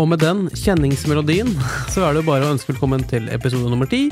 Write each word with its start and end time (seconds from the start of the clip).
Og 0.00 0.06
med 0.08 0.22
den 0.22 0.46
kjenningsmelodien 0.56 1.50
så 1.92 2.06
er 2.06 2.14
det 2.16 2.22
bare 2.24 2.46
å 2.46 2.54
ønske 2.54 2.72
velkommen 2.72 3.02
til 3.10 3.26
episode 3.28 3.68
nummer 3.68 3.88
ti 3.90 4.06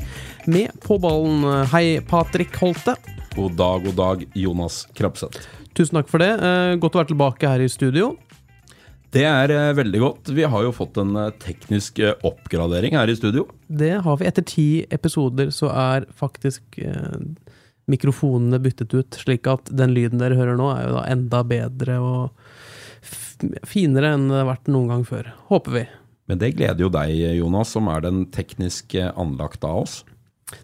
med 0.44 0.74
På 0.84 0.98
ballen. 1.00 1.46
Hei, 1.72 2.02
Patrick 2.04 2.58
Holte. 2.60 2.92
God 3.32 3.54
dag, 3.56 3.86
god 3.86 3.96
dag, 3.96 4.24
Jonas 4.36 4.82
Krabseth. 4.98 5.46
Tusen 5.72 5.96
takk 5.96 6.10
for 6.12 6.20
det. 6.20 6.34
Eh, 6.44 6.74
Godt 6.82 6.98
å 6.98 7.00
være 7.00 7.12
tilbake 7.14 7.48
her 7.48 7.64
i 7.64 7.70
studio. 7.72 8.10
Det 9.16 9.24
er 9.24 9.54
eh, 9.54 9.70
veldig 9.78 10.02
godt. 10.02 10.32
Vi 10.36 10.44
har 10.44 10.66
jo 10.66 10.74
fått 10.76 11.00
en 11.00 11.16
eh, 11.16 11.32
teknisk 11.40 12.02
oppgradering 12.20 12.98
her 12.98 13.08
i 13.08 13.16
studio. 13.16 13.46
Det 13.64 13.94
har 14.04 14.20
vi. 14.20 14.28
Etter 14.28 14.44
ti 14.44 14.68
episoder 14.92 15.54
så 15.56 15.72
er 15.72 16.04
faktisk 16.20 16.84
mikrofonene 17.88 18.60
byttet 18.60 18.92
ut, 18.92 19.16
slik 19.24 19.48
at 19.48 19.72
den 19.72 19.96
lyden 19.96 20.20
dere 20.20 20.36
hører 20.36 20.60
nå, 20.60 20.68
er 20.74 20.84
jo 20.84 20.96
da 20.98 21.08
enda 21.08 21.40
bedre 21.48 21.96
og 22.04 22.47
finere 23.68 24.14
enn 24.14 24.28
det 24.30 24.40
har 24.42 24.48
vært 24.50 24.70
noen 24.72 24.88
gang 24.92 25.04
før. 25.08 25.32
Håper 25.50 25.74
vi. 25.74 25.84
Men 26.28 26.40
det 26.42 26.54
gleder 26.58 26.84
jo 26.84 26.90
deg, 26.92 27.10
Jonas, 27.38 27.72
som 27.72 27.88
er 27.88 28.04
den 28.04 28.26
teknisk 28.34 28.94
eh, 28.98 29.12
anlagte 29.16 29.68
av 29.68 29.84
oss. 29.86 29.94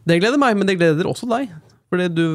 Det 0.04 0.20
gleder 0.20 0.40
meg, 0.40 0.56
men 0.58 0.68
det 0.68 0.78
gleder 0.80 1.08
også 1.08 1.28
deg. 1.30 1.52
Fordi 1.92 2.06
du, 2.10 2.26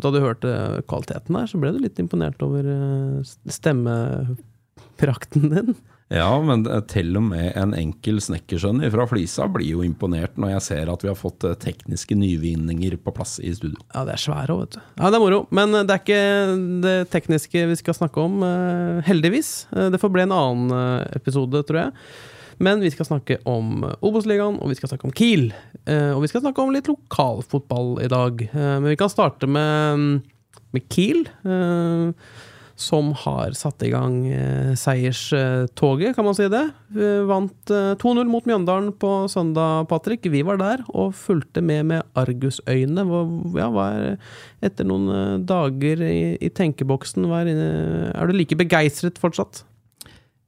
Da 0.00 0.12
du 0.12 0.20
hørte 0.22 0.50
kvaliteten 0.88 1.36
her, 1.36 1.46
så 1.50 1.58
ble 1.60 1.72
du 1.74 1.80
litt 1.82 1.98
imponert 2.00 2.42
over 2.44 2.62
eh, 2.68 3.22
stemmeprakten 3.50 5.42
din. 5.52 5.74
Ja, 6.12 6.28
men 6.44 6.66
eh, 6.68 6.82
til 6.90 7.14
og 7.16 7.22
med 7.30 7.54
en 7.56 7.72
enkel 7.78 8.18
snekkersønn 8.20 8.82
fra 8.92 9.06
Flisa 9.08 9.46
blir 9.48 9.70
jo 9.70 9.84
imponert 9.86 10.36
når 10.36 10.50
jeg 10.58 10.64
ser 10.66 10.90
at 10.92 11.04
vi 11.06 11.08
har 11.08 11.16
fått 11.16 11.46
eh, 11.48 11.54
tekniske 11.62 12.16
nyvinninger 12.18 12.98
på 13.00 13.14
plass 13.16 13.38
i 13.40 13.52
studio. 13.56 13.80
Ja, 13.94 14.02
det 14.08 14.18
er 14.18 14.22
svære 14.26 14.52
òg, 14.52 14.60
vet 14.66 14.76
du. 14.76 14.82
Ja, 15.00 15.08
det 15.08 15.16
er 15.18 15.24
moro. 15.24 15.40
Men 15.56 15.72
det 15.78 15.88
er 15.96 16.02
ikke 16.02 16.20
det 16.84 16.96
tekniske 17.14 17.64
vi 17.72 17.78
skal 17.80 17.96
snakke 17.96 18.20
om, 18.26 18.42
eh, 18.44 19.00
heldigvis. 19.08 19.54
Eh, 19.72 19.88
Det 19.94 20.00
får 20.02 20.12
bli 20.12 20.26
en 20.26 20.36
annen 20.36 20.76
eh, 20.76 21.08
episode, 21.16 21.64
tror 21.68 21.80
jeg. 21.86 21.96
Men 22.62 22.78
vi 22.84 22.90
skal 22.92 23.08
snakke 23.08 23.38
om 23.48 23.80
Obos-ligaen, 24.04 24.60
og 24.62 24.68
vi 24.70 24.76
skal 24.78 24.92
snakke 24.92 25.08
om 25.08 25.14
Kiel. 25.16 25.48
Eh, 25.88 26.12
Og 26.12 26.20
vi 26.22 26.28
skal 26.30 26.44
snakke 26.44 26.60
om 26.62 26.70
litt 26.76 26.86
lokalfotball 26.92 27.96
i 28.04 28.10
dag. 28.12 28.42
Eh, 28.52 28.76
Men 28.78 28.90
vi 28.92 28.96
kan 29.00 29.10
starte 29.10 29.48
med, 29.48 30.20
med 30.76 30.88
Kiel. 30.92 31.24
Eh, 32.82 32.88
Som 32.88 33.12
har 33.14 33.52
satt 33.54 33.82
i 33.86 33.90
gang 33.92 34.26
eh, 34.26 34.72
seierstoget, 34.74 36.14
kan 36.16 36.24
man 36.26 36.34
si 36.34 36.48
det. 36.48 36.62
Vi 36.92 37.10
vant 37.28 37.70
eh, 37.70 37.94
2-0 38.00 38.26
mot 38.28 38.44
Mjøndalen 38.48 38.92
på 38.98 39.28
søndag, 39.30 39.86
Patrick. 39.88 40.26
Vi 40.30 40.42
var 40.42 40.58
der 40.58 40.82
og 40.92 41.14
fulgte 41.14 41.62
med 41.62 41.86
med 41.86 42.02
argusøyne. 42.14 43.04
Ja, 43.56 43.68
er, 43.86 44.18
etter 44.62 44.84
noen 44.88 45.08
eh, 45.08 45.38
dager 45.46 46.02
i, 46.02 46.36
i 46.40 46.50
tenkeboksen, 46.50 47.28
var, 47.30 47.46
er, 47.46 47.62
eh, 48.16 48.26
du 48.26 48.32
like 48.36 48.56
begeistret 48.56 49.18
fortsatt? 49.18 49.64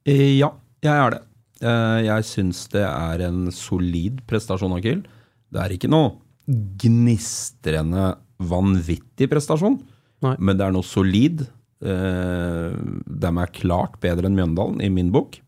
Eh, 0.05 0.37
Ja, 0.39 0.51
jeg 0.83 0.93
er 0.93 1.09
det. 1.15 1.23
Eh, 1.61 1.99
Jeg 2.05 2.23
syns 2.23 2.67
det 2.69 2.83
er 2.83 3.21
en 3.29 3.51
solid 3.51 4.21
prestasjon 4.27 4.73
av 4.75 4.81
Kiel. 4.83 5.05
Det 5.51 5.61
er 5.61 5.69
ikke 5.77 5.89
noe 5.89 6.17
gnistrende 6.45 8.15
vanvittig 8.43 9.29
prestasjon, 9.31 9.79
Nei. 10.25 10.35
men 10.39 10.57
det 10.59 10.65
er 10.67 10.73
noe 10.75 10.83
solid. 10.85 11.45
Eh, 11.83 12.71
De 13.05 13.31
er 13.31 13.53
klart 13.55 13.99
bedre 14.03 14.29
enn 14.29 14.37
Mjøndalen, 14.37 14.81
i 14.83 14.89
min 14.91 15.11
bok. 15.13 15.39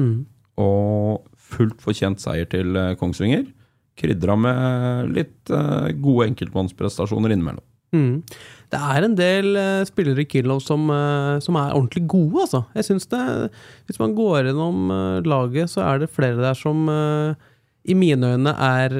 Mm. 0.00 0.24
Og 0.60 1.26
fullt 1.36 1.80
fortjent 1.84 2.22
seier 2.22 2.48
til 2.50 2.76
eh, 2.78 2.94
Kongsvinger. 3.00 3.46
Krydra 3.96 4.36
med 4.40 5.16
litt 5.16 5.52
eh, 5.52 5.92
gode 6.02 6.30
enkeltmannsprestasjoner 6.32 7.34
innimellom. 7.34 7.64
Mm. 7.94 8.22
Det 8.72 8.78
er 8.82 9.04
en 9.06 9.14
del 9.16 9.56
spillere 9.86 10.24
i 10.24 10.28
Killow 10.28 10.58
som, 10.60 10.88
som 11.40 11.56
er 11.56 11.70
ordentlig 11.70 12.02
gode, 12.10 12.42
altså. 12.42 12.64
Jeg 12.74 12.88
synes 12.88 13.06
det, 13.12 13.20
Hvis 13.86 14.00
man 14.02 14.16
går 14.16 14.48
gjennom 14.48 14.90
laget, 15.24 15.70
så 15.70 15.84
er 15.86 16.02
det 16.02 16.10
flere 16.10 16.42
der 16.42 16.58
som 16.58 16.82
i 17.86 17.94
mine 17.94 18.32
øyne 18.34 18.52
er 18.58 18.96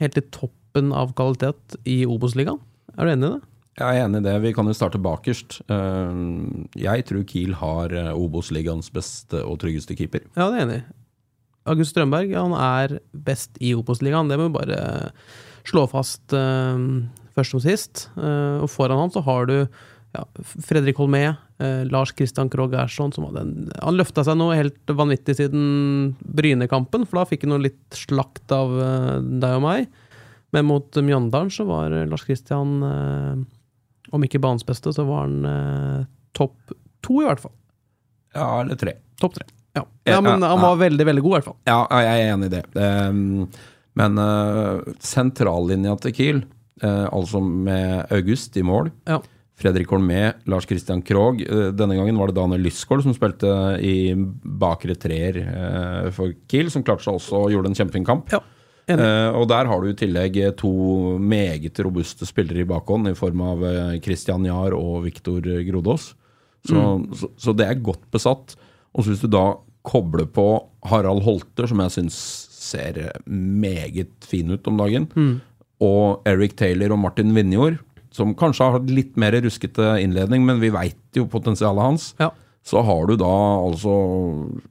helt 0.00 0.16
i 0.16 0.24
toppen 0.32 0.94
av 0.96 1.12
kvalitet 1.14 1.76
i 1.84 2.00
Obos-ligaen. 2.08 2.58
Er 2.96 3.04
du 3.04 3.12
enig 3.12 3.28
i 3.28 3.34
det? 3.36 3.53
Jeg 3.74 3.98
er 3.98 4.04
enig 4.04 4.20
i 4.20 4.26
det. 4.28 4.34
Vi 4.44 4.52
kan 4.54 4.68
jo 4.70 4.74
starte 4.76 5.00
bakerst. 5.02 5.56
Eh, 5.66 6.18
Jeg 6.78 7.06
tror 7.08 7.24
Kiel 7.26 7.56
har 7.58 7.94
eh, 7.94 8.12
Obos-ligaens 8.14 8.90
beste 8.94 9.40
og 9.42 9.58
tryggeste 9.64 9.96
keeper. 9.98 10.22
Ja, 10.38 10.46
det 10.52 10.60
er 10.60 10.66
enig. 10.68 10.82
August 11.66 11.94
Strømberg 11.94 12.34
han 12.36 12.54
er 12.54 12.98
best 13.26 13.56
i 13.64 13.72
Obos-ligaen. 13.74 14.28
Det 14.30 14.38
må 14.38 14.46
vi 14.50 14.58
bare 14.60 14.78
slå 15.66 15.86
fast 15.90 16.34
eh, 16.36 16.84
først 17.34 17.56
som 17.56 17.64
sist. 17.64 18.04
Og 18.14 18.68
foran 18.70 19.00
han 19.00 19.10
så 19.14 19.24
har 19.26 19.48
du 19.50 19.56
ja, 20.14 20.22
Fredrik 20.62 21.00
Holmé, 21.00 21.24
Lars 21.90 22.12
Christian 22.14 22.46
Krogh 22.52 22.76
Ersson 22.78 23.10
som 23.14 23.24
hadde 23.26 23.40
en, 23.42 23.54
Han 23.82 23.96
løfta 23.98 24.22
seg 24.26 24.36
noe 24.38 24.54
helt 24.54 24.92
vanvittig 24.94 25.34
siden 25.40 26.12
Brynekampen, 26.22 27.02
for 27.08 27.18
da 27.18 27.24
fikk 27.26 27.42
han 27.46 27.54
noe 27.56 27.64
litt 27.64 27.98
slakt 27.98 28.54
av 28.54 28.70
deg 29.24 29.56
og 29.56 29.64
meg. 29.66 29.88
Men 30.54 30.68
mot 30.68 30.86
Mjøndalen 31.02 31.50
så 31.50 31.66
var 31.66 31.90
Lars 32.06 32.22
Christian, 32.28 32.76
om 34.14 34.24
ikke 34.26 34.40
banens 34.42 34.66
beste, 34.66 34.92
så 34.94 35.04
var 35.08 35.26
han 35.26 35.50
eh, 35.50 36.06
topp 36.36 36.74
to, 37.04 37.20
i 37.20 37.28
hvert 37.28 37.42
fall. 37.42 37.54
Ja, 38.34 38.48
eller 38.62 38.78
tre. 38.78 38.96
Topp 39.20 39.36
tre. 39.38 39.46
Ja. 39.74 39.84
Ja, 40.06 40.20
men 40.22 40.42
han 40.42 40.60
var 40.62 40.78
veldig, 40.78 41.06
veldig 41.06 41.22
god, 41.24 41.32
i 41.32 41.36
hvert 41.38 41.48
fall. 41.48 41.60
Ja, 41.66 41.78
jeg 41.90 42.10
er 42.10 42.34
enig 42.34 42.50
i 42.50 42.54
det. 42.54 42.64
Um, 42.78 43.46
men 43.98 44.18
uh, 44.18 44.82
sentrallinja 45.02 45.96
til 46.02 46.14
Kiel, 46.14 46.42
uh, 46.84 47.06
altså 47.10 47.42
med 47.42 48.12
August 48.14 48.58
i 48.58 48.66
mål, 48.66 48.92
Ja. 49.10 49.22
Fredrik 49.54 49.86
Holmé, 49.94 50.32
Lars 50.50 50.64
Christian 50.66 50.98
Krogh 51.06 51.44
uh, 51.46 51.68
Denne 51.78 51.94
gangen 51.94 52.16
var 52.18 52.26
det 52.26 52.34
Daniel 52.34 52.64
Lysgård 52.66 53.04
som 53.04 53.14
spilte 53.14 53.46
i 53.86 54.10
bakre 54.42 54.96
treer 54.98 55.38
for 56.14 56.34
Kiel, 56.50 56.72
som 56.74 56.82
klarte 56.82 57.06
seg 57.06 57.20
også 57.20 57.44
og 57.44 57.54
gjorde 57.54 57.70
en 57.70 57.78
kjempefin 57.78 58.06
kamp. 58.08 58.34
Ja. 58.34 58.42
Uh, 58.84 59.30
og 59.40 59.46
der 59.48 59.64
har 59.70 59.80
du 59.80 59.88
i 59.88 59.96
tillegg 59.96 60.34
to 60.60 60.70
meget 61.18 61.78
robuste 61.86 62.26
spillere 62.28 62.64
i 62.64 62.68
bakhånd, 62.68 63.08
i 63.08 63.14
form 63.16 63.40
av 63.40 63.62
uh, 63.64 63.94
Christian 64.04 64.44
Jahr 64.44 64.76
og 64.76 65.04
Viktor 65.06 65.40
Grodås. 65.70 66.10
Så, 66.68 66.80
så, 67.16 67.28
så 67.36 67.52
det 67.56 67.66
er 67.68 67.80
godt 67.84 68.04
besatt. 68.12 68.54
Og 68.96 69.04
så 69.04 69.12
hvis 69.14 69.24
du 69.24 69.28
da 69.32 69.54
kobler 69.84 70.24
på 70.32 70.44
Harald 70.88 71.24
Holter, 71.26 71.66
som 71.68 71.80
jeg 71.84 71.92
syns 71.92 72.16
ser 72.64 72.96
meget 73.28 74.12
fin 74.24 74.48
ut 74.54 74.64
om 74.70 74.78
dagen, 74.80 75.08
og 75.84 76.22
Eric 76.28 76.54
Taylor 76.56 76.94
og 76.96 77.02
Martin 77.02 77.34
Vinjord, 77.36 77.76
som 78.14 78.32
kanskje 78.38 78.64
har 78.64 78.78
hatt 78.78 78.88
litt 78.94 79.16
mer 79.20 79.34
ruskete 79.44 79.98
innledning, 80.00 80.44
men 80.46 80.60
vi 80.62 80.70
veit 80.72 80.96
jo 81.18 81.26
potensialet 81.28 81.84
hans, 81.84 82.06
Ja. 82.22 82.30
så 82.64 82.80
har 82.86 83.06
du 83.10 83.16
da 83.20 83.32
altså 83.60 83.92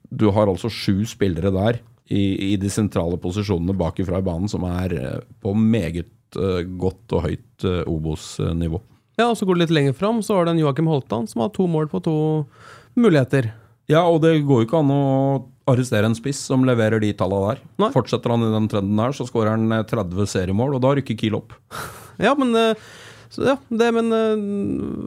Du 0.09 0.31
har 0.31 0.47
altså 0.49 0.69
sju 0.71 1.03
spillere 1.05 1.51
der 1.53 1.77
i, 2.11 2.53
i 2.53 2.55
de 2.59 2.69
sentrale 2.71 3.17
posisjonene 3.21 3.75
bakifra 3.77 4.19
i 4.19 4.25
banen 4.25 4.51
som 4.51 4.65
er 4.67 4.95
eh, 4.97 5.19
på 5.43 5.53
meget 5.55 6.37
eh, 6.39 6.63
godt 6.79 7.15
og 7.15 7.27
høyt 7.27 7.67
eh, 7.67 7.83
Obos-nivå. 7.89 8.81
Ja, 9.19 9.29
og 9.29 9.37
så 9.37 9.45
går 9.45 9.57
det 9.57 9.67
litt 9.67 9.75
lenger 9.77 9.97
fram, 9.97 10.23
så 10.25 10.39
har 10.39 10.47
det 10.47 10.55
en 10.55 10.63
Joakim 10.63 10.89
Holtan 10.89 11.27
som 11.29 11.43
har 11.45 11.53
to 11.53 11.67
mål 11.69 11.87
på 11.91 12.01
to 12.03 12.15
muligheter. 12.97 13.51
Ja, 13.91 14.05
og 14.07 14.23
det 14.23 14.39
går 14.47 14.63
jo 14.63 14.67
ikke 14.67 14.79
an 14.79 14.93
å 14.93 15.03
arrestere 15.69 16.07
en 16.09 16.17
spiss 16.17 16.41
som 16.49 16.65
leverer 16.67 17.01
de 17.03 17.11
tallene 17.15 17.53
der. 17.53 17.63
Nei. 17.83 17.91
Fortsetter 17.93 18.33
han 18.33 18.43
i 18.43 18.51
den 18.51 18.69
trenden 18.71 18.99
der, 18.99 19.15
så 19.15 19.27
skårer 19.29 19.55
han 19.55 19.71
eh, 19.75 19.85
30 19.87 20.29
seriemål, 20.33 20.77
og 20.77 20.83
da 20.83 20.95
rykker 20.97 21.19
Kiel 21.19 21.39
opp. 21.39 21.55
Ja, 22.21 22.35
men 22.37 22.53
eh, 22.53 22.77
så, 23.33 23.43
ja, 23.49 23.57
det, 23.67 23.89
men 23.95 24.13
eh, 24.13 24.45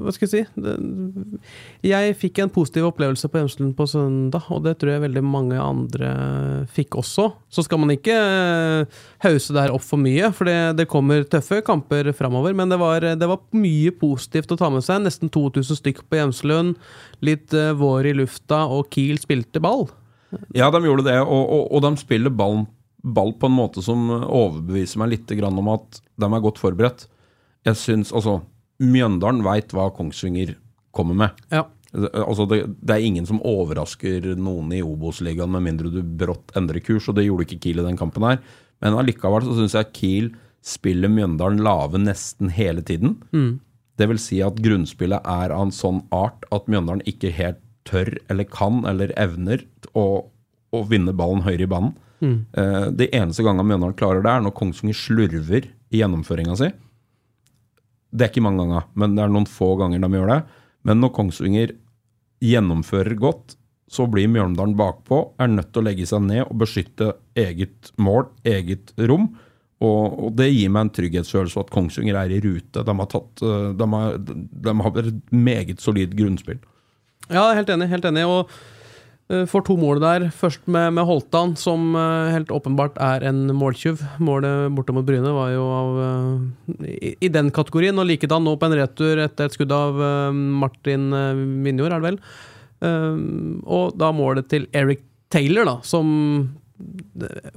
Hva 0.05 0.13
skal 0.15 0.27
jeg 0.27 0.33
si? 0.35 0.63
Det, 0.67 0.77
jeg 1.87 2.17
fikk 2.19 2.43
en 2.43 2.53
positiv 2.53 2.91
opplevelse 2.91 3.31
på 3.31 3.41
Hjemslund 3.41 3.77
på 3.79 3.89
søndag, 3.91 4.51
og 4.53 4.65
det 4.67 4.77
tror 4.81 4.97
jeg 4.97 5.07
veldig 5.07 5.25
mange 5.25 5.61
andre 5.63 6.13
fikk 6.75 6.99
også. 7.01 7.31
Så 7.49 7.65
skal 7.65 7.81
man 7.83 7.95
ikke 7.95 8.17
hause 9.23 9.47
hause 9.47 9.61
her 9.61 9.75
opp 9.75 9.85
for 9.85 10.01
mye, 10.01 10.31
for 10.35 10.49
det, 10.49 10.77
det 10.81 10.89
kommer 10.91 11.25
tøffe 11.29 11.63
kamper 11.67 12.11
framover. 12.17 12.55
Men 12.57 12.73
det 12.73 12.79
var, 12.81 13.05
det 13.19 13.29
var 13.29 13.43
mye 13.57 13.93
positivt 13.97 14.53
å 14.53 14.59
ta 14.59 14.71
med 14.73 14.85
seg. 14.85 15.05
Nesten 15.05 15.31
2000 15.33 15.81
stykk 15.81 16.05
på 16.09 16.21
Hjemslund. 16.21 16.77
Litt 17.25 17.55
eh, 17.57 17.75
vår 17.77 18.11
i 18.13 18.17
lufta, 18.23 18.65
og 18.67 18.91
Kiel 18.95 19.21
spilte 19.23 19.63
ball. 19.63 19.87
Ja, 20.57 20.71
de 20.75 20.83
gjorde 20.85 21.07
det, 21.07 21.19
og, 21.23 21.43
og, 21.45 21.69
og 21.71 21.85
de 21.85 21.93
spiller 22.01 22.35
ball, 22.35 22.65
ball 23.03 23.33
på 23.39 23.49
en 23.49 23.57
måte 23.57 23.85
som 23.85 24.09
overbeviser 24.11 25.01
meg 25.01 25.15
litt 25.15 25.37
om 25.47 25.71
at 25.73 26.01
de 26.03 26.27
er 26.29 26.45
godt 26.45 26.61
forberedt. 26.61 27.07
Jeg 27.67 27.81
syns 27.81 28.13
altså 28.15 28.41
Mjøndalen 28.83 29.43
veit 29.47 29.73
hva 29.75 29.89
Kongsvinger 29.97 30.55
kommer 30.97 31.17
med. 31.17 31.43
Ja. 31.53 31.65
Altså 31.97 32.45
det, 32.51 32.59
det 32.85 32.93
er 32.93 33.05
ingen 33.07 33.27
som 33.29 33.41
overrasker 33.47 34.35
noen 34.37 34.73
i 34.77 34.83
Obos-ligaen 34.85 35.53
med 35.55 35.65
mindre 35.65 35.93
du 35.93 36.03
brått 36.05 36.53
endrer 36.59 36.83
kurs, 36.85 37.07
og 37.09 37.17
det 37.17 37.25
gjorde 37.25 37.47
ikke 37.47 37.61
Kiel 37.65 37.81
i 37.81 37.87
den 37.87 37.97
kampen 37.97 38.27
her. 38.27 38.43
Men 38.85 38.99
allikevel 39.01 39.47
så 39.47 39.57
syns 39.57 39.77
jeg 39.79 39.93
Kiel 39.97 40.33
spiller 40.67 41.09
Mjøndalen 41.13 41.63
lave 41.65 42.01
nesten 42.03 42.51
hele 42.53 42.85
tiden. 42.85 43.17
Det 43.97 44.09
vil 44.11 44.21
si 44.21 44.43
at 44.45 44.59
grunnspillet 44.61 45.25
er 45.25 45.55
av 45.55 45.69
en 45.69 45.73
sånn 45.75 46.03
art 46.13 46.45
at 46.53 46.67
Mjøndalen 46.69 47.07
ikke 47.09 47.33
helt 47.33 47.63
tør 47.87 48.11
eller 48.29 48.49
kan 48.51 48.83
eller 48.91 49.15
evner 49.17 49.63
å, 49.97 50.27
å 50.75 50.83
vinne 50.91 51.15
ballen 51.17 51.47
høyere 51.47 51.65
i 51.65 51.71
banen. 51.71 51.95
Eh, 52.59 52.89
de 52.99 53.09
eneste 53.15 53.45
gangen 53.47 53.65
Mjøndalen 53.69 53.97
klarer 53.97 54.25
det, 54.25 54.33
er 54.33 54.45
når 54.45 54.57
Kongsvinger 54.59 54.99
slurver 54.99 55.71
i 55.95 56.03
gjennomføringa 56.03 56.59
si. 56.59 56.73
Det 58.17 58.25
er 58.25 58.33
ikke 58.33 58.47
mange 58.47 58.65
ganger, 58.65 58.89
men 58.97 59.17
det 59.17 59.25
er 59.25 59.33
noen 59.33 59.49
få 59.51 59.75
ganger 59.81 60.01
de 60.01 60.11
gjør 60.17 60.33
det. 60.33 60.41
Men 60.89 61.03
når 61.03 61.13
Kongsvinger 61.17 61.75
gjennomfører 62.45 63.17
godt, 63.21 63.57
så 63.93 64.07
blir 64.11 64.31
Mjølndalen 64.31 64.75
bakpå, 64.79 65.21
er 65.39 65.51
nødt 65.53 65.71
til 65.73 65.83
å 65.83 65.87
legge 65.87 66.07
seg 66.09 66.25
ned 66.27 66.47
og 66.47 66.57
beskytte 66.63 67.13
eget 67.39 67.93
mål, 68.03 68.27
eget 68.47 68.91
rom. 69.11 69.29
Og, 69.85 70.17
og 70.27 70.31
det 70.39 70.49
gir 70.49 70.71
meg 70.73 70.87
en 70.87 70.93
trygghetsfølelse 70.97 71.61
at 71.61 71.73
Kongsvinger 71.75 72.17
er 72.19 72.33
i 72.33 72.41
rute. 72.43 72.83
De 72.83 72.95
har, 72.97 73.11
tatt, 73.13 73.43
eh, 73.45 73.69
de 73.77 73.89
har, 73.93 74.17
de 74.17 74.75
har 74.81 75.03
et 75.03 75.35
meget 75.37 75.85
solid 75.85 76.17
grunnspill. 76.17 76.63
Ja, 77.29 77.51
helt 77.59 77.71
enig. 77.71 77.91
helt 77.91 78.07
enig 78.09 78.25
Og 78.31 78.51
får 79.27 79.65
to 79.67 79.75
mål 79.81 79.99
der. 80.03 80.27
Først 80.31 80.69
med, 80.71 80.93
med 80.95 81.07
Holtan, 81.09 81.57
som 81.59 81.97
eh, 81.99 82.29
helt 82.31 82.53
åpenbart 82.55 82.99
er 83.03 83.25
en 83.27 83.41
måltyv. 83.59 84.03
Målet 84.23 84.71
borte 84.77 84.95
mot 84.95 85.07
Bryne 85.09 85.33
var 85.35 85.51
jo 85.51 85.65
av 85.75 85.97
eh, 86.05 86.93
i, 86.95 87.15
i 87.27 87.31
den 87.35 87.51
kategorien. 87.55 87.99
Og 87.99 88.07
likedan 88.07 88.47
nå 88.47 88.55
på 88.61 88.69
en 88.69 88.77
retur 88.79 89.25
etter 89.25 89.49
et 89.51 89.57
skudd 89.57 89.75
av 89.75 89.99
eh, 89.99 90.31
Martin 90.63 91.09
Vinjord, 91.67 91.97
er 91.97 91.99
det 92.05 92.11
vel. 92.13 92.21
Eh, 92.87 93.21
og 93.67 93.99
da 93.99 94.13
målet 94.15 94.47
til 94.53 94.69
Eric 94.77 95.03
Taylor, 95.35 95.67
da, 95.67 95.79
som 95.83 96.07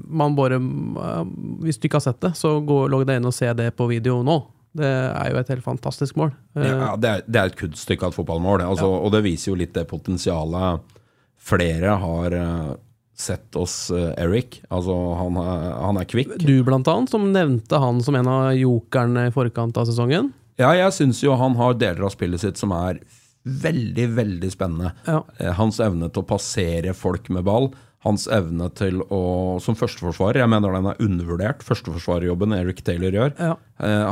man 0.07 0.35
bare 0.37 0.55
eh, 0.55 1.23
Hvis 1.65 1.77
du 1.77 1.89
ikke 1.89 1.99
har 1.99 2.05
sett 2.09 2.21
det, 2.23 2.33
så 2.39 2.57
gå, 2.65 2.85
logg 2.89 3.05
deg 3.09 3.19
inn 3.19 3.29
og 3.29 3.35
se 3.35 3.49
det 3.53 3.73
på 3.77 3.89
video 3.91 4.23
nå. 4.25 4.41
Det 4.79 4.85
er 4.89 5.31
jo 5.33 5.39
et 5.41 5.49
helt 5.53 5.65
fantastisk 5.65 6.17
mål. 6.17 6.33
Eh, 6.57 6.65
Ja, 6.69 6.93
det, 6.97 7.09
er, 7.09 7.23
det 7.27 7.41
er 7.41 7.51
et 7.51 7.57
kunststykke 7.59 8.05
av 8.07 8.13
et 8.13 8.17
fotballmål, 8.23 8.63
altså, 8.73 8.89
og 8.89 9.13
det 9.13 9.21
viser 9.25 9.51
jo 9.53 9.59
litt 9.59 9.73
det 9.77 9.85
potensialet 9.89 10.95
flere 11.39 11.95
har 12.01 12.35
eh, 12.35 12.71
sett 13.19 13.55
oss 13.59 13.89
eh, 13.91 14.11
Eric. 14.21 14.61
Altså, 14.69 14.95
han, 15.19 15.39
han 15.39 15.99
er 15.99 16.09
kvikk. 16.09 16.37
Du 16.43 16.57
blant 16.67 16.87
annet, 16.91 17.11
som 17.11 17.31
nevnte 17.33 17.81
han 17.81 18.03
som 18.05 18.17
en 18.19 18.29
av 18.31 18.51
jokerne 18.57 19.27
i 19.29 19.33
forkant 19.35 19.79
av 19.79 19.89
sesongen. 19.89 20.31
Ja, 20.59 20.73
jeg 20.75 20.95
syns 20.95 21.23
jo 21.23 21.37
han 21.39 21.55
har 21.59 21.77
deler 21.79 22.07
av 22.07 22.13
spillet 22.15 22.43
sitt 22.43 22.59
som 22.59 22.73
er 22.75 22.99
veldig, 23.47 24.09
veldig 24.17 24.49
spennende. 24.51 24.93
Ja. 25.07 25.21
Eh, 25.39 25.53
Hans 25.59 25.79
evne 25.83 26.11
til 26.11 26.23
å 26.25 26.29
passere 26.29 26.95
folk 26.97 27.31
med 27.33 27.47
ball. 27.47 27.71
Hans 28.05 28.29
evne 28.31 28.69
til 28.79 29.01
å 29.11 29.57
Som 29.59 29.75
førsteforsvarer, 29.75 30.39
jeg 30.39 30.51
mener 30.51 30.71
den 30.71 30.85
er 30.87 31.01
undervurdert. 31.03 31.65
Førsteforsvarerjobben 31.67 32.55
Eric 32.55 32.79
Taylor 32.87 33.11
gjør. 33.11 33.33
Ja. 33.35 33.57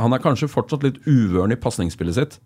Han 0.02 0.12
er 0.12 0.20
kanskje 0.20 0.50
fortsatt 0.52 0.84
litt 0.84 0.98
uvøren 1.06 1.54
i 1.54 1.56
pasningsspillet 1.56 2.18
sitt. 2.18 2.36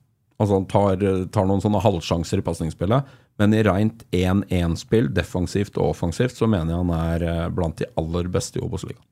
Altså 0.40 0.58
Han 0.58 0.67
tar, 0.70 1.02
tar 1.34 1.46
noen 1.49 1.62
sånne 1.62 1.82
halvsjanser 1.84 2.40
i 2.40 2.46
pasningsspillet. 2.46 3.14
Men 3.40 3.55
i 3.56 3.62
rent 3.64 4.05
1-1-spill, 4.12 5.08
defensivt 5.14 5.79
og 5.81 5.94
offensivt, 5.94 6.37
så 6.37 6.49
mener 6.50 6.75
jeg 6.75 6.82
han 6.82 6.93
er 6.96 7.25
eh, 7.29 7.49
blant 7.55 7.81
de 7.81 7.88
aller 8.00 8.29
beste 8.32 8.61
i 8.61 8.64
Obos-ligaen. 8.64 9.02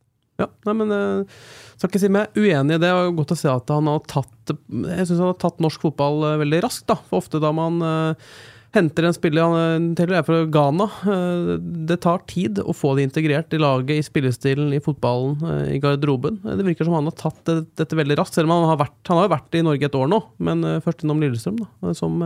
Ja, 0.40 0.46
nei, 0.64 0.74
men 0.76 0.92
eh, 0.94 1.40
skal 1.76 1.90
ikke 1.90 2.00
si 2.02 2.12
meg 2.12 2.38
uenig 2.38 2.78
i 2.78 2.82
det. 2.82 2.92
og 2.96 3.18
Godt 3.18 3.34
å 3.34 3.38
se 3.38 3.50
at 3.52 3.72
han 3.72 3.90
har 3.90 4.00
tatt 4.08 4.54
Jeg 4.54 5.04
syns 5.08 5.18
han 5.18 5.32
har 5.32 5.40
tatt 5.40 5.60
norsk 5.60 5.84
fotball 5.84 6.24
eh, 6.30 6.38
veldig 6.40 6.62
raskt. 6.64 6.86
da, 6.90 6.96
for 7.10 7.20
Ofte 7.20 7.42
da 7.42 7.52
man 7.56 7.80
eh, 7.84 8.32
henter 8.76 9.06
en 9.06 9.16
spiller 9.16 9.56
eh, 9.58 9.86
Taylor 9.98 10.20
er 10.20 10.26
fra 10.26 10.40
Ghana. 10.50 10.86
eh, 11.14 11.52
det 11.88 12.00
tar 12.04 12.22
tid 12.30 12.60
å 12.62 12.74
få 12.76 12.94
det 12.98 13.08
integrert 13.08 13.54
i 13.56 13.60
laget, 13.60 13.98
i 13.98 14.06
spillestilen, 14.06 14.72
i 14.76 14.82
fotballen, 14.84 15.38
eh, 15.46 15.74
i 15.76 15.80
garderoben. 15.82 16.40
Det 16.44 16.66
virker 16.66 16.88
som 16.88 16.98
han 16.98 17.10
har 17.10 17.16
tatt 17.18 17.54
dette 17.78 17.98
veldig 17.98 18.18
raskt, 18.20 18.38
selv 18.38 18.50
om 18.50 18.58
han 18.58 18.70
har 18.72 18.82
vært 18.84 19.10
Han 19.10 19.18
har 19.18 19.32
vært 19.32 19.56
i 19.58 19.64
Norge 19.66 19.88
et 19.88 19.96
år 19.96 20.06
nå, 20.06 20.20
men 20.38 20.62
først 20.84 21.02
innom 21.02 21.20
Lillestrøm, 21.22 21.56
da, 21.58 21.94
som 21.96 22.20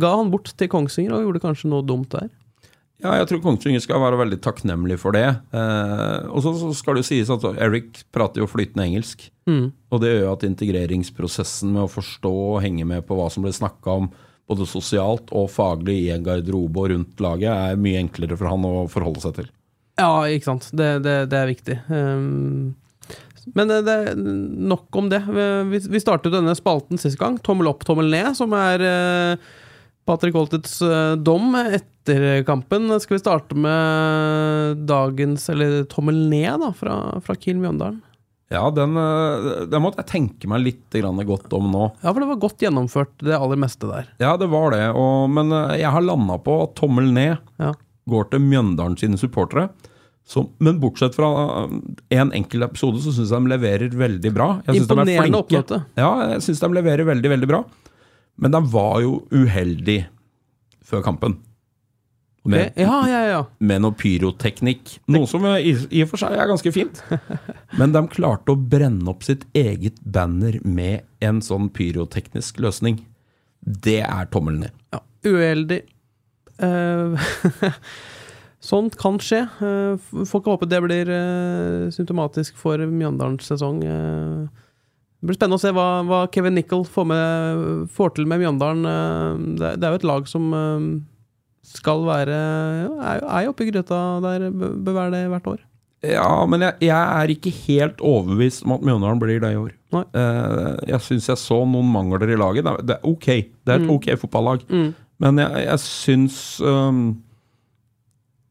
ga 0.00 0.16
han 0.16 0.30
bort 0.32 0.48
til 0.56 0.70
Kongsvinger 0.72 1.12
og 1.12 1.26
gjorde 1.26 1.42
kanskje 1.42 1.68
noe 1.68 1.84
dumt 1.84 2.08
der. 2.14 2.30
Ja, 3.02 3.18
jeg 3.18 3.26
tror 3.28 3.42
Kongsvinger 3.44 3.82
skal 3.84 4.00
være 4.00 4.16
veldig 4.16 4.38
takknemlig 4.40 4.96
for 5.02 5.12
det. 5.12 5.26
Eh, 5.52 6.28
og 6.30 6.44
så 6.44 6.54
skal 6.76 6.96
det 6.96 7.02
jo 7.02 7.08
sies 7.10 7.32
at 7.32 7.44
Eric 7.60 8.04
prater 8.14 8.40
jo 8.40 8.48
flytende 8.48 8.86
engelsk. 8.86 9.26
Og 9.92 10.00
det 10.00 10.12
gjør 10.12 10.22
jo 10.22 10.32
at 10.32 10.46
integreringsprosessen 10.48 11.74
med 11.74 11.84
å 11.84 11.90
forstå 11.92 12.32
og 12.54 12.62
henge 12.64 12.86
med 12.88 13.04
på 13.04 13.18
hva 13.18 13.26
som 13.32 13.44
blir 13.44 13.52
snakka 13.52 13.98
om 14.00 14.08
både 14.50 14.66
sosialt 14.68 15.32
og 15.32 15.50
faglig 15.52 15.96
i 16.04 16.12
en 16.14 16.24
garderobe 16.26 16.82
og 16.82 16.90
rundt 16.92 17.20
laget, 17.24 17.50
er 17.50 17.80
mye 17.80 18.00
enklere 18.02 18.36
for 18.36 18.50
han 18.50 18.66
å 18.68 18.72
forholde 18.92 19.22
seg 19.24 19.38
til. 19.40 19.50
Ja, 20.00 20.26
ikke 20.26 20.50
sant. 20.50 20.70
Det, 20.74 20.88
det, 21.04 21.18
det 21.32 21.38
er 21.38 21.50
viktig. 21.50 21.76
Um, 21.88 22.74
men 23.54 23.70
det, 23.70 23.82
det 23.86 24.14
nok 24.16 24.96
om 24.98 25.10
det. 25.12 25.20
Vi, 25.70 25.82
vi 25.92 26.02
startet 26.02 26.34
denne 26.34 26.54
spalten 26.58 27.00
sist 27.00 27.20
gang. 27.20 27.38
Tommel 27.44 27.70
opp, 27.70 27.84
tommel 27.86 28.10
ned, 28.12 28.32
som 28.38 28.54
er 28.58 28.84
uh, 28.84 29.52
Patrick 30.08 30.36
Holtets 30.36 30.80
uh, 30.84 31.14
dom 31.20 31.54
etter 31.62 32.42
kampen. 32.48 32.90
Skal 33.00 33.18
vi 33.18 33.22
starte 33.22 33.56
med 33.56 34.82
dagens, 34.88 35.46
eller 35.52 35.84
tommel 35.92 36.26
ned, 36.32 36.58
da, 36.64 36.72
fra, 36.76 36.98
fra 37.24 37.38
Kiel 37.38 37.62
Mjøndalen? 37.62 38.02
Ja, 38.54 38.64
den, 38.74 38.96
eh, 39.00 39.64
den 39.70 39.82
måtte 39.84 40.02
jeg 40.02 40.10
tenke 40.12 40.50
meg 40.50 40.62
litt 40.64 40.98
godt 41.26 41.52
om 41.56 41.70
nå. 41.72 41.88
Ja, 42.02 42.12
for 42.12 42.20
det 42.22 42.28
var 42.30 42.42
godt 42.44 42.62
gjennomført, 42.62 43.14
det 43.22 43.34
aller 43.36 43.58
meste 43.60 43.88
der. 43.90 44.08
Ja, 44.22 44.36
det 44.40 44.48
var 44.52 44.70
det. 44.74 44.84
Og, 44.94 45.26
men 45.30 45.50
eh, 45.52 45.80
jeg 45.82 45.90
har 45.94 46.04
landa 46.04 46.38
på 46.38 46.60
at 46.64 46.76
tommel 46.78 47.10
ned 47.12 47.36
Ja. 47.58 47.72
går 48.08 48.30
til 48.30 48.40
Mjøndalen 48.44 48.98
sine 49.00 49.18
supportere. 49.18 49.68
Så, 50.24 50.46
men 50.58 50.78
bortsett 50.80 51.12
fra 51.16 51.28
én 52.08 52.20
en 52.22 52.30
enkelt 52.32 52.64
episode, 52.70 53.02
så 53.04 53.12
syns 53.12 53.28
jeg 53.34 53.44
de 53.44 53.50
leverer 53.52 53.92
veldig 53.92 54.30
bra. 54.32 54.46
Er 54.64 54.78
Imponerende 54.78 55.40
oppmøte. 55.42 55.82
Ja, 56.00 56.30
jeg 56.32 56.44
syns 56.46 56.62
de 56.62 56.70
leverer 56.72 57.04
veldig, 57.04 57.32
veldig 57.34 57.48
bra. 57.50 57.60
Men 58.40 58.54
de 58.54 58.60
var 58.72 59.02
jo 59.04 59.18
uheldige 59.34 60.06
før 60.84 61.04
kampen. 61.04 61.36
Med, 62.44 62.74
Ja, 62.76 62.98
ja, 63.08 63.20
ja. 63.30 63.38
med 63.64 63.80
noe 63.80 63.94
pyroteknikk. 63.96 64.98
Noe 65.08 65.24
som 65.30 65.46
i, 65.56 65.72
i 65.96 66.02
og 66.04 66.10
for 66.10 66.20
seg 66.20 66.34
er 66.36 66.50
ganske 66.50 66.72
fint. 66.74 66.98
Men 67.78 67.94
de 67.94 68.02
klarte 68.12 68.52
å 68.52 68.58
brenne 68.60 69.08
opp 69.08 69.24
sitt 69.24 69.46
eget 69.56 69.96
banner 70.04 70.58
med 70.64 71.06
en 71.24 71.40
sånn 71.40 71.70
pyroteknisk 71.72 72.60
løsning. 72.60 72.98
Det 73.64 74.02
er 74.04 74.28
tommelen 74.34 74.66
ned. 74.66 74.74
ja. 74.92 75.00
Uheldig. 75.24 75.80
Uh, 76.60 77.16
Sånt 78.64 78.94
kan 79.00 79.16
skje. 79.20 79.42
Uh, 79.60 79.94
f- 79.96 80.28
Får 80.28 80.40
ikke 80.42 80.52
håpe 80.54 80.68
det 80.68 80.82
blir 80.84 81.08
uh, 81.12 81.88
symptomatisk 81.92 82.56
for 82.60 82.80
Mjøndalens 82.88 83.48
sesong. 83.50 83.80
Eh, 83.84 84.44
Det 85.24 85.28
blir 85.30 85.36
spennende 85.38 85.56
å 85.56 85.62
se 85.64 85.72
hva, 85.72 85.86
hva 86.04 86.20
Kevin 86.32 86.54
Nicol 86.58 86.84
får, 86.84 87.08
får 87.96 88.14
til 88.18 88.26
med 88.28 88.40
Mjøndalen. 88.44 88.84
Eh, 88.84 89.42
Det, 89.60 89.72
det 89.80 89.88
er 89.88 89.94
jo 89.96 90.00
et 90.02 90.08
lag 90.12 90.28
som 90.28 90.48
eh, 90.52 90.86
skal 91.64 92.02
være 92.06 92.34
Er 92.34 93.20
jo- 93.20 93.28
er 93.28 93.44
jo 93.46 93.52
oppe 93.54 93.64
i 93.66 93.70
gryta 93.70 94.00
der, 94.24 94.50
bør 94.52 94.92
være 94.98 95.10
det 95.16 95.22
hvert 95.32 95.46
år. 95.54 95.58
Ja, 96.04 96.44
men 96.46 96.60
jeg, 96.60 96.74
jeg 96.84 97.22
er 97.22 97.30
ikke 97.32 97.50
helt 97.64 98.02
overbevist 98.04 98.64
om 98.66 98.72
at 98.76 98.82
Mjøndalen 98.84 99.18
blir 99.22 99.40
det 99.40 99.52
i 99.54 99.56
år. 99.56 99.70
Eh, 99.94 100.76
jeg 100.90 101.00
syns 101.00 101.28
jeg 101.30 101.38
så 101.40 101.62
noen 101.64 101.88
mangler 101.90 102.26
i 102.28 102.36
laget. 102.36 102.64
Det 102.66 102.72
er- 102.74 102.82
Det 102.84 102.96
er 102.98 103.08
ok, 103.08 103.26
det 103.64 103.72
er 103.72 103.80
et 103.80 103.88
ok 103.90 104.10
fotballag. 104.20 104.66
Men 105.20 105.36
jeg, 105.38 105.64
jeg 105.64 105.78
syns 105.80 106.60
um, 106.60 107.22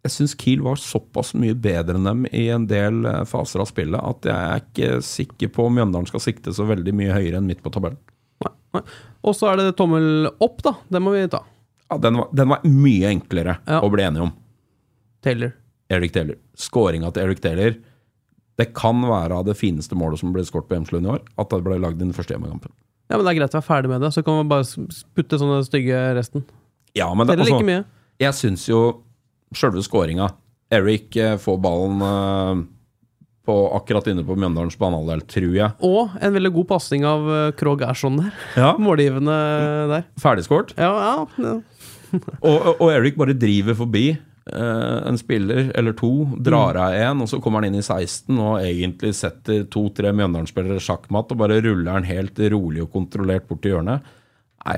Jeg 0.03 0.12
syns 0.12 0.34
Kiel 0.36 0.60
var 0.65 0.75
såpass 0.75 1.34
mye 1.34 1.53
bedre 1.55 1.96
enn 1.96 2.03
dem 2.03 2.25
i 2.34 2.48
en 2.50 2.65
del 2.67 3.05
eh, 3.05 3.24
faser 3.24 3.62
av 3.62 3.67
spillet 3.70 4.01
at 4.03 4.25
jeg 4.27 4.36
er 4.36 4.60
ikke 4.65 5.01
sikker 5.01 5.48
på 5.53 5.65
om 5.70 5.75
Mjøndalen 5.77 6.08
skal 6.10 6.20
sikte 6.20 6.51
så 6.51 6.65
veldig 6.67 6.91
mye 6.93 7.13
høyere 7.13 7.38
enn 7.39 7.46
midt 7.48 7.62
på 7.63 7.72
tabellen. 7.72 7.98
Og 9.24 9.36
så 9.38 9.51
er 9.53 9.58
det 9.62 9.77
tommel 9.77 10.25
opp, 10.41 10.62
da. 10.65 10.74
Det 10.91 11.00
må 11.01 11.13
vi 11.13 11.27
ta. 11.32 11.39
Ja, 11.92 11.98
den, 12.02 12.18
var, 12.18 12.30
den 12.34 12.50
var 12.50 12.62
mye 12.66 13.10
enklere 13.12 13.58
Ja. 13.68 13.82
å 13.84 13.90
bli 13.92 14.04
enige 14.06 14.24
om. 14.28 14.32
Taylor. 15.24 15.52
Erik 15.94 16.13
Taylor. 16.16 16.36
Skåringa 16.58 17.12
til 17.13 17.24
Erik 17.28 17.42
Taylor 17.44 17.75
Det 18.58 18.68
kan 18.78 19.02
være 19.06 19.36
av 19.40 19.46
det 19.46 19.56
fineste 19.58 19.96
målet 19.98 20.20
som 20.22 20.32
ble 20.34 20.44
skåret 20.46 20.68
på 20.70 20.75
Hjemslund 20.78 21.08
i 21.08 21.12
år, 21.16 21.22
at 21.42 21.50
det 21.50 21.60
ble 21.66 21.78
lagd 21.82 21.98
i 21.98 22.04
den 22.06 22.13
første 22.13 22.36
hjemmekampen. 22.36 22.70
Ja, 23.10 23.18
men 23.18 23.25
det 23.25 23.32
er 23.34 23.40
greit 23.40 23.56
å 23.56 23.60
være 23.60 23.66
ferdig 23.68 23.90
med 23.90 24.02
det, 24.06 24.12
så 24.13 24.22
kan 24.25 24.38
man 24.40 24.50
bare 24.52 24.66
s- 24.68 25.04
putte 25.16 25.40
sånne 25.42 25.63
stygge 25.66 25.98
resten. 26.16 26.44
Ja, 26.96 27.08
men 27.13 27.25
det, 27.28 27.34
Teller 27.36 27.48
altså, 27.50 27.58
like 27.58 27.66
mye. 27.66 27.86
Jeg 28.22 28.38
syns 28.38 28.68
jo 28.70 28.80
sjølve 29.58 29.82
skåringa 29.86 30.30
Eric 30.74 31.18
eh, 31.18 31.36
får 31.42 31.58
ballen 31.62 32.02
eh, 32.06 32.62
på, 33.46 33.56
akkurat 33.75 34.08
inne 34.13 34.24
på 34.25 34.38
Mjøndalens 34.40 34.78
banehalvdel, 34.80 35.25
tror 35.34 35.54
jeg. 35.58 35.74
Og 35.84 36.13
en 36.22 36.34
veldig 36.38 36.54
god 36.56 36.68
pasning 36.78 37.04
av 37.10 37.25
eh, 37.34 37.52
Krogh 37.60 37.82
Ersson 37.90 38.22
der. 38.22 38.32
Ja. 38.56 38.72
Målgivende 38.86 39.36
der. 39.92 40.06
Ferdigskåret. 40.22 40.74
Ja, 40.78 40.94
ja, 40.94 41.28
ja. 41.44 41.56
Og, 42.48 42.70
og 42.77 42.88
Eric 42.93 43.17
bare 43.17 43.34
driver 43.38 43.77
forbi 43.77 44.05
eh, 44.13 44.98
en 45.10 45.17
spiller 45.17 45.72
eller 45.77 45.96
to 45.98 46.12
drar 46.46 46.77
av 46.77 46.98
en, 46.98 47.24
og 47.25 47.32
så 47.32 47.39
kommer 47.41 47.62
han 47.63 47.72
inn 47.72 47.79
i 47.79 47.86
16 47.86 48.38
og 48.38 48.60
egentlig 48.62 49.13
setter 49.17 49.63
to-tre 49.74 50.12
Mjøndalen-spillere 50.13 50.84
sjakkmatt 50.84 51.34
og 51.34 51.41
bare 51.41 51.62
ruller 51.65 51.96
han 51.96 52.05
helt 52.10 52.41
rolig 52.53 52.84
og 52.86 52.91
kontrollert 52.93 53.48
bort 53.50 53.63
til 53.65 53.75
hjørnet. 53.75 54.12
Nei, 54.67 54.77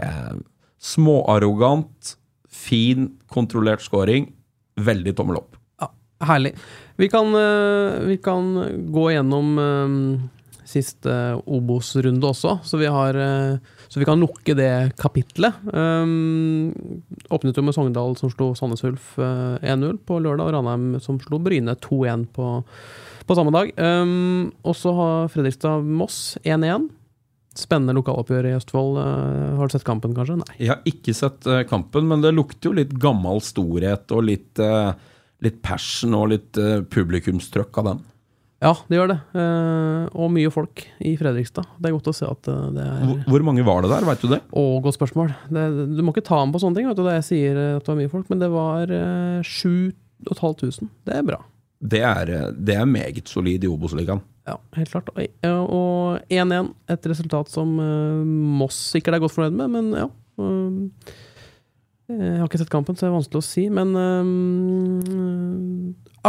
Småarrogant, 0.86 2.16
fin, 2.52 3.10
kontrollert 3.32 3.84
scoring. 3.84 4.30
Veldig 4.76 5.16
tommel 5.18 5.40
opp. 5.40 5.58
Ja, 5.82 5.90
herlig. 6.30 6.54
Vi 7.00 7.10
kan, 7.10 7.34
eh, 7.36 8.00
vi 8.06 8.18
kan 8.18 8.54
gå 8.94 9.10
gjennom 9.12 9.58
eh, 9.60 9.96
siste 10.68 11.42
Obos-runde 11.46 12.28
også, 12.28 12.60
så 12.64 12.78
vi, 12.78 12.86
har, 12.92 13.16
eh, 13.16 13.58
så 13.88 14.02
vi 14.02 14.08
kan 14.08 14.22
lukke 14.22 14.56
det 14.58 14.72
kapitlet. 15.00 15.58
Um, 15.72 16.74
åpnet 17.30 17.58
jo 17.58 17.64
med 17.66 17.76
Sogndal 17.76 18.18
som 18.20 18.32
slo 18.34 18.52
Sandnes 18.58 18.84
Ulf 18.88 19.16
eh, 19.22 19.58
1-0 19.62 20.00
på 20.08 20.20
lørdag, 20.24 20.48
og 20.48 20.56
Ranheim 20.58 21.00
som 21.04 21.20
slo 21.22 21.40
Bryne 21.44 21.78
2-1 21.84 22.28
på, 22.36 22.52
på 23.26 23.38
samme 23.38 23.54
dag. 23.56 23.72
Um, 23.78 24.54
og 24.66 24.78
så 24.80 24.94
har 24.98 25.34
Fredrikstad-Moss 25.34 26.38
1-1. 26.44 26.90
Spennende 27.56 27.96
lokaloppgjør 27.96 28.50
i 28.50 28.56
Østfold. 28.58 28.98
Eh, 29.00 29.52
har 29.60 29.68
du 29.68 29.76
sett 29.76 29.88
kampen, 29.88 30.16
kanskje? 30.18 30.42
Nei. 30.42 30.58
Jeg 30.60 30.74
har 30.74 30.90
ikke 30.90 31.16
sett 31.16 31.48
eh, 31.48 31.64
kampen, 31.70 32.10
men 32.10 32.24
det 32.26 32.34
lukter 32.36 32.72
jo 32.72 32.80
litt 32.82 32.92
gammel 33.00 33.40
storhet 33.44 34.12
og 34.12 34.26
litt, 34.28 34.60
eh, 34.60 34.92
litt 35.46 35.62
passion 35.64 36.18
og 36.20 36.34
litt 36.34 36.60
eh, 36.60 36.82
publikumstrøkk 36.84 37.80
av 37.80 37.90
den. 37.94 38.04
Ja, 38.64 38.72
det 38.88 38.98
gjør 38.98 39.10
det. 39.12 39.18
Eh, 39.36 40.04
og 40.16 40.30
mye 40.32 40.52
folk 40.54 40.86
i 41.04 41.16
Fredrikstad. 41.20 41.68
Det 41.76 41.90
er 41.90 41.96
godt 41.98 42.08
å 42.12 42.16
se 42.16 42.28
at 42.30 42.48
eh, 42.52 42.68
det 42.76 42.86
er 42.86 43.10
Hvor, 43.28 43.44
mange 43.44 43.66
var 43.68 43.84
det 43.84 43.92
der, 43.92 44.06
veit 44.08 44.24
du 44.24 44.30
det? 44.32 44.40
Å, 44.48 44.64
godt 44.84 44.96
spørsmål. 44.96 45.34
Det, 45.52 45.66
du 45.92 46.00
må 46.06 46.14
ikke 46.16 46.24
ta 46.26 46.40
med 46.46 46.56
på 46.56 46.62
sånne 46.64 46.80
ting 46.80 46.88
vet 46.88 46.98
du, 46.98 47.04
da 47.06 47.18
jeg 47.18 47.28
sier 47.28 47.60
eh, 47.60 47.74
at 47.76 47.84
det 47.84 47.92
var 47.92 48.00
mye 48.00 48.14
folk, 48.14 48.30
men 48.32 48.42
det 48.42 48.50
var 48.54 48.94
eh, 48.96 49.42
7500. 49.44 50.88
Det 51.10 51.20
er 51.20 51.28
bra. 51.28 51.42
Det 51.86 52.02
er, 52.08 52.32
det 52.56 52.78
er 52.80 52.88
meget 52.88 53.28
solid 53.30 53.68
i 53.68 53.70
Obos-ligaen. 53.70 54.24
Ja, 54.48 54.56
helt 54.78 54.94
klart. 54.94 55.12
Og 55.12 56.24
eh, 56.32 56.40
1-1, 56.40 56.72
et 56.96 57.10
resultat 57.12 57.52
som 57.52 57.76
Moss 58.62 58.78
sikkert 58.96 59.20
er 59.20 59.26
godt 59.26 59.36
fornøyd 59.36 59.60
med, 59.60 59.68
men 59.76 59.86
ja. 60.00 60.08
Jeg 62.06 62.38
har 62.38 62.46
ikke 62.46 62.60
sett 62.62 62.70
kampen, 62.70 62.96
så 62.96 63.08
det 63.08 63.10
er 63.10 63.18
vanskelig 63.18 63.42
å 63.42 63.46
si. 63.46 63.66
Men 63.74 63.92
eh, 64.00 64.24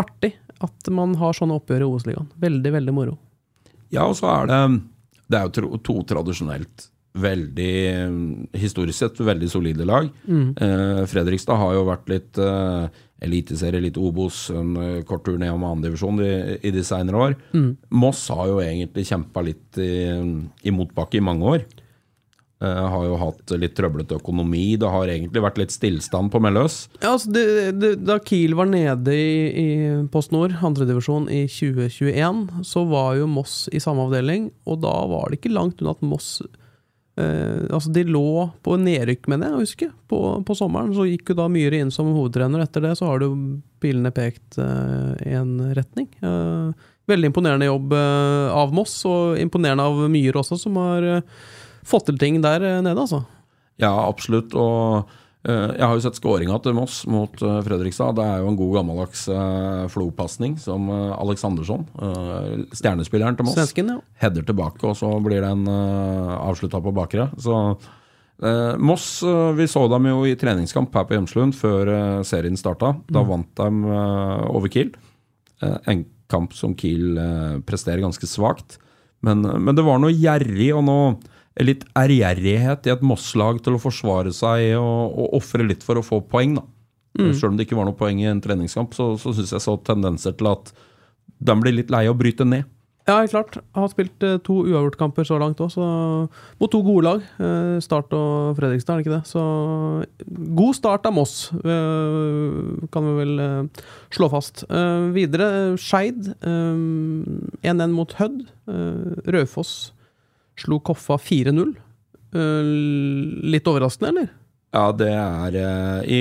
artig 0.01 0.33
at 0.65 0.91
man 0.95 1.15
har 1.21 1.37
sånne 1.37 1.57
oppgjør 1.59 1.85
i 1.85 1.89
Obos-ligaen. 1.89 2.29
Veldig, 2.41 2.73
veldig 2.79 2.95
moro. 2.97 3.17
Ja, 3.93 4.07
og 4.07 4.17
så 4.19 4.29
er 4.33 4.51
det 4.51 4.61
Det 5.27 5.39
er 5.39 5.49
jo 5.49 5.55
to, 5.55 5.79
to 5.83 5.97
tradisjonelt 6.07 6.89
veldig 7.17 8.51
Historisk 8.57 8.99
sett 8.99 9.21
veldig 9.25 9.49
solide 9.51 9.87
lag. 9.89 10.09
Eh, 10.29 11.03
Fredrikstad 11.09 11.59
har 11.61 11.75
jo 11.77 11.87
vært 11.89 12.11
litt 12.13 12.41
eh, 12.43 12.87
eliteserie, 13.25 13.81
litt 13.81 13.97
Obos, 13.97 14.51
en 14.53 14.77
eh, 14.77 15.03
kort 15.09 15.25
tur 15.27 15.39
ned 15.41 15.55
om 15.55 15.65
andredivisjon 15.65 16.21
i, 16.25 16.35
i 16.61 16.73
de 16.75 16.85
seinere 16.85 17.23
år. 17.29 17.39
Moss 17.89 18.27
har 18.35 18.51
jo 18.53 18.61
egentlig 18.65 19.07
kjempa 19.09 19.45
litt 19.47 19.81
i, 19.81 19.91
i 20.63 20.75
motbakke 20.75 21.21
i 21.21 21.25
mange 21.25 21.57
år. 21.57 21.67
Eh, 22.65 22.85
har 22.89 23.03
jo 23.05 23.17
hatt 23.21 23.53
litt 23.61 23.75
trøblete 23.77 24.17
økonomi. 24.17 24.79
Det 24.81 24.89
har 24.89 25.11
egentlig 25.13 25.43
vært 25.45 25.59
litt 25.61 25.75
stillstand 25.75 26.31
på 26.33 26.41
Melløs. 26.41 26.87
Ja, 27.03 27.11
altså 27.13 27.35
det, 27.35 27.43
det, 27.83 27.91
da 28.09 28.17
Kiel 28.25 28.55
var 28.57 28.71
nede 28.71 29.13
i, 29.13 29.33
i 29.61 29.67
Post 30.13 30.33
Nord, 30.33 30.55
andredivisjon, 30.65 31.29
i 31.29 31.45
2021, 31.53 32.47
så 32.65 32.87
var 32.89 33.19
jo 33.19 33.27
Moss 33.29 33.67
i 33.77 33.83
samme 33.83 34.07
avdeling, 34.07 34.49
og 34.65 34.81
da 34.87 34.95
var 35.11 35.29
det 35.29 35.43
ikke 35.43 35.53
langt 35.53 35.83
unna 35.85 35.93
at 35.93 36.07
Moss 36.09 36.31
eh, 36.41 37.67
Altså, 37.69 37.93
de 37.93 38.07
lå 38.09 38.47
på 38.65 38.79
nedrykk, 38.81 39.29
mener 39.29 39.53
jeg 39.53 39.59
å 39.59 39.67
huske, 39.67 39.91
på, 40.09 40.23
på 40.49 40.57
sommeren. 40.57 40.95
Så 40.97 41.05
gikk 41.11 41.35
jo 41.35 41.37
da 41.43 41.51
Myhre 41.53 41.83
inn 41.85 41.93
som 41.93 42.09
hovedtrener. 42.15 42.65
Etter 42.65 42.87
det 42.89 42.95
så 42.97 43.11
har 43.11 43.21
det 43.21 43.29
jo 43.29 43.37
pilene 43.85 44.15
pekt 44.17 44.57
eh, 44.65 45.13
i 45.29 45.37
en 45.37 45.59
retning. 45.77 46.09
Veldig 47.07 47.29
imponerende 47.35 47.69
jobb 47.69 47.93
av 47.93 48.73
Moss, 48.75 48.97
og 49.05 49.37
imponerende 49.45 49.85
av 49.85 50.01
Myhre 50.09 50.41
også, 50.41 50.57
som 50.65 50.81
har 50.81 51.05
fått 51.87 52.11
til 52.11 52.19
ting 52.21 52.41
der 52.45 52.65
eh, 52.65 52.83
nede, 52.85 52.99
altså. 52.99 53.23
Ja, 53.81 53.93
absolutt. 54.07 54.55
Og 54.57 55.11
eh, 55.47 55.75
jeg 55.77 55.85
har 55.85 55.95
jo 55.95 56.05
sett 56.05 56.19
skåringa 56.19 56.59
til 56.65 56.77
Moss 56.79 57.03
mot 57.11 57.43
eh, 57.43 57.59
Fredrikstad. 57.67 58.17
Det 58.19 58.25
er 58.25 58.43
jo 58.43 58.53
en 58.53 58.59
god 58.59 58.79
gammeldags 58.81 59.27
Flo-pasning 59.93 60.57
som 60.63 60.89
Aleksandersson, 60.93 61.87
stjernespilleren 62.75 63.39
til 63.39 63.49
Moss, 63.49 63.59
Svensken, 63.59 63.93
ja. 63.97 64.01
header 64.23 64.47
tilbake, 64.47 64.83
og 64.89 64.97
så 64.99 65.13
blir 65.25 65.45
den 65.45 65.67
avslutta 65.69 66.83
på 66.83 66.95
bakre. 66.97 67.29
Så 67.43 67.55
eh, 68.43 68.75
Moss, 68.79 69.21
vi 69.57 69.69
så 69.71 69.87
dem 69.93 70.11
jo 70.11 70.25
i 70.29 70.37
treningskamp 70.39 70.95
her 70.97 71.07
på 71.09 71.19
Hjemslund 71.19 71.57
før 71.59 71.93
eh, 71.93 72.25
serien 72.27 72.59
starta. 72.59 72.97
Da 73.13 73.25
vant 73.27 73.53
de 73.63 73.95
eh, 74.01 74.51
over 74.57 74.73
Kiel. 74.73 74.93
En 75.63 76.03
kamp 76.29 76.53
som 76.53 76.75
Kiel 76.77 77.17
presterer 77.65 78.03
ganske 78.03 78.27
svakt. 78.29 78.75
Men, 79.25 79.41
men 79.41 79.73
det 79.79 79.85
var 79.87 79.97
noe 80.03 80.13
gjerrig 80.13 80.69
og 80.77 80.83
noe 80.85 81.15
litt 81.65 81.85
ærgjerrighet 81.97 82.87
i 82.87 82.93
et 82.93 83.03
Moss-lag 83.07 83.63
til 83.65 83.77
å 83.79 83.81
forsvare 83.81 84.33
seg 84.37 84.75
og, 84.77 85.17
og 85.17 85.37
ofre 85.39 85.65
litt 85.65 85.85
for 85.87 85.97
å 86.01 86.05
få 86.05 86.21
poeng. 86.29 86.59
da. 86.59 86.65
Selv 87.33 87.53
om 87.55 87.57
det 87.57 87.65
ikke 87.65 87.79
var 87.79 87.87
noe 87.89 87.97
poeng 87.97 88.19
i 88.21 88.27
en 88.29 88.43
treningskamp, 88.45 88.93
så, 88.93 89.15
så 89.17 89.33
syns 89.33 89.55
jeg 89.57 89.65
så 89.65 89.79
tendenser 89.81 90.35
til 90.37 90.51
at 90.53 90.73
de 91.41 91.55
blir 91.61 91.73
litt 91.79 91.89
lei 91.93 92.05
av 92.09 92.13
å 92.17 92.19
bryte 92.19 92.45
ned. 92.45 92.67
Ja, 93.07 93.21
klart. 93.31 93.55
Jeg 93.55 93.79
har 93.79 93.91
spilt 93.93 94.15
to 94.19 94.33
to 94.43 94.55
uavgjortkamper 94.67 95.25
så 95.29 95.37
langt 95.39 95.61
òg, 95.63 95.77
mot 96.59 96.73
to 96.73 96.81
gode 96.83 97.05
lag. 97.07 97.21
Eh, 97.39 97.77
Start 97.85 98.11
og 98.19 98.57
Fredrikstad, 98.59 98.97
er 98.99 98.99
det 98.99 99.07
ikke 99.07 99.15
det? 99.15 99.29
Så 99.31 99.43
god 100.59 100.75
start 100.75 101.07
av 101.07 101.15
Moss, 101.15 101.53
eh, 101.55 102.89
kan 102.91 103.07
vi 103.07 103.15
vel 103.21 103.39
eh, 103.45 103.85
slå 104.11 104.29
fast. 104.33 104.65
Eh, 104.67 105.07
videre 105.15 105.77
Skeid. 105.79 106.33
eh, 106.43 107.71
1-1 107.71 107.95
mot 107.95 108.11
Hødd. 108.19 108.43
Eh, 108.67 109.31
Raufoss 109.39 109.93
slo 110.61 110.81
Koffa 110.85 111.19
4-0. 111.21 111.75
Eh, 112.37 112.75
litt 113.47 113.69
overraskende, 113.71 114.13
eller? 114.13 114.29
Ja, 114.77 114.91
det 114.93 115.11
er 115.13 115.59
eh, 115.61 115.99
i, 116.13 116.21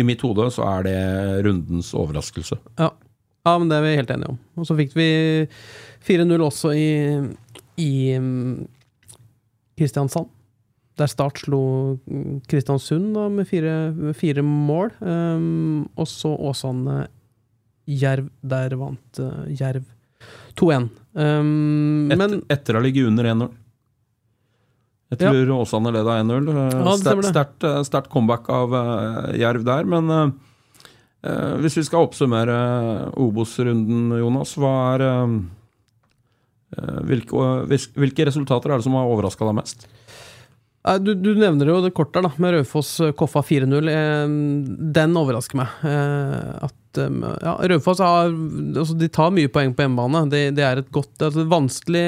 I 0.00 0.04
mitt 0.06 0.22
hode 0.26 0.48
så 0.52 0.66
er 0.68 0.86
det 0.86 1.00
rundens 1.46 1.92
overraskelse. 1.96 2.58
Ja. 2.80 2.90
ja, 3.46 3.56
men 3.56 3.70
det 3.70 3.78
er 3.78 3.86
vi 3.86 3.98
helt 4.00 4.12
enige 4.12 4.34
om. 4.34 4.40
Og 4.58 4.68
så 4.68 4.76
fikk 4.78 4.96
vi 4.98 5.10
4-0 6.06 6.46
også 6.48 6.72
i, 6.76 6.88
i 7.80 7.92
mm, 8.20 8.66
Kristiansand. 9.78 10.32
Der 10.96 11.10
Start 11.12 11.42
slo 11.44 11.60
mm, 12.08 12.40
Kristiansund 12.48 13.12
da, 13.16 13.28
med 13.32 13.48
fire, 13.48 13.92
fire 14.16 14.44
mål. 14.44 14.94
Um, 15.00 15.84
og 15.96 16.08
så 16.08 16.32
Åsane 16.32 17.04
Jerv. 17.86 18.30
Der 18.40 18.74
vant 18.80 19.20
uh, 19.20 19.44
Jerv 19.52 19.84
2-1. 20.56 20.88
Um, 21.16 22.08
Et, 22.10 22.18
men 22.18 22.40
etter 22.52 22.76
å 22.76 22.82
ligge 22.84 23.04
under 23.08 23.28
1-0. 23.28 23.52
Jeg 25.10 25.20
Ja. 25.22 25.30
tror 25.30 25.52
Åsane 25.62 25.92
leda 25.94 26.16
1-0. 26.18 26.48
Eh, 26.50 26.78
Ja, 26.82 26.96
det. 27.14 27.30
Sterkt 27.30 27.64
eh, 27.94 28.10
comeback 28.10 28.48
av 28.50 28.74
eh, 28.74 29.36
Jerv 29.38 29.62
der, 29.64 29.84
men 29.86 30.10
eh, 30.10 30.30
eh, 31.30 31.54
hvis 31.62 31.76
vi 31.78 31.84
skal 31.86 32.06
oppsummere 32.08 33.12
Obos-runden, 33.14 34.18
Jonas, 34.18 34.56
hva 34.58 34.72
er 34.96 35.04
eh, 35.06 35.36
eh, 36.78 36.98
hvilke, 37.06 37.52
hvilke 37.94 38.26
resultater 38.26 38.72
er 38.74 38.80
det 38.82 38.88
som 38.88 38.98
har 38.98 39.06
overraska 39.06 39.46
deg 39.46 39.60
mest? 39.62 39.86
Du, 41.02 41.14
du 41.18 41.32
nevner 41.34 41.66
jo 41.66 41.80
det 41.82 41.90
kort 41.96 42.12
der, 42.14 42.22
da, 42.22 42.30
med 42.38 42.52
Raufoss 42.54 42.92
eh, 43.02 43.10
Koffa 43.18 43.40
4-0. 43.42 43.88
Eh, 43.90 44.26
Den 44.94 45.16
overrasker 45.18 45.58
meg. 45.58 45.72
Eh, 45.82 46.66
At 46.68 47.00
eh, 47.02 47.16
ja, 47.42 47.56
Raufoss 47.72 47.98
har 48.02 48.30
altså, 48.30 48.94
De 48.98 49.08
tar 49.10 49.32
mye 49.34 49.50
poeng 49.50 49.74
på 49.74 49.82
hjemmebane. 49.82 50.28
Det, 50.30 50.44
det 50.54 50.62
er 50.66 50.82
et 50.84 50.92
godt 50.94 51.26
altså, 51.26 51.42
vanskelig, 51.50 52.06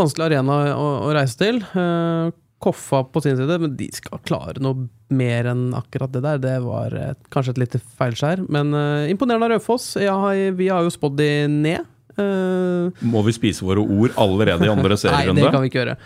vanskelig 0.00 0.30
arena 0.30 0.60
å, 0.74 0.86
å 1.06 1.10
reise 1.16 1.38
til. 1.40 1.60
Eh, 1.76 2.30
Koffa 2.60 3.06
på 3.08 3.22
sin 3.24 3.38
side, 3.38 3.56
men 3.62 3.72
de 3.72 3.86
skal 3.96 4.20
klare 4.28 4.60
noe 4.60 4.84
mer 5.16 5.46
enn 5.48 5.70
akkurat 5.76 6.12
det 6.12 6.20
der. 6.26 6.40
Det 6.42 6.56
var 6.60 6.92
et, 6.92 7.20
kanskje 7.32 7.54
et 7.54 7.60
lite 7.62 7.80
feilskjær, 7.96 8.42
men 8.52 8.74
uh, 8.76 9.08
imponerende 9.08 9.48
av 9.48 9.54
Raufoss. 9.54 9.94
Ja, 9.96 10.18
vi 10.52 10.68
har 10.68 10.84
jo 10.84 10.92
spådd 10.92 11.16
de 11.22 11.30
ned. 11.48 11.88
Uh, 12.18 12.92
Må 13.00 13.22
vi 13.24 13.32
spise 13.32 13.64
våre 13.64 13.80
ord 13.80 14.12
allerede 14.20 14.68
i 14.68 14.72
andre 14.72 14.98
Nei, 15.08 15.22
det 15.38 15.48
kan 15.48 15.64
vi 15.64 15.70
ikke 15.72 15.80
gjøre. 15.80 15.96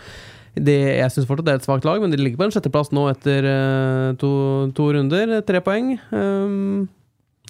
Det, 0.55 0.77
jeg 1.01 1.11
syns 1.11 1.27
fortsatt 1.27 1.49
det 1.49 1.57
er 1.57 1.59
et 1.59 1.67
svakt 1.67 1.87
lag, 1.89 1.99
men 1.99 2.13
de 2.13 2.21
ligger 2.21 2.39
på 2.39 2.47
en 2.47 2.55
sjetteplass 2.55 2.93
nå 2.95 3.03
etter 3.11 3.49
uh, 3.51 4.15
to, 4.21 4.31
to 4.77 4.87
runder. 4.95 5.41
Tre 5.43 5.59
poeng. 5.65 5.97
Um, 6.15 6.85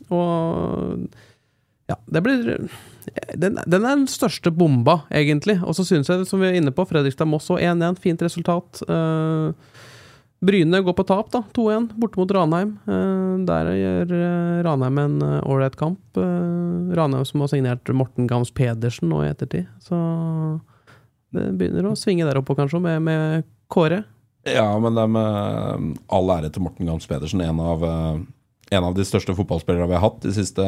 og 0.09 1.05
ja, 1.87 1.97
det 2.05 2.21
blir 2.25 2.45
den, 3.37 3.59
den 3.65 3.83
er 3.85 3.91
den 3.93 4.07
største 4.09 4.51
bomba, 4.51 5.03
egentlig. 5.13 5.59
Og 5.63 5.75
så 5.77 5.85
synes 5.85 6.09
jeg, 6.09 6.25
som 6.25 6.41
vi 6.41 6.49
er 6.49 6.57
inne 6.57 6.73
på, 6.73 6.85
Fredrikstad-Moss 6.89 7.51
og 7.53 7.61
1-1. 7.61 7.99
Fint 8.01 8.23
resultat. 8.25 8.81
Uh, 8.89 9.53
Bryne 10.45 10.81
går 10.85 10.95
på 10.97 11.05
tap, 11.07 11.29
da. 11.33 11.43
2-1 11.55 11.91
borte 12.01 12.19
mot 12.19 12.33
Ranheim. 12.33 12.75
Uh, 12.89 13.37
der 13.45 13.69
gjør 13.77 14.15
eh, 14.17 14.63
Ranheim 14.65 15.01
en 15.03 15.19
ålreit 15.43 15.77
kamp. 15.79 16.01
Uh, 16.17 16.89
Ranheim 16.97 17.25
som 17.29 17.45
har 17.45 17.53
signert 17.53 17.93
Morten 17.93 18.29
Gams 18.29 18.53
Pedersen 18.55 19.13
nå 19.13 19.21
i 19.23 19.29
ettertid. 19.29 19.69
Så 19.85 19.99
det 21.35 21.51
begynner 21.59 21.91
å 21.91 21.97
svinge 21.99 22.25
der 22.25 22.41
oppe 22.41 22.57
kanskje, 22.57 22.81
med, 22.81 23.01
med 23.05 23.45
Kåre. 23.71 24.01
Ja, 24.45 24.67
men 24.81 24.97
det 24.97 25.05
med 25.09 25.93
all 26.13 26.33
ære 26.33 26.51
til 26.53 26.65
Morten 26.65 26.89
Gams 26.89 27.07
Pedersen, 27.09 27.41
en 27.45 27.61
av, 27.61 27.85
en 28.73 28.87
av 28.87 28.95
de 28.97 29.05
største 29.05 29.35
fotballspillerne 29.37 29.87
vi 29.89 29.97
har 29.97 30.03
hatt 30.05 30.21
de 30.23 30.33
siste 30.33 30.65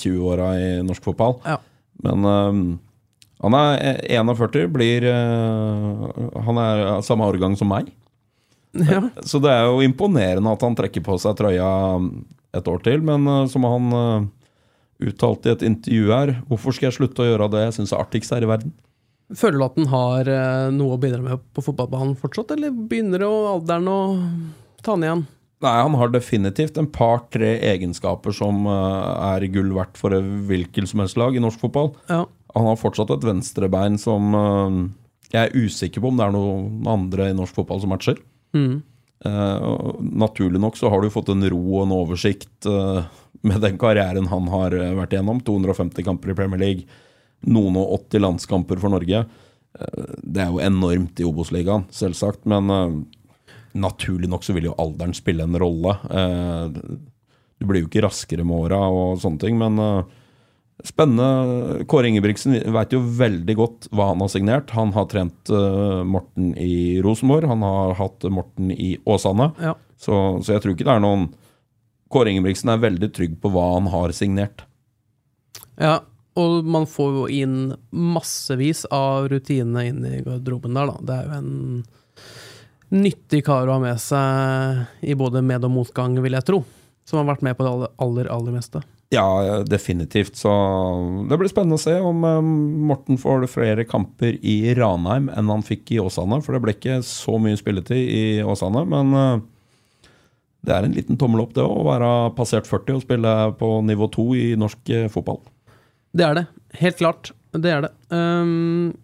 20 0.00 0.28
åra 0.32 0.50
i 0.56 0.68
norsk 0.86 1.04
fotball. 1.04 1.36
Ja. 1.44 1.58
Men 2.04 2.24
um, 2.24 2.62
han 3.44 3.56
er 3.58 4.00
41, 4.08 4.70
blir 4.72 5.04
uh, 5.10 6.06
Han 6.46 6.60
er 6.60 6.86
samme 7.06 7.28
årgang 7.28 7.58
som 7.60 7.70
meg. 7.72 7.92
Ja. 8.74 9.04
Så 9.22 9.38
det 9.38 9.52
er 9.54 9.68
jo 9.68 9.84
imponerende 9.86 10.50
at 10.50 10.62
han 10.66 10.74
trekker 10.74 11.04
på 11.06 11.14
seg 11.22 11.36
trøya 11.38 11.68
et 12.58 12.66
år 12.66 12.80
til. 12.82 13.04
Men 13.06 13.28
uh, 13.30 13.44
som 13.50 13.66
han 13.68 13.92
uh, 13.94 14.24
uttalte 15.04 15.52
i 15.52 15.54
et 15.54 15.62
intervju 15.68 16.08
her, 16.10 16.32
hvorfor 16.48 16.74
skal 16.74 16.88
jeg 16.88 16.96
slutte 16.96 17.22
å 17.22 17.28
gjøre 17.28 17.52
det 17.52 17.68
jeg 17.68 17.76
syns 17.76 17.94
er 17.94 18.02
artigst 18.02 18.34
her 18.34 18.42
i 18.42 18.50
verden? 18.50 18.74
Føler 19.34 19.60
du 19.60 19.66
at 19.66 19.78
den 19.78 19.86
har 19.88 20.28
noe 20.74 20.94
å 20.94 21.00
bidra 21.00 21.22
med 21.22 21.40
på 21.56 21.62
fotballbanen 21.64 22.12
fortsatt, 22.20 22.50
eller 22.54 22.74
begynner 22.74 23.22
det 23.22 23.30
å 23.30 23.54
alderen 23.54 23.88
å 23.88 24.00
ta 24.84 24.92
den 24.92 25.06
igjen? 25.06 25.22
Nei, 25.64 25.74
han 25.80 25.96
har 25.96 26.12
definitivt 26.12 26.76
en 26.76 26.90
par-tre 26.92 27.54
egenskaper 27.70 28.34
som 28.36 28.66
eh, 28.68 29.28
er 29.30 29.46
gull 29.54 29.72
verdt 29.76 29.96
for 30.00 30.12
et 30.16 30.26
hvilket 30.48 30.90
som 30.90 31.00
helst 31.00 31.18
lag 31.20 31.36
i 31.36 31.42
norsk 31.42 31.62
fotball. 31.62 31.94
Ja. 32.10 32.24
Han 32.54 32.68
har 32.68 32.80
fortsatt 32.80 33.12
et 33.14 33.24
venstrebein 33.24 33.96
som 34.00 34.36
eh, 34.38 34.80
jeg 35.32 35.40
er 35.48 35.56
usikker 35.56 36.04
på 36.04 36.10
om 36.12 36.20
det 36.20 36.26
er 36.26 36.34
noen 36.34 36.90
andre 36.90 37.30
i 37.30 37.36
norsk 37.36 37.56
fotball 37.56 37.80
som 37.82 37.94
matcher. 37.94 38.20
Mm. 38.54 38.82
Uh, 39.24 39.94
naturlig 40.04 40.60
nok 40.60 40.76
så 40.76 40.90
har 40.92 41.00
du 41.00 41.08
fått 41.08 41.30
en 41.32 41.46
ro 41.48 41.62
og 41.78 41.86
en 41.86 41.94
oversikt 41.96 42.66
uh, 42.68 43.06
med 43.46 43.62
den 43.64 43.78
karrieren 43.80 44.28
han 44.28 44.50
har 44.52 44.76
vært 44.98 45.16
igjennom. 45.16 45.40
250 45.46 46.04
kamper 46.04 46.34
i 46.34 46.36
Premier 46.38 46.60
League, 46.60 47.00
noen 47.48 47.78
og 47.80 47.96
80 48.12 48.24
landskamper 48.26 48.82
for 48.82 48.92
Norge. 48.92 49.24
Uh, 49.80 50.12
det 50.20 50.44
er 50.44 50.52
jo 50.52 50.62
enormt 50.62 51.24
i 51.24 51.26
Obos-ligaen, 51.26 51.88
selvsagt, 51.94 52.44
men 52.52 52.68
naturlig 53.74 54.30
nok 54.30 54.44
så 54.46 54.54
vil 54.56 54.70
jo 54.70 54.76
alderen 54.80 55.14
spille 55.16 55.46
en 55.46 55.58
rolle. 55.60 55.96
Eh, 56.10 56.98
du 57.58 57.66
blir 57.68 57.84
jo 57.84 57.90
ikke 57.90 58.04
raskere 58.06 58.46
med 58.46 58.66
åra 58.66 58.80
og 58.90 59.18
sånne 59.22 59.42
ting, 59.42 59.58
men 59.60 59.80
eh, 59.82 60.20
Spennende. 60.84 61.84
Kåre 61.86 62.08
Ingebrigtsen 62.10 62.56
veit 62.74 62.92
jo 62.92 62.98
veldig 62.98 63.54
godt 63.56 63.86
hva 63.94 64.08
han 64.10 64.20
har 64.24 64.30
signert. 64.32 64.72
Han 64.74 64.90
har 64.96 65.06
trent 65.08 65.48
eh, 65.48 66.00
Morten 66.02 66.50
i 66.58 66.98
Rosenborg, 67.04 67.46
han 67.48 67.62
har 67.62 67.94
hatt 68.00 68.26
Morten 68.26 68.72
i 68.74 68.96
Åsane. 69.06 69.52
Ja. 69.62 69.76
Så, 69.96 70.18
så 70.42 70.56
jeg 70.56 70.64
tror 70.64 70.74
ikke 70.74 70.88
det 70.88 70.96
er 70.96 71.04
noen 71.04 71.28
Kåre 72.12 72.34
Ingebrigtsen 72.34 72.74
er 72.74 72.82
veldig 72.82 73.10
trygg 73.14 73.38
på 73.40 73.52
hva 73.54 73.68
han 73.76 73.86
har 73.94 74.12
signert. 74.18 74.66
Ja, 75.80 76.00
og 76.38 76.66
man 76.66 76.86
får 76.90 77.16
jo 77.16 77.24
inn 77.30 77.58
massevis 77.94 78.84
av 78.92 79.30
rutinene 79.30 79.86
inn 79.88 80.02
i 80.06 80.20
garderoben 80.26 80.74
der, 80.76 80.90
da. 80.90 80.98
Det 81.06 81.16
er 81.16 81.30
jo 81.30 81.38
en 81.38 81.54
nyttig 82.94 83.42
kar 83.46 83.68
å 83.68 83.76
ha 83.76 83.82
med 83.82 84.00
seg 84.02 85.04
i 85.04 85.16
både 85.18 85.42
med- 85.42 85.66
og 85.66 85.72
motgang, 85.74 86.16
vil 86.22 86.36
jeg 86.38 86.46
tro. 86.48 86.64
Som 87.04 87.20
har 87.20 87.34
vært 87.34 87.42
med 87.44 87.56
på 87.58 87.64
det 87.66 87.72
aller, 87.72 87.90
aller, 88.00 88.28
aller 88.32 88.54
meste. 88.54 88.82
Ja, 89.12 89.62
definitivt. 89.68 90.36
Så 90.40 90.50
det 91.28 91.36
blir 91.38 91.50
spennende 91.50 91.76
å 91.76 91.82
se 91.82 91.98
om 92.00 92.24
eh, 92.24 92.40
Morten 92.88 93.18
får 93.20 93.46
flere 93.52 93.84
kamper 93.86 94.38
i 94.40 94.74
Ranheim 94.74 95.28
enn 95.30 95.50
han 95.52 95.62
fikk 95.66 95.92
i 95.94 96.00
Åsane. 96.02 96.40
For 96.42 96.56
det 96.56 96.62
ble 96.64 96.74
ikke 96.74 97.00
så 97.06 97.36
mye 97.38 97.58
spilletid 97.60 98.00
i 98.00 98.24
Åsane. 98.42 98.86
Men 98.90 99.12
eh, 99.20 99.44
det 100.64 100.74
er 100.74 100.88
en 100.88 100.96
liten 100.96 101.20
tommel 101.20 101.44
opp, 101.44 101.54
det 101.54 101.62
å 101.62 101.84
være 101.86 102.10
passert 102.38 102.68
40 102.70 102.96
og 102.98 103.04
spille 103.04 103.34
på 103.60 103.70
nivå 103.84 104.08
2 104.16 104.28
i 104.40 104.46
norsk 104.58 104.94
eh, 104.96 105.08
fotball. 105.12 105.42
Det 106.14 106.24
er 106.24 106.38
det. 106.40 106.46
Helt 106.80 107.00
klart. 107.02 107.34
Det 107.54 107.70
er 107.70 107.84
det. 107.84 107.92
Um, 108.10 108.94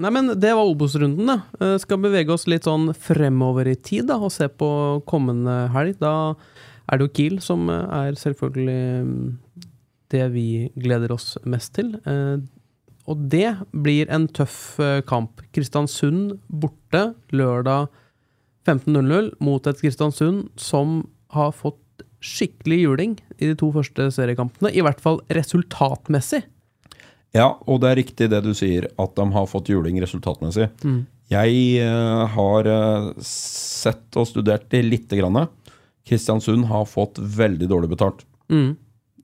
nei, 0.00 0.10
men 0.12 0.32
det 0.40 0.52
var 0.56 0.68
Obos-runden, 0.68 1.28
da. 1.28 1.40
Uh, 1.60 1.76
skal 1.82 2.00
bevege 2.02 2.32
oss 2.34 2.46
litt 2.50 2.68
sånn 2.68 2.90
fremover 2.94 3.68
i 3.70 3.76
tid 3.76 4.08
da, 4.10 4.18
og 4.20 4.32
se 4.34 4.48
på 4.48 4.68
kommende 5.08 5.66
helg. 5.74 5.98
Da 6.00 6.34
er 6.86 6.98
det 6.98 7.08
jo 7.08 7.14
Kiel 7.18 7.40
som 7.44 7.68
uh, 7.72 7.84
er 8.04 8.18
selvfølgelig 8.18 8.80
um, 9.06 9.16
det 10.14 10.24
vi 10.34 10.48
gleder 10.78 11.14
oss 11.14 11.34
mest 11.44 11.74
til. 11.78 11.96
Uh, 12.08 12.40
og 13.06 13.28
det 13.30 13.52
blir 13.70 14.10
en 14.10 14.26
tøff 14.34 14.80
kamp. 15.06 15.44
Kristiansund 15.54 16.40
borte 16.50 17.12
lørdag 17.30 17.86
15.00 18.66 19.36
mot 19.46 19.68
et 19.70 19.78
Kristiansund 19.78 20.48
som 20.58 21.04
har 21.30 21.52
fått 21.54 21.78
skikkelig 22.26 22.80
juling 22.82 23.14
i 23.38 23.50
de 23.50 23.54
to 23.58 23.70
første 23.74 24.08
seriekampene. 24.14 24.72
I 24.74 24.82
hvert 24.82 24.98
fall 25.02 25.20
resultatmessig. 25.30 26.42
Ja, 27.36 27.50
og 27.68 27.82
det 27.82 27.90
er 27.90 28.00
riktig 28.00 28.30
det 28.32 28.40
du 28.44 28.52
sier, 28.56 28.88
at 28.96 29.14
de 29.18 29.26
har 29.34 29.48
fått 29.50 29.68
juling 29.72 29.98
resultatmessig. 30.02 30.70
Jeg 31.32 31.82
uh, 31.82 32.24
har 32.36 32.68
eh, 32.70 33.06
sett 33.26 34.18
og 34.18 34.28
studert 34.30 34.68
det 34.70 34.84
lite 34.86 35.18
grann. 35.18 35.48
Kristiansund 36.06 36.68
har 36.70 36.86
fått 36.86 37.18
veldig 37.18 37.66
dårlig 37.70 37.90
betalt. 37.96 38.22
Mm. 38.52 38.76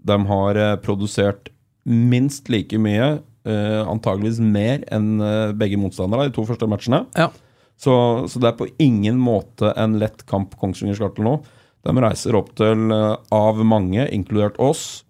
De 0.03 0.16
har 0.33 0.59
eh, 0.59 0.75
produsert 0.83 1.53
minst 1.87 2.51
like 2.51 2.79
mye, 2.79 3.20
uh, 3.46 3.83
antageligvis 3.90 4.42
mer 4.42 4.83
enn 4.94 5.22
begge 5.59 5.79
motstandere 5.79 6.27
i 6.27 6.33
de 6.33 6.37
to 6.37 6.46
første 6.46 6.66
matchene. 6.70 7.05
Ja. 7.18 7.31
Så, 7.79 7.94
så 8.31 8.42
det 8.42 8.51
er 8.51 8.59
på 8.59 8.70
ingen 8.83 9.16
måte 9.18 9.72
en 9.79 9.96
lett 9.98 10.27
kamp 10.31 10.55
Kongsvinger 10.61 10.98
skal 10.98 11.14
til 11.16 11.27
nå. 11.27 11.38
De 11.83 11.94
reiser 11.98 12.37
opp 12.38 12.53
til, 12.59 12.92
av 13.35 13.59
mange, 13.66 14.05
inkludert 14.14 14.59
oss, 14.62 15.03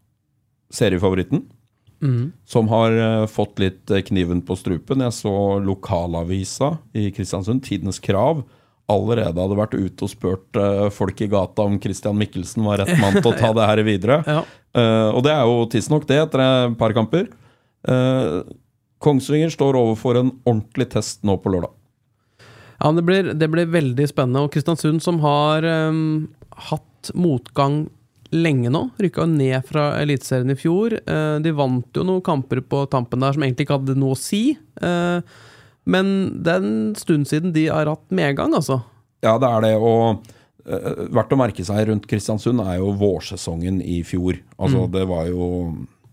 seriefavoritten. 0.73 1.43
Mm. 2.03 2.33
Som 2.45 2.69
har 2.69 2.93
eh, 2.93 3.27
fått 3.27 3.59
litt 3.62 3.91
eh, 3.91 4.03
kniven 4.03 4.43
på 4.43 4.57
strupen. 4.59 5.05
Jeg 5.07 5.15
så 5.15 5.35
lokalavisa 5.62 6.77
i 6.99 7.11
Kristiansund, 7.15 7.62
Tidens 7.65 8.03
Krav, 8.03 8.43
allerede 8.91 9.38
hadde 9.38 9.57
vært 9.57 9.77
ute 9.79 10.05
og 10.05 10.11
spurt 10.11 10.59
eh, 10.59 10.88
folk 10.93 11.23
i 11.23 11.31
gata 11.31 11.67
om 11.69 11.79
Christian 11.81 12.19
Mikkelsen 12.19 12.67
var 12.67 12.83
rett 12.83 12.99
mann 12.99 13.21
til 13.21 13.31
å 13.31 13.37
ta 13.38 13.53
det 13.59 13.69
her 13.71 13.85
videre. 13.87 14.19
Ja. 14.27 14.43
Og 14.73 15.21
det 15.21 15.35
er 15.35 15.45
jo 15.45 15.67
tidsnok, 15.69 16.07
det, 16.09 16.17
etter 16.17 16.41
et 16.41 16.77
par 16.81 16.95
kamper. 16.97 17.27
Kongsvinger 19.05 19.51
står 19.53 19.77
overfor 19.77 20.17
en 20.17 20.31
ordentlig 20.49 20.87
test 20.95 21.21
nå 21.29 21.35
på 21.45 21.53
lørdag. 21.53 21.75
Ja, 22.81 22.88
det 22.97 23.05
blir, 23.05 23.29
det 23.37 23.51
blir 23.53 23.69
veldig 23.69 24.07
spennende. 24.09 24.47
Og 24.47 24.55
Kristiansund, 24.55 25.03
som 25.05 25.21
har 25.21 25.67
um, 25.93 26.31
hatt 26.71 27.12
motgang 27.12 27.83
lenge 28.33 28.73
nå, 28.73 28.87
rykka 29.03 29.27
ned 29.29 29.64
fra 29.68 29.92
Eliteserien 30.01 30.53
i 30.55 30.59
fjor. 30.59 30.97
Eh, 31.01 31.38
de 31.45 31.55
vant 31.57 31.97
jo 31.97 32.05
noen 32.07 32.25
kamper 32.25 32.62
på 32.64 32.85
tampen 32.92 33.23
der 33.23 33.37
som 33.37 33.45
egentlig 33.45 33.68
ikke 33.68 33.79
hadde 33.81 33.99
noe 34.01 34.16
å 34.16 34.21
si. 34.21 34.45
Eh, 34.81 35.40
men 35.92 36.12
det 36.45 36.55
er 36.55 36.62
en 36.62 36.95
stund 36.99 37.29
siden 37.29 37.55
de 37.55 37.66
har 37.68 37.90
hatt 37.90 38.07
medgang, 38.14 38.55
altså. 38.57 38.81
Ja, 39.25 39.37
det 39.42 39.51
er 39.51 39.66
det. 39.66 39.75
Og 39.79 40.23
eh, 40.64 41.05
verdt 41.12 41.35
å 41.35 41.40
merke 41.40 41.66
seg 41.66 41.85
rundt 41.90 42.09
Kristiansund 42.11 42.62
er 42.64 42.81
jo 42.81 42.95
vårsesongen 43.01 43.83
i 43.85 44.01
fjor. 44.07 44.40
Altså, 44.57 44.87
Det 44.92 45.05
var 45.11 45.29
jo 45.31 45.47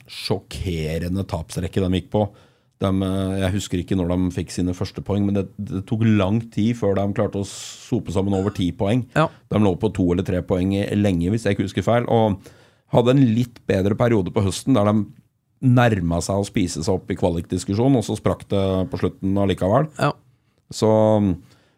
sjokkerende 0.09 1.25
tapsrekke 1.29 1.83
de 1.85 1.99
gikk 1.99 2.11
på. 2.15 2.25
De, 2.79 2.89
eh, 3.03 3.39
jeg 3.41 3.55
husker 3.57 3.81
ikke 3.81 3.97
når 3.99 4.13
de 4.13 4.29
fikk 4.37 4.53
sine 4.55 4.75
første 4.77 5.03
poeng, 5.05 5.25
men 5.27 5.35
det, 5.35 5.45
det 5.57 5.83
tok 5.89 6.05
lang 6.07 6.39
tid 6.53 6.77
før 6.79 6.95
de 6.95 7.07
klarte 7.17 7.41
å 7.41 7.47
sope 7.47 8.13
sammen 8.15 8.37
over 8.37 8.55
ti 8.55 8.69
poeng. 8.75 9.03
Ja. 9.17 9.27
De 9.51 9.59
lå 9.59 9.73
på 9.79 9.91
to 9.95 10.07
eller 10.13 10.27
tre 10.27 10.39
poeng 10.47 10.71
lenge, 10.95 11.33
hvis 11.33 11.47
jeg 11.47 11.57
ikke 11.57 11.67
husker 11.67 11.85
feil. 11.85 12.07
Og 12.07 12.39
hadde 12.95 13.15
en 13.15 13.25
litt 13.35 13.59
bedre 13.69 13.97
periode 13.99 14.31
på 14.33 14.43
høsten 14.45 14.77
der 14.77 14.89
de 14.89 14.95
nærma 15.59 16.21
seg 16.23 16.39
å 16.39 16.47
spise 16.47 16.81
seg 16.85 16.95
opp 16.95 17.11
i 17.11 17.17
kvalikdiskusjon, 17.19 17.99
og 17.99 18.05
så 18.07 18.15
sprakk 18.15 18.45
det 18.51 18.65
på 18.91 18.99
slutten 19.01 19.35
allikevel. 19.43 19.89
Ja. 19.99 20.13
Så, 20.71 20.89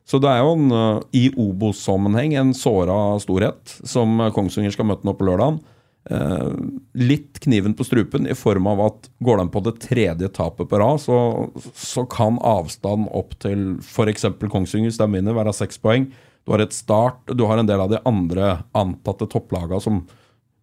så 0.06 0.20
det 0.22 0.30
er 0.30 0.44
jo 0.44 0.54
en, 0.54 0.68
uh, 0.70 1.02
i 1.18 1.30
Obos-sammenheng 1.34 2.36
en 2.38 2.54
såra 2.58 3.18
storhet 3.24 3.80
som 3.82 4.22
Kongsvinger 4.36 4.76
skal 4.76 4.92
møte 4.92 5.08
nå 5.08 5.16
på 5.18 5.26
lørdag. 5.28 5.58
Eh, 6.10 6.52
litt 6.98 7.40
kniven 7.40 7.76
på 7.78 7.86
strupen 7.86 8.26
i 8.28 8.34
form 8.34 8.66
av 8.68 8.80
at 8.82 9.10
går 9.22 9.38
de 9.38 9.50
på 9.54 9.62
det 9.68 9.76
tredje 9.84 10.30
tapet 10.34 10.70
på 10.70 10.80
rad, 10.82 11.02
så, 11.02 11.18
så 11.78 12.08
kan 12.10 12.40
avstanden 12.42 13.12
opp 13.14 13.36
til 13.44 13.76
f.eks. 13.86 14.26
Kongsvinger, 14.42 14.96
de 14.98 15.10
vinner, 15.14 15.38
være 15.38 15.54
seks 15.54 15.78
poeng. 15.82 16.10
Du 16.42 16.56
har 16.56 16.64
et 16.64 16.74
start, 16.74 17.22
du 17.30 17.46
har 17.46 17.62
en 17.62 17.70
del 17.70 17.84
av 17.84 17.92
de 17.92 18.02
andre 18.10 18.56
antatte 18.74 19.30
topplagene 19.30 19.82
som 19.84 20.02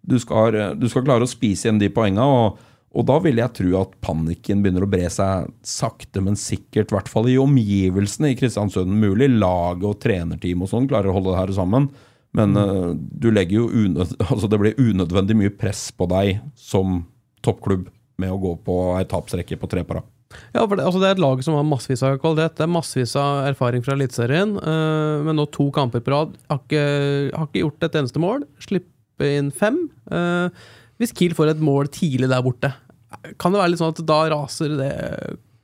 du 0.08 0.16
skal, 0.18 0.56
du 0.80 0.88
skal 0.90 1.04
klare 1.06 1.26
å 1.26 1.30
spise 1.30 1.68
igjen 1.68 1.78
de 1.78 1.92
poengene. 1.92 2.26
Og, 2.26 2.58
og 2.98 3.06
da 3.06 3.20
vil 3.22 3.38
jeg 3.38 3.54
tro 3.60 3.72
at 3.78 3.94
panikken 4.02 4.64
begynner 4.64 4.88
å 4.88 4.90
bre 4.90 5.06
seg 5.12 5.52
sakte, 5.62 6.22
men 6.24 6.38
sikkert. 6.40 6.90
I 6.90 6.98
hvert 6.98 7.12
fall 7.12 7.30
i 7.30 7.38
omgivelsene 7.38 8.32
i 8.32 8.38
Kristiansund. 8.38 8.90
Mulig 8.90 9.30
laget 9.36 9.86
og 9.86 10.00
trenerteam 10.02 10.66
og 10.66 10.72
sånn 10.72 10.90
klarer 10.90 11.12
å 11.12 11.18
holde 11.20 11.30
det 11.30 11.42
her 11.44 11.54
sammen. 11.60 11.92
Men 12.36 12.56
uh, 12.56 12.92
du 12.94 13.30
legger 13.32 13.62
jo 13.62 13.70
unød, 13.70 14.16
altså 14.30 14.50
det 14.50 14.60
blir 14.60 14.80
unødvendig 14.80 15.36
mye 15.38 15.54
press 15.54 15.88
på 15.96 16.08
deg 16.10 16.42
som 16.58 17.02
toppklubb 17.44 17.88
med 18.18 18.34
å 18.34 18.40
gå 18.42 18.54
på 18.66 18.78
ei 18.98 19.06
tapsrekke 19.08 19.58
på 19.60 19.70
tre 19.70 19.84
på 19.86 19.98
rad. 19.98 20.06
Ja, 20.52 20.66
for 20.66 20.76
det, 20.76 20.84
altså 20.84 21.00
det 21.00 21.08
er 21.08 21.16
et 21.16 21.22
lag 21.22 21.40
som 21.44 21.56
har 21.56 21.64
massevis 21.64 22.02
av 22.04 22.18
kvalitet. 22.20 22.58
Det 22.58 22.66
er 22.66 22.72
massevis 22.72 23.14
av 23.16 23.46
erfaring 23.48 23.84
fra 23.84 23.94
Eliteserien. 23.96 24.58
Uh, 24.60 25.24
men 25.24 25.38
nå 25.38 25.46
to 25.54 25.70
kamper 25.74 26.04
på 26.04 26.12
rad. 26.12 26.34
Har 26.50 26.60
ikke, 26.60 26.84
har 27.32 27.48
ikke 27.48 27.64
gjort 27.64 27.88
et 27.88 27.98
eneste 28.02 28.22
mål. 28.22 28.44
Slippe 28.62 29.32
inn 29.38 29.48
fem. 29.54 29.86
Uh, 30.12 30.52
hvis 31.00 31.14
Kiel 31.16 31.36
får 31.38 31.54
et 31.54 31.64
mål 31.64 31.88
tidlig 31.94 32.28
der 32.28 32.44
borte, 32.44 32.74
kan 33.40 33.54
det 33.54 33.60
være 33.62 33.72
litt 33.72 33.80
sånn 33.80 33.94
at 33.94 34.04
da 34.04 34.18
raser 34.34 34.74
det 34.76 34.92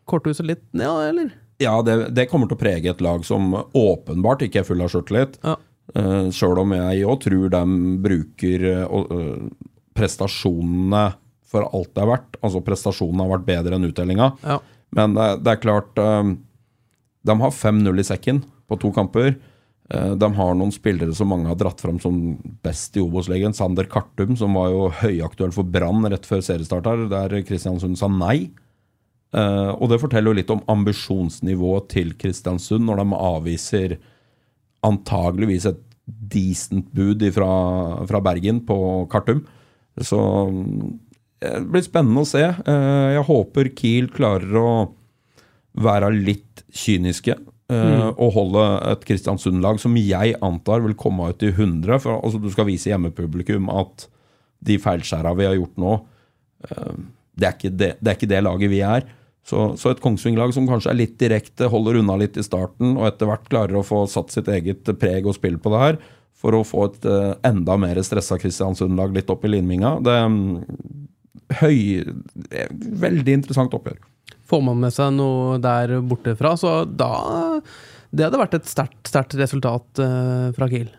korthuset 0.09 0.47
litt 0.49 0.65
ned, 0.73 1.11
eller? 1.11 1.33
Ja, 1.63 1.77
det, 1.85 1.97
det 2.17 2.29
kommer 2.31 2.49
til 2.49 2.57
å 2.57 2.63
prege 2.63 2.91
et 2.91 3.03
lag 3.05 3.25
som 3.27 3.53
åpenbart 3.53 4.43
ikke 4.47 4.63
er 4.63 4.69
full 4.69 4.83
av 4.85 4.91
sjøltillit. 4.93 5.37
Ja. 5.45 5.59
Uh, 5.93 6.31
Sjøl 6.33 6.63
om 6.63 6.73
jeg 6.73 7.05
òg 7.05 7.19
tror 7.27 7.51
de 7.53 7.63
bruker 8.07 8.63
uh, 8.89 9.49
prestasjonene 9.95 11.05
for 11.55 11.69
alt 11.69 11.93
det 11.93 12.03
er 12.03 12.11
verdt. 12.11 12.39
Altså 12.41 12.63
prestasjonene 12.65 13.27
har 13.27 13.35
vært 13.37 13.49
bedre 13.51 13.77
enn 13.77 13.89
uttellinga. 13.91 14.31
Ja. 14.43 14.59
Men 14.95 15.15
det, 15.15 15.27
det 15.43 15.53
er 15.53 15.59
klart 15.63 15.97
De 15.99 17.35
har 17.41 17.53
5-0 17.55 17.99
i 17.99 18.05
sekken 18.07 18.41
på 18.71 18.79
to 18.79 18.91
kamper. 18.95 19.35
De 19.91 20.29
har 20.39 20.55
noen 20.55 20.73
spillere 20.75 21.15
som 21.15 21.31
mange 21.31 21.51
har 21.51 21.59
dratt 21.59 21.83
fram 21.83 21.99
som 22.03 22.37
best 22.63 22.95
i 22.99 23.03
Obos-legen. 23.03 23.55
Sander 23.55 23.89
Kartum, 23.91 24.37
som 24.39 24.55
var 24.59 24.71
jo 24.71 24.89
høyaktuell 25.03 25.55
for 25.55 25.67
Brann 25.67 26.07
rett 26.11 26.27
før 26.27 26.43
seriestart 26.47 26.87
her, 26.91 27.05
der 27.11 27.35
Kristiansund 27.47 27.99
sa 27.99 28.11
nei. 28.11 28.53
Og 29.35 29.87
det 29.91 29.99
forteller 30.03 30.31
jo 30.31 30.39
litt 30.41 30.55
om 30.55 30.63
ambisjonsnivået 30.75 31.91
til 31.95 32.15
Kristiansund 32.19 32.87
når 32.87 33.03
de 33.03 33.23
avviser 33.31 33.99
antageligvis 34.85 35.69
et 35.71 35.81
decent 36.05 36.91
bud 36.95 37.25
fra, 37.33 37.51
fra 38.09 38.21
Bergen 38.25 38.61
på 38.69 38.77
Kartum. 39.13 39.45
Så 40.03 40.21
det 41.45 41.65
blir 41.71 41.85
spennende 41.85 42.25
å 42.25 42.29
se. 42.29 42.45
Eh, 42.45 43.09
jeg 43.17 43.27
håper 43.29 43.73
Kiel 43.77 44.09
klarer 44.15 44.61
å 44.61 44.71
være 45.85 46.13
litt 46.15 46.65
kyniske. 46.75 47.37
Mm. 47.73 48.13
Og 48.21 48.35
holde 48.35 48.63
et 48.91 49.05
Kristiansund-lag 49.09 49.79
som 49.81 49.95
jeg 49.97 50.35
antar 50.45 50.83
vil 50.85 50.97
komme 51.01 51.31
ut 51.33 51.43
i 51.43 51.49
100. 51.51 51.97
For 52.03 52.19
altså, 52.19 52.41
du 52.43 52.51
skal 52.53 52.69
vise 52.69 52.91
hjemmepublikum 52.91 53.71
at 53.73 54.07
de 54.65 54.77
feilskjæra 54.81 55.33
vi 55.37 55.49
har 55.49 55.57
gjort 55.59 55.81
nå, 55.81 55.95
eh, 56.69 56.99
det 57.35 57.49
er, 57.49 57.71
det, 57.73 57.89
det 57.99 58.11
er 58.11 58.19
ikke 58.19 58.31
det, 58.31 58.43
laget 58.47 58.73
vi 58.73 58.83
er. 58.87 59.09
Så, 59.45 59.75
så 59.77 59.93
et 59.93 60.01
Kongsvinger-lag 60.01 60.55
som 60.57 60.67
kanskje 60.69 60.89
er 60.93 60.97
litt 61.03 61.19
direkte, 61.21 61.69
holder 61.69 62.01
unna 62.01 62.17
litt 62.21 62.39
i 62.41 62.45
starten, 62.45 62.95
og 62.97 63.09
etter 63.11 63.29
hvert 63.29 63.49
klarer 63.51 63.77
å 63.77 63.85
få 63.85 64.07
satt 64.09 64.33
sitt 64.33 64.49
eget 64.49 64.89
preg 65.01 65.29
og 65.29 65.37
spill 65.37 65.59
på 65.61 65.73
det 65.75 65.83
her, 65.83 65.99
for 66.45 66.57
å 66.57 66.65
få 66.65 66.87
et 66.89 67.07
enda 67.45 67.77
mer 67.81 68.01
stressa 68.05 68.39
Kristiansund-lag 68.41 69.13
litt 69.17 69.29
opp 69.33 69.45
i 69.45 69.53
linvinga, 69.53 69.99
det, 70.05 70.17
er 70.17 71.61
høy 71.61 71.79
Veldig 73.05 73.39
interessant 73.41 73.75
oppgjør. 73.77 74.01
Får 74.49 74.63
man 74.65 74.81
med 74.81 74.95
seg 74.95 75.15
noe 75.17 75.59
der 75.63 75.99
borte 76.05 76.35
fra, 76.39 76.55
så 76.61 76.83
da 76.85 77.61
Det 78.11 78.27
hadde 78.27 78.41
vært 78.41 78.59
et 78.59 78.69
sterkt 78.71 79.37
resultat 79.41 80.01
uh, 80.01 80.53
fra 80.57 80.69
Kiel. 80.71 80.91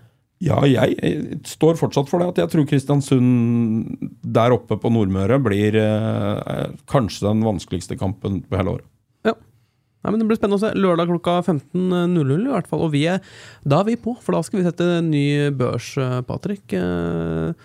Ja, 0.43 0.60
jeg, 0.67 0.98
jeg, 1.00 1.38
står 1.48 1.78
fortsatt 1.80 2.10
for 2.12 2.21
det. 2.21 2.34
At 2.34 2.41
jeg 2.43 2.52
tror 2.52 2.65
Kristiansund 2.67 4.10
der 4.21 4.56
oppe 4.56 4.78
på 4.82 4.91
Nordmøre 4.91 5.39
blir 5.43 5.78
eh, 5.80 6.65
kanskje 6.91 7.30
den 7.30 7.45
vanskeligste 7.45 7.98
kampen 8.00 8.41
på 8.43 8.60
hele 8.60 8.76
året. 8.78 8.89
Ja. 9.28 9.38
Nei, 10.04 10.12
men 10.12 10.19
Det 10.21 10.28
blir 10.30 10.39
spennende 10.41 10.60
å 10.60 10.65
se. 10.65 10.74
Lørdag 10.76 11.10
klokka 11.13 11.39
15.00 11.45 12.36
i 12.36 12.52
hvert 12.52 12.69
fall. 12.69 12.84
Og 12.86 12.93
vi 12.93 13.06
er, 13.13 13.24
da 13.63 13.80
er 13.82 13.89
vi 13.93 13.98
på, 14.02 14.17
for 14.21 14.38
da 14.38 14.43
skal 14.45 14.62
vi 14.62 14.67
sette 14.67 14.91
ny 15.08 15.26
børs, 15.56 15.95
eh, 16.02 16.19
Patrick. 16.28 16.67
Uh, 16.76 17.56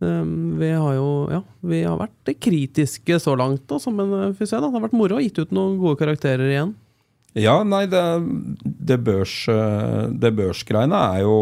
Ehm, 0.00 0.58
vi 0.58 0.70
har 0.70 0.94
jo 0.94 1.08
ja, 1.32 1.40
vi 1.66 1.82
har 1.82 1.98
vært 1.98 2.34
kritiske 2.38 3.18
så 3.22 3.34
langt, 3.38 3.64
da, 3.70 3.80
som 3.82 3.98
en 3.98 4.14
eh, 4.20 4.44
se, 4.44 4.54
da. 4.54 4.68
Det 4.68 4.76
har 4.76 4.84
vært 4.86 4.98
moro 4.98 5.18
å 5.18 5.22
gitt 5.22 5.40
ut 5.40 5.54
noen 5.54 5.78
gode 5.80 5.98
karakterer 6.02 6.52
igjen. 6.52 6.76
Ja, 7.38 7.60
nei, 7.66 7.84
det, 7.90 8.02
det, 8.62 9.00
børs, 9.04 9.34
eh, 9.52 10.04
det 10.14 10.32
børsgreiene 10.38 11.02
er 11.16 11.24
jo 11.26 11.34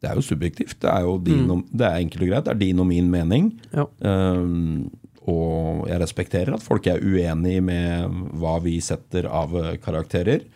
Det 0.00 0.08
er 0.08 0.16
jo 0.16 0.24
subjektivt. 0.24 0.78
Det 0.80 0.88
er 0.88 1.04
jo 1.04 1.18
din, 1.20 1.44
mm. 1.44 1.66
det 1.76 1.86
er 1.86 2.00
enkelt 2.00 2.24
og 2.24 2.30
greit. 2.30 2.46
Det 2.46 2.54
er 2.54 2.60
din 2.62 2.80
og 2.80 2.88
min 2.88 3.10
mening. 3.12 3.50
Ja. 3.74 3.84
Um, 4.00 4.88
og 5.28 5.84
jeg 5.90 6.00
respekterer 6.00 6.56
at 6.56 6.64
folk 6.64 6.88
er 6.88 7.02
uenig 7.04 7.58
med 7.62 8.16
hva 8.40 8.56
vi 8.64 8.78
setter 8.84 9.28
av 9.28 9.52
karakterer. 9.84 10.46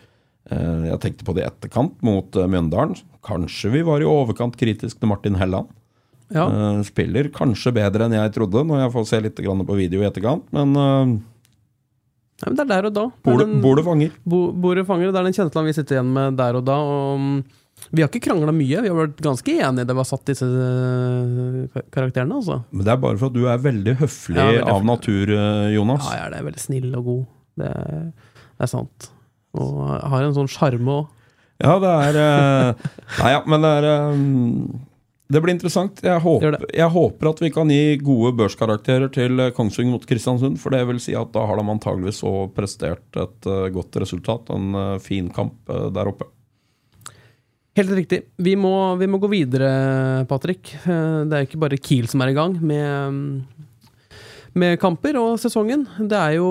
Uh, 0.49 0.89
jeg 0.89 1.01
tenkte 1.03 1.27
på 1.27 1.35
det 1.37 1.45
i 1.45 1.49
etterkant 1.49 2.01
mot 2.05 2.41
uh, 2.41 2.47
Mjøndalen. 2.49 2.97
Kanskje 3.25 3.73
vi 3.77 3.85
var 3.85 4.01
i 4.01 4.09
overkant 4.09 4.57
kritisk 4.57 4.97
til 4.97 5.13
Martin 5.13 5.37
Helland. 5.37 5.69
Ja. 6.33 6.47
Uh, 6.49 6.81
spiller 6.87 7.29
kanskje 7.33 7.75
bedre 7.77 8.07
enn 8.07 8.17
jeg 8.17 8.33
trodde, 8.33 8.65
når 8.65 8.81
jeg 8.87 8.93
får 8.97 9.07
se 9.11 9.21
litt 9.27 9.45
på 9.45 9.77
video 9.77 10.01
i 10.01 10.09
etterkant, 10.09 10.49
men 10.57 11.21
Nei, 12.35 12.49
men 12.49 12.57
det 12.57 12.63
er 12.65 12.67
der 12.67 12.87
og 12.89 12.95
da. 12.95 13.03
Bordet 13.63 13.85
fanger. 13.85 14.15
Bo, 14.27 14.39
bordet 14.51 14.83
fanger, 14.87 15.13
Det 15.13 15.19
er 15.21 15.27
den 15.29 15.35
kjenslen 15.37 15.69
vi 15.69 15.73
sitter 15.77 15.95
igjen 15.95 16.09
med 16.11 16.35
der 16.35 16.57
og 16.59 16.65
da. 16.67 16.75
Og 16.83 17.21
um, 17.21 17.37
vi 17.91 18.03
har 18.03 18.09
ikke 18.09 18.23
krangla 18.27 18.53
mye. 18.55 18.83
Vi 18.83 18.91
har 18.91 18.97
vært 18.97 19.21
ganske 19.23 19.55
enige 19.55 19.87
det 19.87 19.95
vi 19.95 20.01
har 20.01 20.09
satt 20.09 20.31
disse 20.31 20.47
uh, 20.47 21.81
karakterene. 21.93 22.39
Altså. 22.39 22.61
Men 22.71 22.87
det 22.87 22.93
er 22.95 23.03
bare 23.03 23.19
for 23.21 23.29
at 23.29 23.37
du 23.37 23.45
er 23.51 23.61
veldig 23.65 23.97
høflig 24.01 24.39
ja, 24.39 24.47
veldig 24.51 24.73
av 24.75 24.87
natur, 24.89 25.35
Jonas. 25.75 26.07
Ja, 26.07 26.15
jeg 26.17 26.25
er 26.25 26.35
det. 26.35 26.41
Veldig 26.49 26.65
snill 26.65 26.89
og 26.91 27.11
god. 27.11 27.21
Det 27.61 27.69
er, 27.71 28.09
det 28.55 28.67
er 28.67 28.73
sant. 28.73 29.11
Og 29.55 29.77
jeg 29.85 30.11
har 30.15 30.25
en 30.25 30.35
sånn 30.39 30.51
sjarme 30.51 30.97
òg. 30.99 31.13
Ja, 31.63 31.77
det 31.79 31.87
er 31.87 32.17
Nei 33.21 33.29
ja, 33.31 33.37
men 33.47 33.63
det 33.63 33.69
er 33.77 33.85
det 35.25 35.41
blir 35.41 35.55
interessant. 35.55 36.03
Jeg 36.05 36.21
håper, 36.21 36.59
jeg 36.69 36.93
håper, 36.93 37.29
at 37.31 37.39
vi 37.41 37.49
kan 37.53 37.71
gi 37.73 37.95
gode 37.97 38.35
børskarakterer 38.37 39.09
til 39.13 39.41
Kongsvinger 39.57 39.95
mot 39.95 40.05
Kristiansund. 40.05 40.59
For 40.61 40.75
det 40.75 40.83
vil 40.85 40.99
si 41.01 41.15
at 41.17 41.31
da 41.33 41.47
har 41.49 41.57
de 41.57 41.65
antageligvis 41.73 42.21
så 42.21 42.33
prestert 42.53 43.17
et 43.17 43.49
godt 43.73 43.97
resultat. 44.03 44.51
En 44.53 44.99
fin 45.01 45.31
kamp 45.33 45.65
der 45.65 46.11
oppe. 46.11 46.29
Helt 47.75 47.91
riktig. 47.91 48.21
Vi 48.39 48.53
må, 48.55 48.71
vi 48.95 49.07
må 49.11 49.19
gå 49.19 49.27
videre, 49.33 49.69
Patrick. 50.29 50.71
Det 50.85 51.27
er 51.35 51.43
jo 51.43 51.47
ikke 51.49 51.59
bare 51.65 51.79
Kiel 51.81 52.07
som 52.07 52.23
er 52.23 52.31
i 52.31 52.37
gang 52.37 52.55
med, 52.63 53.43
med 54.55 54.77
kamper 54.79 55.19
og 55.19 55.35
sesongen. 55.43 55.83
Det 55.99 56.21
jo, 56.37 56.47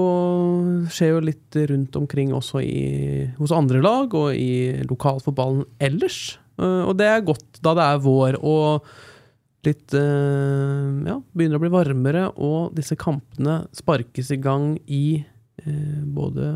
skjer 0.92 1.14
jo 1.14 1.24
litt 1.24 1.60
rundt 1.72 1.96
omkring 1.96 2.34
også 2.36 2.60
i, 2.60 2.84
hos 3.38 3.56
andre 3.56 3.80
lag 3.80 4.12
og 4.12 4.36
i 4.36 4.84
lokalfotballen 4.84 5.64
ellers. 5.80 6.36
Eh, 6.60 6.82
og 6.84 6.94
det 6.98 7.08
er 7.10 7.26
godt 7.26 7.60
da 7.64 7.74
det 7.76 7.88
er 7.88 8.02
vår 8.04 8.38
og 8.42 8.94
litt 9.64 9.94
eh, 9.96 10.90
Ja, 11.08 11.18
begynner 11.32 11.58
å 11.58 11.62
bli 11.64 11.72
varmere, 11.72 12.26
og 12.36 12.74
disse 12.76 12.98
kampene 13.00 13.64
sparkes 13.74 14.30
i 14.34 14.40
gang 14.42 14.74
i 14.84 15.06
eh, 15.18 15.33
både 16.14 16.48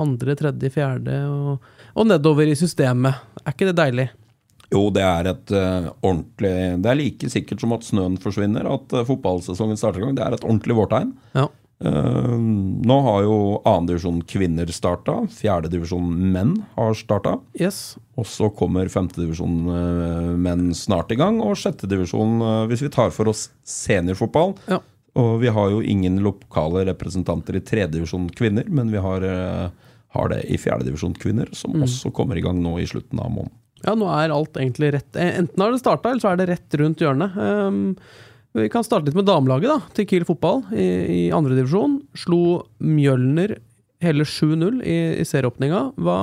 andre, 0.00 0.34
tredje, 0.38 0.70
fjerde 0.72 1.18
og, 1.28 1.68
og 1.94 2.08
nedover 2.08 2.48
i 2.48 2.56
systemet. 2.58 3.20
Er 3.44 3.54
ikke 3.54 3.68
det 3.68 3.76
deilig? 3.78 4.08
Jo, 4.68 4.88
det 4.92 5.04
er 5.04 5.30
et 5.30 5.52
uh, 5.56 5.86
ordentlig 6.04 6.50
Det 6.82 6.90
er 6.90 6.98
like 6.98 7.30
sikkert 7.32 7.62
som 7.62 7.72
at 7.76 7.86
snøen 7.86 8.18
forsvinner, 8.20 8.66
at 8.68 8.92
uh, 8.92 9.06
fotballsesongen 9.08 9.80
starter 9.80 10.02
i 10.02 10.04
gang. 10.04 10.18
Det 10.18 10.26
er 10.26 10.36
et 10.36 10.44
ordentlig 10.44 10.76
vårtegn. 10.76 11.14
Ja. 11.38 11.46
Uh, 11.78 12.34
nå 12.36 12.96
har 13.06 13.22
jo 13.22 13.38
annendivisjon 13.62 14.20
kvinner 14.28 14.68
starta. 14.74 15.22
Fjerdedivisjon 15.32 16.10
menn 16.34 16.56
har 16.76 16.96
starta. 16.98 17.38
Yes. 17.56 17.96
Og 18.18 18.28
så 18.28 18.50
kommer 18.58 18.90
femtedivisjon 18.92 19.58
uh, 19.70 20.34
menn 20.36 20.72
snart 20.76 21.14
i 21.14 21.20
gang, 21.20 21.40
og 21.44 21.56
sjettedivisjon 21.60 22.42
uh, 22.42 22.62
hvis 22.68 22.84
vi 22.84 22.92
tar 22.92 23.14
for 23.14 23.32
oss 23.32 23.48
seniorfotball. 23.64 24.56
Ja. 24.68 24.82
Og 25.18 25.40
vi 25.42 25.50
har 25.52 25.72
jo 25.72 25.82
ingen 25.82 26.20
lokale 26.22 26.84
representanter 26.92 27.58
i 27.58 27.62
tredjedivisjon 27.66 28.28
kvinner, 28.38 28.68
men 28.70 28.92
vi 28.94 29.02
har, 29.02 29.24
uh, 29.24 29.96
har 30.14 30.30
det 30.32 30.44
i 30.46 30.58
fjerdedivisjon 30.60 31.16
kvinner, 31.18 31.50
som 31.58 31.74
mm. 31.74 31.86
også 31.88 32.12
kommer 32.14 32.38
i 32.38 32.44
gang 32.44 32.60
nå 32.62 32.76
i 32.78 32.86
slutten 32.86 33.20
av 33.22 33.32
måneden. 33.34 33.56
Ja, 33.84 33.94
nå 33.94 34.08
er 34.10 34.32
alt 34.34 34.56
egentlig 34.58 34.88
rett 34.90 35.18
Enten 35.22 35.62
har 35.62 35.70
det 35.70 35.78
starta, 35.78 36.10
eller 36.10 36.22
så 36.22 36.32
er 36.32 36.40
det 36.40 36.48
rett 36.50 36.78
rundt 36.80 37.02
hjørnet. 37.02 37.36
Um, 37.38 37.82
vi 38.58 38.70
kan 38.72 38.86
starte 38.86 39.06
litt 39.06 39.18
med 39.18 39.28
damelaget 39.28 39.70
da, 39.70 39.78
til 39.94 40.06
Kiel 40.08 40.26
fotball 40.26 40.64
i, 40.72 40.86
i 41.14 41.20
andredivisjon. 41.34 42.00
Slo 42.18 42.40
Mjølner 42.82 43.58
hele 44.02 44.24
7-0 44.26 44.80
i, 44.82 44.96
i 45.20 45.26
serieåpninga. 45.26 45.82
Hva, 45.98 46.16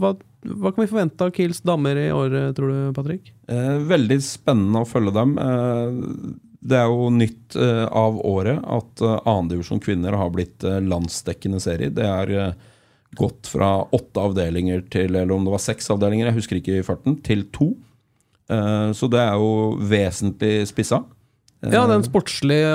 hva, 0.00 0.14
hva, 0.44 0.72
kan 0.72 0.84
vi 0.84 0.90
forvente 0.90 1.26
av 1.26 1.32
Kiels 1.36 1.62
damer 1.64 1.98
i 2.00 2.08
år, 2.14 2.36
tror 2.56 2.72
du, 2.72 2.78
Patrick? 2.96 3.32
Eh, 3.48 3.76
veldig 3.88 4.18
spennende 4.24 4.84
å 4.84 4.88
følge 4.88 5.14
dem. 5.16 5.36
Eh, 5.40 6.34
det 6.64 6.78
er 6.80 6.88
jo 6.88 7.10
nytt 7.12 7.56
eh, 7.60 7.84
av 7.92 8.16
året 8.24 8.62
at 8.62 9.02
eh, 9.04 9.18
annendivisjon 9.28 9.82
kvinner 9.84 10.16
har 10.16 10.30
blitt 10.32 10.64
eh, 10.64 10.80
landsdekkende 10.80 11.60
serie. 11.60 11.92
Det 11.92 12.06
er 12.08 12.54
gått 13.14 13.50
fra 13.52 13.84
åtte 13.94 14.22
avdelinger 14.22 14.86
til 14.90 15.12
eller 15.12 15.34
om 15.36 15.44
det 15.46 15.52
var 15.52 15.62
seks 15.62 15.92
avdelinger, 15.92 16.30
jeg 16.30 16.38
husker 16.38 16.58
ikke 16.58 16.78
i 16.80 16.86
farten, 16.86 17.18
til 17.22 17.44
to. 17.54 17.74
Så 18.44 19.06
det 19.08 19.20
er 19.22 19.38
jo 19.40 19.78
vesentlig 19.88 20.66
spissa. 20.68 20.98
Ja, 21.62 21.86
den 21.88 22.02
sportslige 22.04 22.72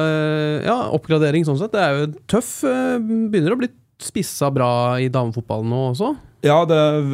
ja, 0.63 0.77
oppgradering 0.95 1.43
sånn 1.45 1.59
sett. 1.59 1.75
Det 1.75 1.83
er 1.83 1.97
jo 1.97 2.07
tøff. 2.31 2.53
Begynner 2.63 3.53
å 3.53 3.59
bli 3.59 3.69
spissa 4.01 4.47
bra 4.55 4.71
i 4.97 5.11
damefotballen 5.13 5.69
nå 5.69 5.83
også? 5.91 6.13
Ja, 6.39 6.61
det 6.63 6.75
er 6.75 7.07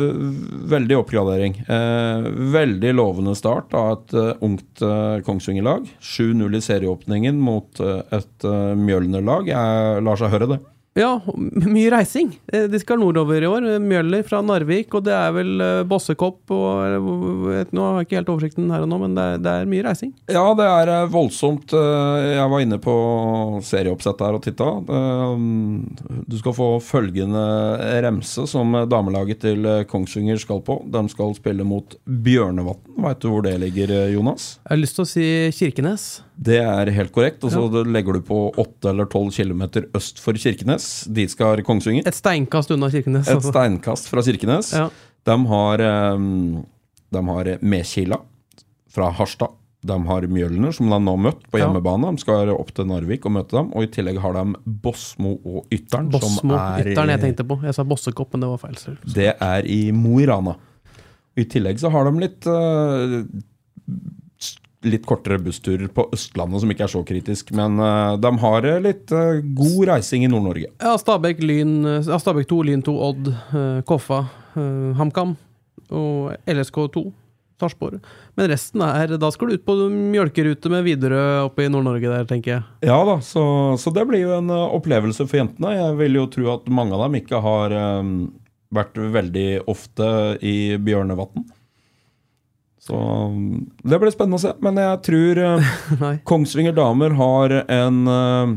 veldig 0.69 0.99
oppgradering. 0.99 1.57
Eh, 1.65 2.27
veldig 2.53 2.91
lovende 2.93 3.33
start 3.37 3.73
av 3.73 3.87
et 3.95 4.13
uh, 4.13 4.27
ungt 4.45 4.83
uh, 4.85 5.17
Kongsvinger-lag. 5.25 5.87
7-0 5.97 6.59
i 6.59 6.61
serieåpningen 6.61 7.39
mot 7.41 7.81
uh, 7.81 8.03
et 8.13 8.45
Mjølner-lag. 8.77 9.49
Jeg 9.49 10.05
lar 10.05 10.21
seg 10.21 10.33
høre 10.35 10.51
det. 10.53 10.59
Ja, 10.95 11.19
mye 11.43 11.89
reising. 11.91 12.29
Eh, 12.47 12.69
De 12.71 12.79
skal 12.79 13.01
nordover 13.01 13.43
i 13.43 13.47
år. 13.49 13.65
Mjøller 13.83 14.21
fra 14.23 14.39
Narvik, 14.39 14.93
og 14.95 15.03
det 15.03 15.11
er 15.11 15.33
vel 15.35 15.49
eh, 15.59 15.81
Bossekopp 15.91 16.53
og 16.55 17.09
vet, 17.49 17.73
Nå 17.75 17.83
har 17.83 17.97
jeg 17.99 18.07
ikke 18.07 18.17
helt 18.21 18.31
oversikten 18.31 18.69
her 18.71 18.85
og 18.85 18.87
nå, 18.93 18.99
men 19.01 19.17
det 19.17 19.25
er, 19.33 19.41
det 19.43 19.55
er 19.59 19.67
mye 19.73 19.83
reising. 19.83 20.13
Ja, 20.31 20.45
det 20.55 20.67
er 20.69 20.91
eh, 20.93 21.09
voldsomt. 21.11 21.75
Jeg 21.75 22.47
var 22.53 22.63
inne 22.63 22.79
på 22.79 22.95
serieoppsettet 23.67 24.23
her 24.23 24.37
og 24.37 24.45
titta. 24.45 24.69
Du 26.31 26.37
skal 26.39 26.55
få 26.55 26.69
følgende 26.83 27.43
remse 28.05 28.45
som 28.47 28.71
damelaget 28.87 29.43
til 29.43 29.67
Kongsvinger 29.91 30.39
skal 30.39 30.63
på. 30.63 30.79
De 30.95 31.03
skal 31.11 31.35
spille 31.35 31.67
mot 31.67 31.97
Bjørnevatn. 32.07 32.95
Veit 33.03 33.19
du 33.19 33.27
hvor 33.33 33.43
det 33.43 33.57
ligger, 33.65 33.91
Jonas? 34.15 34.53
Jeg 34.63 34.77
har 34.77 34.81
lyst 34.85 34.95
til 34.95 35.03
å 35.03 35.11
si 35.11 35.27
Kirkenes. 35.59 36.07
Det 36.35 36.59
er 36.59 36.91
helt 36.91 37.13
korrekt. 37.15 37.43
Og 37.47 37.51
så 37.53 37.83
legger 37.87 38.17
du 38.17 38.21
på 38.27 38.39
8 38.59 38.91
eller 38.91 39.07
12 39.07 39.31
km 39.31 39.63
øst 39.95 40.19
for 40.19 40.37
Kirkenes. 40.39 41.05
Dit 41.07 41.31
skal 41.31 41.63
Kongsvinger. 41.63 42.07
Et 42.07 42.17
steinkast 42.17 42.71
unna 42.75 42.89
Kirkenes. 42.91 43.27
Et 43.29 43.37
altså. 43.37 43.53
steinkast 43.53 44.09
fra 44.11 44.23
Kirkenes. 44.25 44.73
Ja. 44.75 44.89
De 45.25 45.37
har, 45.49 45.79
eh, 45.81 46.17
de 47.15 47.27
har 47.29 47.51
Mekila 47.61 48.19
fra 48.91 49.11
Harstad. 49.11 49.55
De 49.85 49.95
har 50.07 50.25
Mjølner, 50.27 50.73
som 50.73 50.89
de 50.89 50.97
nå 50.97 51.13
har 51.13 51.21
møtt 51.27 51.43
på 51.53 51.59
hjemmebane. 51.61 52.09
De 52.15 52.23
skal 52.23 52.49
opp 52.55 52.71
til 52.73 52.87
Narvik 52.89 53.25
og 53.29 53.35
møte 53.37 53.53
dem. 53.57 53.71
Og 53.77 53.85
i 53.85 53.89
tillegg 53.93 54.17
har 54.23 54.33
de 54.33 54.55
Bosmo 54.65 55.35
og 55.45 55.67
Ytteren, 55.73 56.09
Bosmo, 56.09 56.55
er 56.57 56.89
Ytteren 56.91 57.13
jeg 57.13 57.21
tenkte 57.21 57.45
på. 57.47 57.59
Jeg 57.63 57.77
sa 57.77 57.85
Bossekopp, 57.85 58.33
men 58.33 58.41
det 58.41 58.49
var 58.49 58.63
feil. 58.63 58.79
Så. 58.81 58.95
det 59.13 59.35
er 59.39 59.67
i 59.69 59.91
Mo 59.93 60.17
i 60.19 60.25
Rana. 60.25 60.55
I 61.37 61.43
tillegg 61.51 61.77
så 61.79 61.91
har 61.91 62.07
de 62.09 62.19
litt 62.23 62.47
s- 62.47 63.25
Litt 64.85 65.05
kortere 65.09 65.39
bussturer 65.41 65.89
på 65.91 66.07
Østlandet, 66.13 66.61
som 66.61 66.71
ikke 66.71 66.85
er 66.85 66.93
så 66.93 67.01
kritisk. 67.07 67.51
Men 67.57 67.79
uh, 67.81 68.15
de 68.21 68.31
har 68.43 68.69
eh, 68.69 68.81
litt 68.83 69.11
uh, 69.15 69.41
god 69.57 69.81
reising 69.91 70.25
i 70.27 70.31
Nord-Norge. 70.31 70.71
Ja, 70.81 70.95
Stabæk, 71.01 71.43
Lyn, 71.43 71.77
ja, 72.05 72.19
Stabæk 72.21 72.49
2, 72.51 72.61
Lyn 72.69 72.85
2, 72.85 72.95
Odd, 73.09 73.29
uh, 73.51 73.83
Koffa, 73.89 74.25
HamKam 74.55 75.35
og 75.91 76.35
LSK2. 76.47 77.07
Sarpsborg. 77.55 78.01
Men 78.35 78.49
resten 78.51 78.81
er 78.83 79.13
Da 79.15 79.29
skal 79.31 79.47
du 79.47 79.55
ut 79.55 79.63
på 79.63 79.75
mjølkerute 79.87 80.67
med 80.73 80.83
Widerøe 80.83 81.45
oppe 81.45 81.63
i 81.63 81.69
Nord-Norge 81.71 82.11
der, 82.11 82.25
tenker 82.27 82.51
jeg. 82.51 82.65
Ja 82.83 82.97
da, 83.07 83.21
så, 83.23 83.43
så 83.79 83.93
det 83.95 84.03
blir 84.09 84.25
jo 84.25 84.33
en 84.35 84.51
opplevelse 84.51 85.23
for 85.23 85.39
jentene. 85.39 85.71
Jeg 85.77 85.99
vil 86.01 86.19
jo 86.19 86.25
tro 86.33 86.49
at 86.57 86.67
mange 86.67 86.97
av 86.97 87.05
dem 87.05 87.15
ikke 87.21 87.39
har 87.45 87.75
um, 88.01 88.17
vært 88.75 88.99
veldig 88.99 89.47
ofte 89.71 90.09
i 90.43 90.75
Bjørnevatn. 90.83 91.47
Så 92.85 92.95
mm, 92.95 93.65
det 93.83 93.97
blir 94.01 94.13
spennende 94.13 94.37
å 94.37 94.43
se. 94.43 94.53
Men 94.61 94.77
jeg 94.77 95.01
tror 95.07 95.41
eh, 95.45 96.17
Kongsvinger 96.27 96.75
damer 96.77 97.15
har 97.17 97.55
en 97.63 98.01
eh, 98.11 98.55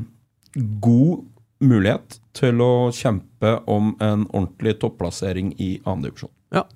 god 0.85 1.25
mulighet 1.65 2.19
til 2.39 2.61
å 2.63 2.73
kjempe 2.95 3.57
om 3.67 3.95
en 4.05 4.27
ordentlig 4.29 4.77
topplassering 4.83 5.55
i 5.59 5.79
andre 5.89 6.11
divisjon. 6.11 6.33
Ja, 6.55 6.67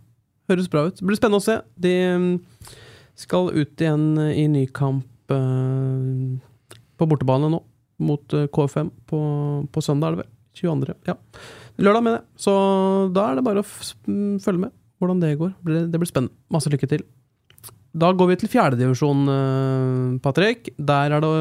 høres 0.51 0.71
bra 0.73 0.87
ut. 0.89 0.97
Det 0.99 1.07
blir 1.07 1.21
spennende 1.21 1.43
å 1.43 1.45
se. 1.45 1.59
De 1.77 1.95
mm, 2.25 2.33
skal 3.21 3.53
ut 3.53 3.85
igjen 3.85 4.09
eh, 4.23 4.37
i 4.45 4.49
ny 4.51 4.67
kamp 4.73 5.09
på 5.33 7.07
bortebane 7.09 7.49
nå, 7.49 7.59
mot 8.05 8.35
KFM 8.53 8.91
på, 9.09 9.21
på 9.73 9.81
søndag, 9.81 10.11
er 10.11 10.17
det 10.17 10.21
vel? 10.21 10.33
22. 10.59 10.97
Ja. 11.09 11.15
Lørdag, 11.81 12.05
mener 12.05 12.19
jeg. 12.19 12.27
Så 12.45 12.53
da 13.17 13.31
er 13.31 13.39
det 13.39 13.47
bare 13.47 13.63
å 13.63 13.65
mm, 13.65 14.43
følge 14.45 14.67
med 14.67 14.75
hvordan 15.01 15.23
det 15.23 15.33
går. 15.41 15.55
Det 15.89 15.97
blir 16.03 16.11
spennende. 16.11 16.37
Masse 16.53 16.69
lykke 16.75 16.91
til. 16.91 17.07
Da 17.93 18.09
går 18.17 18.31
vi 18.31 18.39
til 18.41 18.51
fjerdedivisjon, 18.53 19.27
uh, 19.29 20.21
Patrick. 20.25 20.73
Der 20.81 21.13
er 21.13 21.25
det 21.25 21.33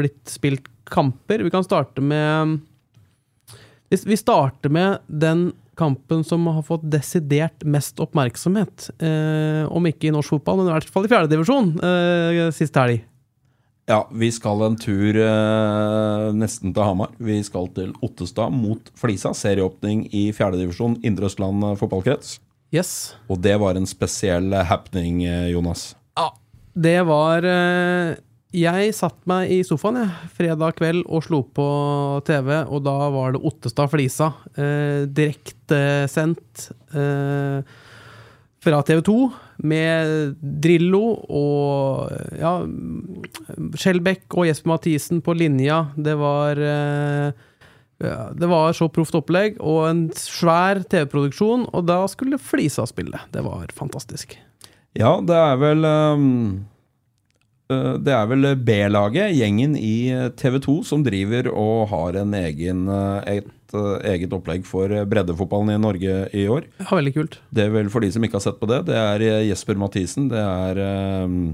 blitt 0.00 0.32
spilt 0.32 0.70
kamper. 0.90 1.44
Vi 1.44 1.52
kan 1.52 1.66
starte 1.66 2.02
med 2.02 2.60
vi, 3.90 4.16
starter 4.16 4.70
med 4.70 4.98
den 5.06 5.50
kampen 5.74 6.22
som 6.24 6.46
har 6.46 6.62
fått 6.62 6.84
desidert 6.92 7.64
mest 7.66 7.98
oppmerksomhet. 8.02 8.90
Eh, 9.02 9.64
om 9.66 9.86
ikke 9.88 10.10
i 10.10 10.12
norsk 10.14 10.36
fotball, 10.36 10.60
men 10.60 10.70
i 10.70 10.74
hvert 10.76 10.92
fall 10.92 11.08
i 11.08 11.10
fjerdedivisjon 11.10 11.72
eh, 11.82 12.42
sist 12.54 12.76
helg. 12.78 13.00
Ja, 13.90 14.04
vi 14.14 14.28
skal 14.30 14.60
en 14.62 14.76
tur 14.78 15.16
eh, 15.18 16.26
nesten 16.36 16.74
til 16.76 16.86
Hamar. 16.86 17.10
Vi 17.18 17.40
skal 17.42 17.66
til 17.74 17.90
Ottestad 18.06 18.54
mot 18.54 18.92
Flisa. 18.98 19.32
Serieåpning 19.34 20.04
i 20.14 20.28
fjerdedivisjon 20.36 21.00
Indre 21.02 21.26
Østland 21.26 21.64
eh, 21.66 21.74
fotballkrets. 21.80 22.36
Yes. 22.70 23.16
Og 23.30 23.40
det 23.42 23.56
var 23.58 23.78
en 23.78 23.88
spesiell 23.88 24.52
eh, 24.54 24.66
happening, 24.66 25.24
eh, 25.26 25.48
Jonas. 25.50 25.90
Ja, 26.18 26.28
det 26.78 27.00
var 27.08 27.46
eh, 27.46 28.14
Jeg 28.54 28.94
satt 28.94 29.18
meg 29.30 29.50
i 29.50 29.60
sofaen 29.66 29.98
jeg, 30.04 30.30
fredag 30.38 30.78
kveld 30.78 31.02
og 31.06 31.24
slo 31.26 31.42
på 31.54 31.66
TV, 32.26 32.60
og 32.66 32.84
da 32.86 32.96
var 33.14 33.34
det 33.34 33.42
Ottestad-Flisa. 33.50 34.32
Eh, 34.54 35.02
Direktesendt 35.10 36.70
eh, 36.94 37.62
fra 38.60 38.82
TV 38.86 39.02
2 39.06 39.18
med 39.70 40.34
Drillo 40.62 41.04
og 41.26 42.10
ja, 42.38 42.54
Skjelbekk 43.80 44.36
og 44.36 44.46
Jesper 44.48 44.74
Mathisen 44.74 45.22
på 45.24 45.34
linja. 45.36 45.86
Det 45.96 46.14
var 46.20 46.60
eh, 46.60 47.46
ja, 48.00 48.30
det 48.32 48.48
var 48.48 48.72
så 48.76 48.88
proft 48.92 49.16
opplegg 49.18 49.58
og 49.60 49.84
en 49.90 50.06
svær 50.16 50.80
TV-produksjon, 50.88 51.66
og 51.68 51.86
da 51.88 52.00
skulle 52.08 52.40
Flisa 52.40 52.86
spille. 52.88 53.20
Det 53.34 53.44
var 53.44 53.72
fantastisk. 53.76 54.38
Ja, 54.96 55.18
det 55.22 55.36
er 55.36 55.58
vel 55.60 55.86
eh, 55.86 56.22
Det 58.02 58.14
er 58.16 58.26
vel 58.32 58.48
B-laget, 58.66 59.36
gjengen 59.36 59.76
i 59.78 60.10
TV 60.40 60.58
2, 60.64 60.80
som 60.88 61.04
driver 61.06 61.52
og 61.52 61.92
har 61.92 62.18
en 62.24 62.34
egen, 62.40 62.88
eh, 62.90 63.38
et 63.38 63.76
eh, 63.76 63.96
eget 64.14 64.32
opplegg 64.34 64.64
for 64.66 64.88
breddefotballen 64.88 65.76
i 65.76 65.82
Norge 65.84 66.14
i 66.34 66.48
år. 66.50 66.66
Ja, 66.80 66.88
veldig 66.96 67.14
kult. 67.18 67.38
Det 67.54 67.68
er 67.68 67.76
vel 67.76 67.92
for 67.92 68.02
de 68.02 68.10
som 68.10 68.24
ikke 68.24 68.40
har 68.40 68.48
sett 68.48 68.62
på 68.62 68.70
det. 68.70 68.86
Det 68.90 68.96
er 68.96 69.28
eh, 69.28 69.48
Jesper 69.52 69.78
Mathisen, 69.78 70.32
det 70.32 70.40
er 70.40 70.80
um, 71.28 71.52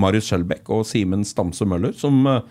Marius 0.00 0.28
Skjelbæk 0.28 0.70
og 0.74 0.84
Simen 0.88 1.24
Stamse 1.26 1.66
Møller 1.68 1.94
som 1.96 2.24
eh, 2.30 2.42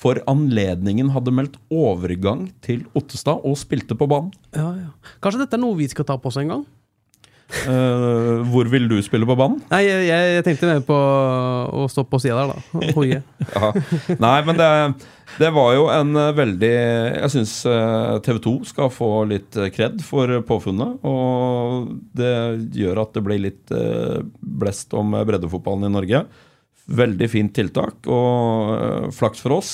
for 0.00 0.20
anledningen 0.30 1.12
hadde 1.14 1.34
meldt 1.34 1.56
overgang 1.68 2.48
til 2.64 2.86
Ottestad 2.96 3.44
og 3.44 3.58
spilte 3.60 3.96
på 3.98 4.08
banen. 4.10 4.32
Ja, 4.56 4.70
ja. 4.78 5.16
Kanskje 5.20 5.44
dette 5.44 5.58
er 5.58 5.64
noe 5.64 5.78
vi 5.78 5.90
skal 5.90 6.08
ta 6.08 6.16
på 6.20 6.30
oss 6.30 6.40
en 6.40 6.52
gang? 6.54 6.68
Uh, 7.66 8.46
hvor 8.46 8.68
vil 8.70 8.86
du 8.86 8.94
spille 9.02 9.26
på 9.26 9.34
banen? 9.34 9.58
Nei, 9.72 9.80
jeg, 9.82 10.04
jeg, 10.06 10.42
tenkte 10.46 10.68
mer 10.68 10.84
på 10.86 10.94
å 10.94 11.88
stå 11.90 12.04
på 12.06 12.20
sida 12.22 12.44
der, 12.44 12.52
da. 12.54 12.92
Hoie. 12.94 13.22
Ja. 13.50 13.72
Nei, 14.22 14.36
men 14.46 14.58
det, 14.60 14.68
det 15.42 15.48
var 15.54 15.72
jo 15.74 15.88
en 15.90 16.14
eh, 16.18 16.28
veldig 16.36 16.70
Jeg 16.70 17.30
syns 17.32 17.54
TV 18.22 18.38
2 18.44 18.52
skal 18.68 18.92
få 18.94 19.08
litt 19.30 19.58
eh, 19.58 19.70
kred 19.74 19.98
for 20.06 20.30
påfunnet. 20.46 21.02
Og 21.06 21.90
det 22.16 22.34
gjør 22.78 23.02
at 23.02 23.16
det 23.16 23.24
blir 23.26 23.42
litt 23.42 23.74
eh, 23.74 24.20
blest 24.38 24.94
om 24.96 25.16
breddefotballen 25.18 25.90
i 25.90 25.92
Norge. 25.96 26.22
Veldig 26.90 27.28
fint 27.30 27.52
tiltak, 27.54 28.06
og 28.10 28.74
eh, 28.74 29.08
flaks 29.14 29.42
for 29.44 29.60
oss. 29.60 29.72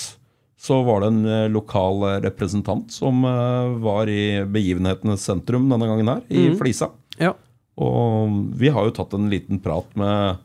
Så 0.61 0.81
var 0.85 1.03
det 1.03 1.13
en 1.13 1.23
eh, 1.25 1.45
lokal 1.53 2.05
representant 2.25 2.93
som 2.93 3.25
eh, 3.25 3.77
var 3.85 4.11
i 4.13 4.43
begivenhetenes 4.45 5.25
sentrum 5.25 5.71
denne 5.71 5.89
gangen 5.89 6.11
her, 6.13 6.25
i 6.29 6.51
mm. 6.51 6.59
Flisa. 6.61 6.91
Ja. 7.21 7.33
Og 7.81 8.37
vi 8.57 8.73
har 8.73 8.89
jo 8.89 8.97
tatt 8.99 9.17
en 9.17 9.31
liten 9.33 9.63
prat 9.65 9.89
med 9.97 10.43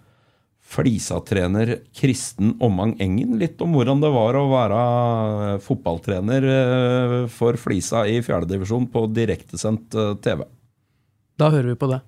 Flisa-trener 0.71 1.73
Kristen 1.95 2.53
Ommang 2.63 2.95
Engen. 3.03 3.36
Litt 3.39 3.60
om 3.63 3.75
hvordan 3.75 4.03
det 4.03 4.12
var 4.15 4.39
å 4.39 4.47
være 4.51 4.79
fotballtrener 5.65 6.47
for 7.31 7.60
Flisa 7.60 8.05
i 8.07 8.21
fjerdedivisjon 8.23 8.88
på 8.93 9.03
direktesendt 9.12 9.99
TV. 10.23 10.45
Da 11.36 11.51
hører 11.51 11.73
vi 11.73 11.79
på 11.84 11.91
det. 11.91 11.99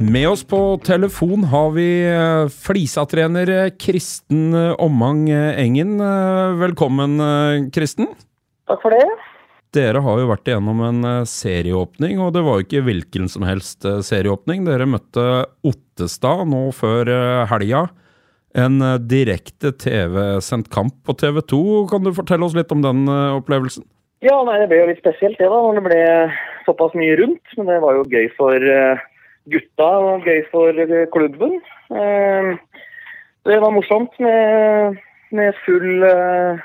Med 0.00 0.28
oss 0.28 0.44
på 0.48 0.80
telefon 0.84 1.44
har 1.44 1.70
vi 1.74 1.86
eh, 2.08 2.48
Flisa-trener 2.48 3.50
Kristen 3.76 4.54
Ommang 4.80 5.26
Engen. 5.30 6.00
Eh, 6.00 6.54
Velkommen, 6.56 7.20
eh, 7.20 7.66
Kristen. 7.74 8.08
Takk 8.70 8.80
for 8.80 8.96
det. 8.96 9.04
Dere 9.76 10.00
har 10.02 10.22
jo 10.22 10.30
vært 10.30 10.48
igjennom 10.48 10.80
en 10.86 11.04
eh, 11.04 11.28
serieåpning, 11.28 12.16
og 12.16 12.32
det 12.32 12.44
var 12.46 12.58
jo 12.58 12.66
ikke 12.66 12.84
hvilken 12.88 13.28
som 13.28 13.44
helst 13.44 13.84
eh, 13.84 14.00
serieåpning. 14.06 14.64
Dere 14.64 14.88
møtte 14.88 15.26
Ottestad 15.68 16.48
nå 16.48 16.62
før 16.76 17.12
eh, 17.12 17.44
helga. 17.52 17.84
En 18.56 18.80
eh, 18.80 18.96
direkte 19.04 19.74
TV-sendt 19.84 20.72
kamp 20.72 20.96
på 21.04 21.18
TV 21.20 21.42
2. 21.44 21.62
Kan 21.92 22.08
du 22.08 22.14
fortelle 22.16 22.48
oss 22.48 22.56
litt 22.56 22.72
om 22.72 22.80
den 22.86 23.04
eh, 23.04 23.36
opplevelsen? 23.36 23.84
Ja, 24.24 24.40
nei, 24.48 24.62
Det 24.64 24.72
ble 24.72 24.80
jo 24.80 24.88
litt 24.94 25.04
spesielt 25.04 25.36
det 25.40 25.52
da, 25.52 25.60
når 25.60 25.76
det 25.76 25.86
ble 25.86 26.02
såpass 26.64 26.96
mye 26.96 27.20
rundt. 27.20 27.56
Men 27.60 27.68
det 27.68 27.78
var 27.84 28.00
jo 28.00 28.08
gøy 28.08 28.32
for 28.40 28.56
eh, 28.56 29.08
gutta 29.52 29.88
og 30.00 30.26
gøy 30.26 30.42
for 30.52 30.76
eh, 30.84 31.06
klubben. 31.14 31.58
Eh, 31.90 32.56
Det 33.48 33.56
var 33.56 33.72
morsomt 33.72 34.12
med, 34.20 34.98
med 35.32 35.54
full, 35.64 36.02
eh, 36.04 36.58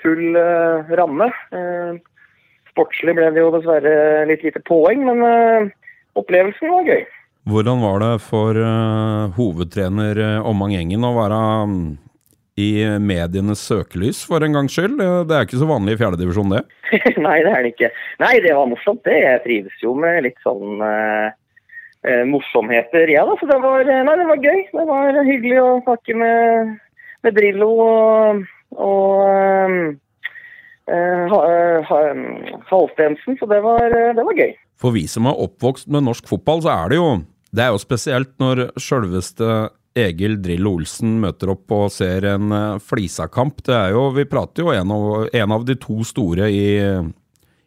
full 0.00 0.38
ramme. 0.96 1.28
Sportslig 2.72 3.14
ble 3.18 3.28
det 3.34 3.42
jo 3.42 3.50
dessverre 3.52 4.24
litt 4.30 4.42
lite 4.42 4.62
poeng, 4.64 5.04
men 5.04 5.70
opplevelsen 6.16 6.72
var 6.72 6.88
gøy. 6.88 7.04
Hvordan 7.44 7.82
var 7.84 8.00
det 8.00 8.14
for 8.24 8.56
hovedtrener 9.36 10.22
Omang 10.48 10.72
Engen 10.78 11.04
å 11.04 11.12
være 11.12 11.42
mm, 11.68 11.84
i 12.56 12.70
medienes 13.02 13.62
søkelys 13.68 14.22
for 14.24 14.44
en 14.44 14.54
gangs 14.54 14.74
skyld. 14.74 14.96
Det 15.28 15.34
er 15.36 15.46
ikke 15.46 15.60
så 15.60 15.68
vanlig 15.68 15.96
i 15.96 16.00
fjerdedivisjon, 16.00 16.54
det. 16.54 16.62
Nei, 17.26 17.38
det 17.44 17.52
er 17.52 17.64
det 17.66 17.72
ikke. 17.74 17.90
Nei, 18.22 18.34
det 18.44 18.56
var 18.56 18.68
morsomt, 18.70 19.02
det. 19.06 19.16
Jeg 19.24 19.42
trives 19.46 19.82
jo 19.82 19.94
med 19.98 20.22
litt 20.28 20.38
sånn 20.46 20.82
eh, 20.86 21.34
eh, 22.04 22.24
morsomheter, 22.28 23.08
ja, 23.08 23.24
da. 23.26 23.36
Så 23.40 23.48
det 23.48 23.58
var, 23.62 23.80
eh, 23.80 24.02
nei, 24.06 24.16
det 24.20 24.30
var 24.30 24.42
gøy. 24.42 24.62
Det 24.72 24.86
var 24.88 25.20
hyggelig 25.26 25.60
å 25.62 25.82
snakke 25.84 26.16
med, 26.20 26.74
med 27.24 27.36
Drillo 27.38 27.70
og, 27.84 28.42
og 28.76 29.22
eh, 29.28 29.86
eh, 30.94 31.36
ha, 31.90 32.00
Halstensen, 32.70 33.38
så 33.40 33.48
det 33.50 33.62
var, 33.64 33.86
eh, 33.88 34.12
det 34.16 34.26
var 34.26 34.42
gøy. 34.42 34.52
For 34.80 34.96
vi 34.96 35.06
som 35.08 35.30
er 35.30 35.40
oppvokst 35.46 35.88
med 35.88 36.06
norsk 36.08 36.28
fotball, 36.28 36.64
så 36.64 36.74
er 36.74 36.92
det 36.92 37.00
jo 37.00 37.14
Det 37.54 37.62
er 37.62 37.70
jo 37.70 37.78
spesielt 37.78 38.32
når 38.42 38.72
sjølveste 38.82 39.70
Egil 39.94 40.40
Drillo 40.42 40.72
Olsen 40.74 41.20
møter 41.22 41.52
opp 41.52 41.70
og 41.70 41.92
ser 41.94 42.24
en 42.26 42.50
Flisa-kamp. 42.82 43.62
Det 43.62 43.76
er 43.76 43.92
jo, 43.94 44.08
Vi 44.10 44.24
prater 44.26 44.64
jo 44.64 44.72
en 44.74 44.90
av, 44.90 45.28
en 45.30 45.52
av 45.54 45.62
de 45.64 45.76
to 45.78 46.02
store 46.02 46.50
i, 46.50 46.66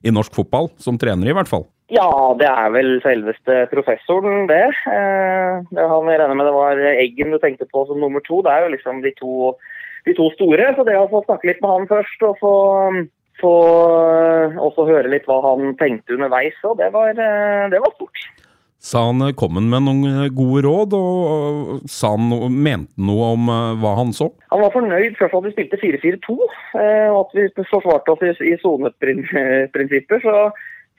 i 0.04 0.12
norsk 0.12 0.36
fotball, 0.36 0.68
som 0.76 1.00
trener 1.00 1.32
i 1.32 1.38
hvert 1.38 1.48
fall. 1.48 1.64
Ja, 1.90 2.08
det 2.36 2.48
er 2.52 2.72
vel 2.76 2.98
selveste 3.00 3.62
professoren, 3.72 4.48
det. 4.50 4.66
Eh, 4.92 5.60
det 5.72 5.86
han 5.88 6.10
regner 6.10 6.36
med 6.36 6.50
det 6.50 6.56
var 6.56 6.82
Eggen 6.92 7.32
du 7.32 7.38
tenkte 7.40 7.68
på 7.72 7.86
som 7.88 8.02
nummer 8.04 8.20
to. 8.28 8.42
Det 8.44 8.52
er 8.52 8.66
jo 8.66 8.74
liksom 8.74 9.00
de 9.06 9.14
to, 9.16 9.54
de 10.08 10.16
to 10.18 10.28
store. 10.36 10.74
Så 10.76 10.84
det 10.84 10.98
å 11.00 11.08
få 11.12 11.24
snakke 11.24 11.48
litt 11.48 11.62
med 11.64 11.72
han 11.72 11.88
først, 11.88 12.26
og 12.28 12.36
få, 12.44 12.54
få 13.40 13.54
også 14.68 14.88
høre 14.90 15.14
litt 15.16 15.30
hva 15.32 15.40
han 15.46 15.78
tenkte 15.80 16.18
underveis, 16.18 16.60
og 16.68 16.76
det 16.82 16.92
var, 16.92 17.16
eh, 17.16 17.70
det 17.72 17.80
var 17.80 17.96
stort. 17.96 18.26
Sa 18.84 19.08
han 19.08 19.24
eh, 19.26 19.32
kom 19.40 19.56
han 19.58 19.72
med 19.72 19.88
noen 19.88 20.28
gode 20.38 20.68
råd, 20.68 20.94
og 21.00 21.88
sa 21.90 22.12
han 22.18 22.28
noe, 22.30 22.52
mente 22.52 23.00
noe 23.00 23.32
om 23.40 23.48
hva 23.82 23.96
han 24.04 24.12
så? 24.14 24.28
Han 24.52 24.62
var 24.68 24.76
fornøyd 24.76 25.16
først 25.18 25.40
at 25.40 25.48
vi 25.48 25.56
spilte 25.56 25.80
4-4-2, 25.82 26.36
eh, 26.84 27.08
og 27.16 27.22
at 27.24 27.38
vi 27.40 27.48
forsvarte 27.72 28.12
oss 28.14 28.28
i- 28.28 28.52
i 28.52 28.58
soneprinsipper. 28.62 30.20
Så 30.28 30.36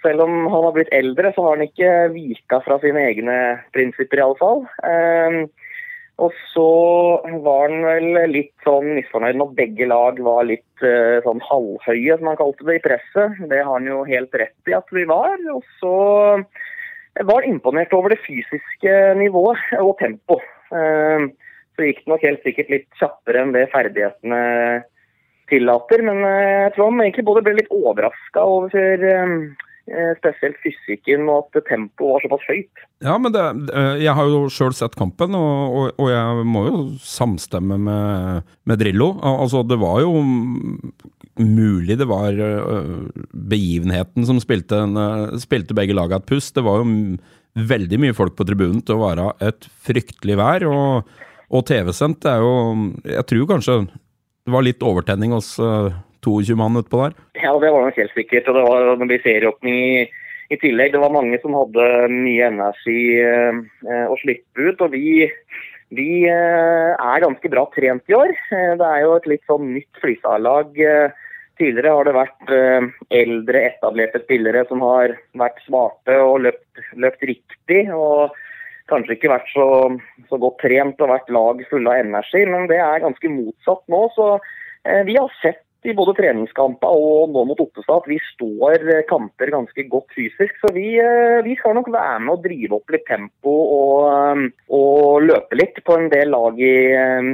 selv 0.04 0.24
om 0.24 0.34
han 0.46 0.66
har 0.66 0.74
blitt 0.76 0.92
eldre, 0.94 1.32
så 1.34 1.44
har 1.44 1.56
han 1.56 1.66
ikke 1.66 1.94
vika 2.14 2.60
fra 2.64 2.78
sine 2.82 3.02
egne 3.10 3.38
prinsipper, 3.74 4.22
iallfall. 4.22 4.64
Eh, 4.86 5.40
og 6.18 6.34
så 6.50 6.68
var 7.44 7.68
han 7.68 7.84
vel 7.86 8.30
litt 8.32 8.54
sånn 8.66 8.96
misfornøyd 8.96 9.42
at 9.44 9.56
begge 9.58 9.86
lag 9.86 10.18
var 10.26 10.48
litt 10.48 10.86
eh, 10.86 11.18
sånn 11.26 11.42
halvhøye, 11.46 12.16
som 12.18 12.30
han 12.32 12.40
kalte 12.40 12.66
det, 12.66 12.78
i 12.80 12.84
presset. 12.88 13.38
Det 13.50 13.60
har 13.62 13.70
han 13.76 13.86
jo 13.86 14.02
helt 14.08 14.34
rett 14.42 14.70
i 14.70 14.74
at 14.78 14.90
vi 14.94 15.06
var. 15.06 15.36
Og 15.54 15.62
så 15.78 15.94
var 17.22 17.42
han 17.42 17.52
imponert 17.52 17.94
over 17.94 18.14
det 18.14 18.22
fysiske 18.24 18.96
nivået 19.18 19.78
og 19.78 19.94
tempo. 20.02 20.40
Eh, 20.74 21.28
Så 21.78 21.86
gikk 21.86 22.00
det 22.02 22.10
nok 22.10 22.24
helt 22.26 22.42
sikkert 22.42 22.70
litt 22.72 22.88
kjappere 22.98 23.44
enn 23.44 23.52
det 23.54 23.68
ferdighetene 23.70 24.38
tillater. 25.46 26.02
Men 26.02 26.24
eh, 26.26 26.64
jeg 26.64 26.72
tror 26.74 26.90
han 26.90 27.04
egentlig 27.04 27.26
både 27.28 27.44
ble 27.46 27.54
litt 27.60 27.70
overraska 27.70 28.42
over 28.42 28.74
eh, 28.74 29.06
eh, 29.14 29.67
spesielt 30.18 30.58
fysikken 30.62 31.28
og 31.30 31.48
at 31.56 31.64
tempoet 31.68 32.16
var 32.16 32.24
såpass 32.24 32.46
høyt. 32.48 32.82
Ja, 33.04 33.14
men 33.20 33.34
det, 33.34 33.44
eh, 33.72 34.00
jeg 34.04 34.14
har 34.18 34.30
jo 34.30 34.40
sjøl 34.52 34.74
sett 34.76 34.96
kampen, 34.98 35.36
og, 35.38 35.76
og, 35.78 36.00
og 36.02 36.10
jeg 36.12 36.46
må 36.48 36.64
jo 36.66 36.80
samstemme 37.04 37.78
med, 37.80 38.48
med 38.68 38.80
Drillo. 38.82 39.12
Altså, 39.22 39.62
det 39.66 39.78
var 39.80 40.02
jo 40.04 40.12
mulig 41.38 41.94
det 42.00 42.08
var 42.10 42.34
øh, 42.34 43.06
begivenheten 43.30 44.26
som 44.26 44.40
spilte, 44.42 44.80
spilte 45.38 45.76
begge 45.78 45.96
laga 45.96 46.18
et 46.18 46.28
pust. 46.28 46.56
Det 46.56 46.66
var 46.66 46.82
jo 46.82 47.16
veldig 47.68 48.02
mye 48.02 48.16
folk 48.16 48.36
på 48.38 48.46
tribunen 48.48 48.82
til 48.82 48.98
å 48.98 49.06
være 49.06 49.30
et 49.46 49.70
fryktelig 49.86 50.36
vær, 50.38 50.66
og, 50.68 51.14
og 51.48 51.64
TV-sendt 51.66 52.26
er 52.28 52.42
jo 52.44 52.52
Jeg 53.08 53.24
tror 53.30 53.48
kanskje 53.54 53.78
det 53.88 54.52
var 54.54 54.64
litt 54.64 54.84
overtenning 54.84 55.34
hos 55.36 55.56
22 56.28 56.56
mann 56.60 56.78
utpå 56.80 57.02
der. 57.04 57.16
Ja, 57.40 57.52
det 57.60 57.72
var 57.74 57.86
nok 57.86 58.00
helt 58.00 58.16
sikkert. 58.16 58.48
Og 58.50 58.58
det 58.58 58.64
var 58.66 58.90
det 58.90 59.08
blir 59.10 59.24
serieåpning 59.24 59.78
i, 59.78 60.02
i 60.54 60.58
tillegg. 60.60 60.94
Det 60.94 61.02
var 61.02 61.14
mange 61.14 61.40
som 61.42 61.56
hadde 61.58 61.86
mye 62.12 62.50
energi 62.52 63.00
eh, 63.22 63.62
eh, 63.88 64.06
å 64.08 64.18
slippe 64.22 64.68
ut. 64.70 64.84
Og 64.86 64.96
vi, 64.96 65.28
vi 65.96 66.10
eh, 66.30 66.92
er 66.94 67.24
ganske 67.24 67.52
bra 67.52 67.66
trent 67.76 68.12
i 68.12 68.18
år. 68.18 68.34
Eh, 68.52 68.74
det 68.80 68.90
er 68.90 69.06
jo 69.06 69.14
et 69.18 69.30
litt 69.34 69.46
sånn 69.50 69.72
nytt 69.76 70.02
Flisa-lag. 70.02 70.76
Eh, 70.76 71.24
tidligere 71.58 71.94
har 71.96 72.06
det 72.06 72.12
vært 72.14 72.50
eldre, 73.18 73.60
etablerte 73.66 74.20
spillere 74.22 74.60
som 74.68 74.78
har 74.86 75.16
vært 75.40 75.56
smarte 75.64 76.14
og 76.22 76.44
løpt, 76.44 76.84
løpt 77.02 77.24
riktig. 77.26 77.80
og 77.90 78.36
kanskje 78.88 79.16
ikke 79.16 79.32
vært 79.32 79.50
så, 79.52 79.66
så 80.30 80.40
godt 80.40 80.60
trent 80.62 81.00
og 81.04 81.12
vært 81.12 81.32
lag 81.34 81.62
fulle 81.70 81.92
av 81.92 82.02
energi, 82.06 82.44
men 82.48 82.68
det 82.70 82.80
er 82.82 83.04
ganske 83.04 83.32
motsatt 83.32 83.84
nå. 83.92 84.02
Så 84.16 84.28
eh, 84.38 85.02
vi 85.08 85.18
har 85.18 85.32
sett 85.42 85.62
i 85.86 85.94
både 85.94 86.14
treningskamper 86.18 86.90
og 86.90 87.30
nå 87.32 87.44
mot 87.46 87.60
Ottestad 87.62 88.02
at 88.02 88.10
vi 88.10 88.18
står 88.32 88.82
eh, 88.82 89.04
kamper 89.08 89.52
ganske 89.54 89.84
godt 89.90 90.10
fysisk. 90.16 90.56
Så 90.62 90.72
vi, 90.74 90.90
eh, 90.98 91.38
vi 91.46 91.54
skal 91.60 91.76
nok 91.78 91.90
være 91.94 92.18
med 92.24 92.34
å 92.34 92.42
drive 92.42 92.80
opp 92.80 92.94
litt 92.94 93.06
tempo 93.06 93.54
og, 93.78 93.98
eh, 94.10 94.44
og 94.74 95.26
løpe 95.28 95.58
litt 95.60 95.78
på 95.86 95.98
en 95.98 96.10
del 96.12 96.34
lag 96.34 96.58
i, 96.58 96.74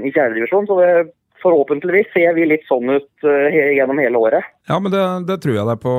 i 0.05 0.13
fjerdedivisjon. 0.13 0.69
Så 0.69 0.81
det, 0.83 0.91
forhåpentligvis 1.45 2.13
ser 2.15 2.37
vi 2.37 2.47
litt 2.49 2.63
sånn 2.65 2.89
ut 2.89 3.25
gjennom 3.53 3.99
hele 4.01 4.17
året. 4.17 4.47
Ja, 4.65 4.79
men 4.81 4.89
det, 4.95 5.03
det 5.29 5.43
tror 5.45 5.59
jeg 5.59 5.67
deg 5.69 5.83
på, 5.83 5.97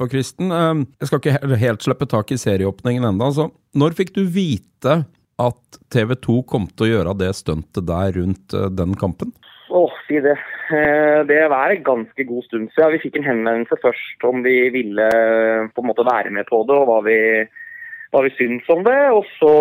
på 0.00 0.08
Kristen. 0.10 0.50
Jeg 0.50 1.06
skal 1.06 1.20
ikke 1.22 1.58
helt 1.60 1.86
slippe 1.86 2.08
tak 2.10 2.32
i 2.34 2.40
serieåpningen 2.42 3.06
enda. 3.06 3.28
Altså, 3.30 3.52
når 3.78 3.94
fikk 4.00 4.16
du 4.16 4.24
vite 4.26 4.96
at 5.38 5.78
TV 5.94 6.16
2 6.26 6.40
kom 6.50 6.66
til 6.72 6.88
å 6.88 6.90
gjøre 6.90 7.14
det 7.20 7.30
stuntet 7.38 7.86
der 7.86 8.18
rundt 8.18 8.58
den 8.74 8.98
kampen? 8.98 9.30
Åh, 9.70 9.92
si 10.06 10.20
det. 10.20 10.38
Eh, 10.72 11.24
Det 11.26 11.48
var 11.48 11.70
en 11.70 11.82
ganske 11.82 12.24
god 12.24 12.44
stund 12.44 12.70
siden. 12.72 12.92
Vi 12.92 13.02
fikk 13.02 13.18
en 13.18 13.28
henvendelse 13.28 13.76
først 13.82 14.24
om 14.24 14.42
vi 14.42 14.70
ville 14.72 15.04
eh, 15.04 15.68
på 15.68 15.82
en 15.82 15.90
måte 15.90 16.06
være 16.08 16.30
med 16.30 16.48
på 16.48 16.62
det, 16.64 16.76
og 16.76 16.88
hva 16.88 17.02
vi, 17.04 17.18
hva 18.12 18.24
vi 18.24 18.32
syns 18.38 18.68
om 18.72 18.84
det. 18.86 19.00
Og 19.12 19.28
så 19.36 19.54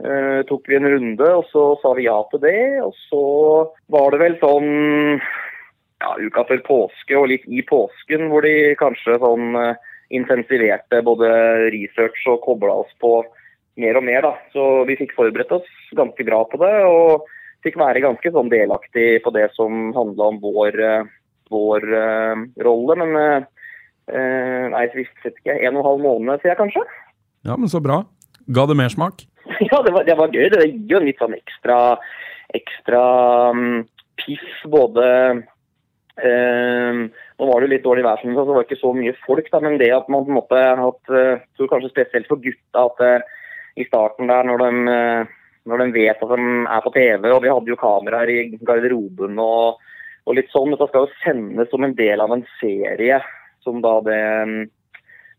uh, 0.00 0.40
tok 0.48 0.68
vi 0.68 0.78
en 0.78 0.88
runde, 0.88 1.28
og 1.28 1.44
så 1.52 1.66
sa 1.82 1.92
vi 1.98 2.08
ja 2.08 2.16
til 2.30 2.40
det. 2.46 2.80
Og 2.84 2.96
så 3.10 3.24
var 3.92 4.14
det 4.14 4.22
vel 4.24 4.38
sånn 4.40 4.70
ja, 5.20 6.16
uka 6.24 6.46
før 6.48 6.64
påske 6.66 7.18
og 7.18 7.28
litt 7.28 7.44
i 7.48 7.62
påsken 7.68 8.28
hvor 8.32 8.44
de 8.44 8.72
kanskje 8.80 9.20
sånn 9.20 9.52
uh, 9.52 9.76
intensiverte 10.14 11.04
både 11.04 11.28
research 11.74 12.24
og 12.32 12.42
kobla 12.44 12.80
oss 12.84 12.92
på 13.04 13.20
mer 13.76 14.00
og 14.00 14.08
mer. 14.08 14.24
da. 14.24 14.34
Så 14.56 14.84
vi 14.88 14.96
fikk 14.96 15.12
forberedt 15.16 15.52
oss 15.52 15.68
ganske 15.92 16.24
bra 16.24 16.44
på 16.48 16.64
det. 16.64 16.76
og 16.88 17.28
fikk 17.64 17.78
være 17.80 18.02
ganske 18.04 18.32
sånn 18.34 18.50
delaktig 18.52 19.08
på 19.24 19.32
det 19.34 19.48
som 19.56 19.92
handla 19.96 20.30
om 20.32 20.40
vår, 20.42 20.80
eh, 20.84 21.12
vår 21.52 21.86
uh, 21.92 22.42
rolle. 22.66 22.96
Men 23.00 23.16
eh, 23.20 24.66
nei, 24.74 24.84
så 24.90 25.00
visste 25.00 25.30
jeg 25.30 25.36
ikke. 25.38 25.56
En 25.60 25.78
og 25.78 25.82
en 25.82 25.88
halv 25.88 26.04
måned 26.04 26.42
sier 26.42 26.54
jeg 26.54 26.60
kanskje? 26.60 26.84
Ja, 27.48 27.56
men 27.56 27.72
så 27.72 27.80
bra. 27.84 28.02
Ga 28.54 28.66
det 28.68 28.78
mersmak? 28.80 29.24
ja, 29.70 29.80
det 29.84 29.94
var, 29.96 30.06
det 30.08 30.18
var 30.20 30.32
gøy. 30.32 30.48
Det 30.52 30.68
gir 30.68 30.94
jo 30.96 31.00
en 31.00 31.08
litt 31.08 31.20
sånn 31.22 31.36
ekstra, 31.36 31.80
ekstra 32.60 33.02
um, 33.56 33.82
piff. 34.20 34.48
Både 34.70 35.08
Uh, 36.14 37.10
Nå 37.10 37.46
var 37.48 37.58
det 37.58 37.66
jo 37.66 37.70
litt 37.72 37.82
dårlig 37.82 38.04
vær, 38.06 38.20
så 38.22 38.42
det 38.46 38.54
var 38.54 38.62
ikke 38.62 38.76
så 38.78 38.92
mye 38.94 39.16
folk. 39.24 39.48
Da, 39.50 39.58
men 39.64 39.80
det 39.80 39.88
at 39.90 40.06
man 40.12 40.22
på 40.22 40.30
en 40.30 40.36
måte 40.36 40.60
hatt, 40.78 41.10
uh, 41.10 41.40
tror 41.58 41.70
kanskje 41.72 41.90
spesielt 41.90 42.28
for 42.30 42.38
gutta 42.38 42.84
at 42.84 43.02
uh, 43.02 43.40
i 43.74 43.86
starten 43.88 44.30
der, 44.30 44.46
når 44.46 44.62
de, 44.62 44.92
når 45.68 45.80
de 45.80 45.94
vet 45.94 46.22
at 46.22 46.32
de 46.36 46.46
er 46.68 46.84
på 46.84 46.92
TV, 46.94 47.26
og 47.32 47.42
vi 47.44 47.52
hadde 47.52 47.72
jo 47.72 47.80
kameraer 47.80 48.32
i 48.32 48.40
garderoben 48.60 49.40
og, 49.40 49.80
og 50.24 50.36
litt 50.36 50.50
sånn, 50.52 50.74
dette 50.74 50.88
skal 50.90 51.06
jo 51.06 51.20
sendes 51.22 51.70
som 51.72 51.86
en 51.86 51.96
del 51.96 52.20
av 52.20 52.34
en 52.34 52.44
serie 52.58 53.20
som 53.64 53.80
da 53.84 53.94
det 54.04 54.22
mm, 54.48 54.58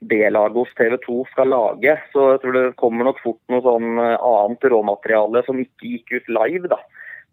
B-laget 0.10 0.58
hos 0.58 0.74
TV 0.78 0.98
2 1.06 1.20
skal 1.32 1.52
lage. 1.54 1.94
Så 2.14 2.32
jeg 2.34 2.42
tror 2.44 2.58
det 2.58 2.64
kommer 2.82 3.10
nok 3.10 3.22
fort 3.24 3.42
noe 3.54 3.64
sånn 3.66 4.02
eh, 4.02 4.16
annet 4.18 4.68
råmateriale 4.74 5.44
som 5.46 5.62
ikke 5.62 5.92
gikk 5.94 6.18
ut 6.18 6.34
live, 6.40 6.72
da. 6.74 6.82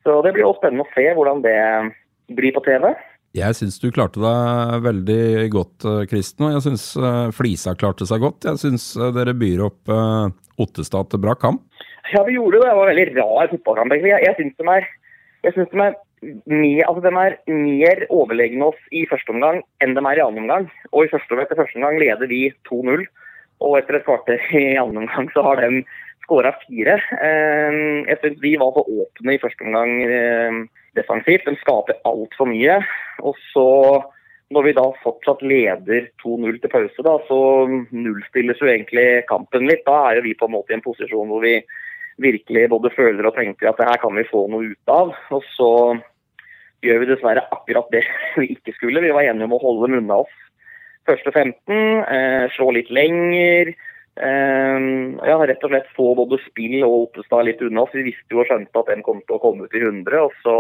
Så 0.05 0.19
det 0.27 0.35
blir 0.35 0.47
jo 0.47 0.55
spennende 0.59 0.87
å 0.87 0.93
se 0.95 1.07
hvordan 1.15 1.43
det 1.45 1.59
blir 2.37 2.55
på 2.57 2.65
TV. 2.67 2.91
Jeg 3.33 3.57
syns 3.57 3.79
du 3.81 3.87
klarte 3.95 4.21
deg 4.21 4.85
veldig 4.85 5.49
godt, 5.55 5.89
eh, 5.89 6.05
Kristen. 6.11 6.49
Og 6.49 6.57
jeg 6.59 6.67
syns 6.69 6.87
eh, 7.01 7.27
Flisa 7.37 7.77
klarte 7.79 8.09
seg 8.09 8.25
godt. 8.25 8.49
Jeg 8.49 8.61
syns 8.63 8.93
dere 9.17 9.37
byr 9.37 9.67
opp 9.71 9.97
Ottestad 10.61 11.09
til 11.11 11.23
bra 11.23 11.33
kamp. 11.39 11.65
Ja, 12.12 12.22
vi 12.27 12.37
gjorde 12.37 12.61
det. 12.61 12.68
Det 12.68 12.77
var 12.77 12.88
en 12.88 12.94
veldig 12.96 13.09
rar 13.16 13.51
fotballkamp. 13.53 13.92
egentlig. 13.92 14.12
Jeg, 14.12 14.27
jeg 14.27 14.37
syns 14.38 14.57
de 14.59 14.68
er, 14.77 14.88
jeg 15.46 15.57
synes 15.57 15.70
de 15.72 15.83
er, 15.87 15.98
mer, 16.46 16.85
altså 16.87 17.03
de 17.03 17.11
er 17.11 17.37
mer 17.51 18.05
overlegne 18.14 18.68
oss 18.70 18.83
i 18.94 19.07
første 19.11 19.33
omgang 19.35 19.62
enn 19.83 19.96
de 19.96 20.05
er 20.05 20.20
i 20.20 20.25
annen 20.25 20.44
omgang. 20.44 20.68
Og 20.92 21.07
i 21.07 21.12
første, 21.12 21.40
etter 21.42 21.59
første 21.59 21.81
omgang 21.81 21.98
leder 22.03 22.31
vi 22.31 22.44
2-0. 22.70 23.05
Og 23.62 23.77
etter 23.79 23.98
et 24.01 24.07
kvarter 24.07 24.42
i 24.59 24.77
annen 24.79 25.05
omgang 25.05 25.31
så 25.35 25.44
har 25.46 25.62
de 25.62 25.83
skåra 26.27 26.53
fire. 26.62 26.98
Eh, 27.18 27.77
Jeg 28.11 28.18
syns 28.22 28.40
vi 28.44 28.57
var 28.61 28.75
for 28.77 28.88
åpne 28.88 29.37
i 29.37 29.42
første 29.42 29.66
omgang 29.66 29.94
eh, 30.07 30.59
defensivt. 30.98 31.46
De 31.48 31.58
skaper 31.63 31.98
altfor 32.08 32.50
mye. 32.50 32.81
Og 33.23 33.38
så, 33.52 33.69
når 34.52 34.69
vi 34.69 34.75
da 34.77 34.85
fortsatt 35.02 35.42
leder 35.46 36.10
2-0 36.23 36.60
til 36.63 36.71
pause, 36.75 37.06
da, 37.06 37.17
så 37.27 37.40
nullstilles 37.90 38.60
jo 38.60 38.69
egentlig 38.71 39.25
kampen 39.31 39.67
litt. 39.71 39.83
Da 39.88 40.10
er 40.10 40.21
jo 40.21 40.27
vi 40.29 40.37
på 40.38 40.50
en 40.50 40.54
måte 40.58 40.75
i 40.75 40.79
en 40.79 40.85
posisjon 40.85 41.31
hvor 41.33 41.42
vi 41.44 41.56
virkelig 42.21 42.69
både 42.73 42.92
føler 42.96 43.29
og 43.29 43.37
tenker 43.37 43.71
at 43.71 43.81
det 43.81 43.88
her 43.88 44.00
kan 44.02 44.17
vi 44.17 44.29
få 44.29 44.46
noe 44.52 44.73
ut 44.75 44.92
av. 44.92 45.15
Og 45.33 45.46
så 45.56 45.73
gjør 46.83 47.02
vi 47.02 47.10
dessverre 47.13 47.46
akkurat 47.54 47.92
det 47.94 48.04
vi 48.40 48.52
ikke 48.56 48.77
skulle. 48.77 49.04
Vi 49.04 49.15
var 49.15 49.29
enige 49.29 49.48
om 49.48 49.56
å 49.56 49.63
holde 49.63 49.88
dem 49.88 50.02
unna 50.02 50.23
oss 50.27 50.38
første 51.08 51.33
15, 51.33 52.04
eh, 52.06 52.48
slå 52.56 52.71
litt 52.77 52.90
lenger. 52.90 53.75
Eh, 54.23 54.79
ja, 55.27 55.37
rett 55.40 55.65
og 55.65 55.73
slett 55.73 55.92
få 55.96 56.13
både 56.19 56.38
spill 56.46 56.83
og 56.85 57.08
Ottestad 57.08 57.46
litt 57.48 57.63
unna 57.65 57.87
oss. 57.87 57.94
Vi 57.94 58.06
visste 58.10 58.35
jo 58.35 58.42
og 58.42 58.50
skjønte 58.50 58.83
at 58.83 58.90
den 58.92 59.04
kom 59.06 59.23
til 59.27 59.38
å 59.38 59.42
komme 59.42 59.67
ut 59.67 59.75
i 59.75 59.83
100. 59.83 60.21
og 60.21 60.33
så 60.44 60.56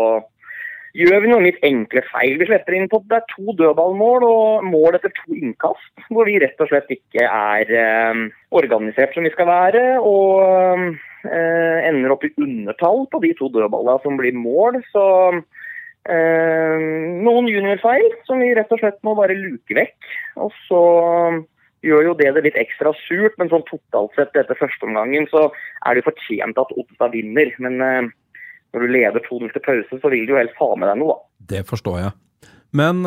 gjør 0.94 1.22
vi 1.22 1.30
noen 1.30 1.46
litt 1.46 1.62
enkle 1.64 2.02
feil. 2.10 2.36
Vi 2.40 2.48
slipper 2.48 2.76
inn 2.76 2.88
på 2.88 3.00
det 3.08 3.20
er 3.20 3.30
to 3.30 3.54
dødballmål 3.56 4.26
og 4.28 4.64
mål 4.68 4.98
etter 4.98 5.12
to 5.16 5.36
innkast, 5.36 5.92
hvor 6.10 6.28
vi 6.28 6.40
rett 6.42 6.60
og 6.60 6.68
slett 6.68 6.90
ikke 6.92 7.24
er 7.28 7.72
eh, 7.72 8.26
organisert 8.50 9.14
som 9.14 9.24
vi 9.24 9.32
skal 9.32 9.48
være. 9.48 9.84
Og 10.00 10.42
eh, 10.42 10.90
ender 11.24 12.14
opp 12.14 12.24
i 12.26 12.32
undertall 12.40 13.04
på 13.12 13.20
de 13.22 13.32
to 13.38 13.50
dødballene 13.52 14.02
som 14.02 14.16
blir 14.18 14.34
mål. 14.34 14.80
Så 14.90 15.04
Eh, 16.02 16.82
noen 17.22 17.46
juniorfeil 17.46 18.08
som 18.26 18.40
vi 18.42 18.50
rett 18.58 18.72
og 18.74 18.80
slett 18.80 18.98
må 19.06 19.14
bare 19.18 19.38
luke 19.38 19.76
vekk. 19.76 20.08
Og 20.42 20.50
så 20.66 20.80
gjør 21.86 22.08
jo 22.08 22.16
det 22.18 22.32
det 22.34 22.44
litt 22.46 22.58
ekstra 22.58 22.92
surt, 23.04 23.36
men 23.38 23.50
sånn 23.50 23.64
totalt 23.68 24.14
sett 24.18 24.34
etter 24.38 24.58
førsteomgangen 24.58 25.28
så 25.30 25.48
er 25.86 25.94
det 25.94 26.02
jo 26.02 26.10
fortjent 26.10 26.58
at 26.58 26.74
Oppstad 26.74 27.14
vinner. 27.14 27.54
Men 27.62 27.78
eh, 27.86 28.10
når 28.74 28.84
du 28.84 28.94
leder 28.96 29.26
2-0 29.28 29.54
til 29.54 29.66
pause, 29.66 30.02
så 30.02 30.12
vil 30.12 30.26
du 30.26 30.34
jo 30.34 30.42
helst 30.42 30.58
ha 30.58 30.70
med 30.74 30.90
deg 30.90 31.00
noe, 31.02 31.14
da. 31.14 31.30
Det 31.54 31.64
forstår 31.68 31.98
jeg. 32.00 32.50
Men 32.72 33.02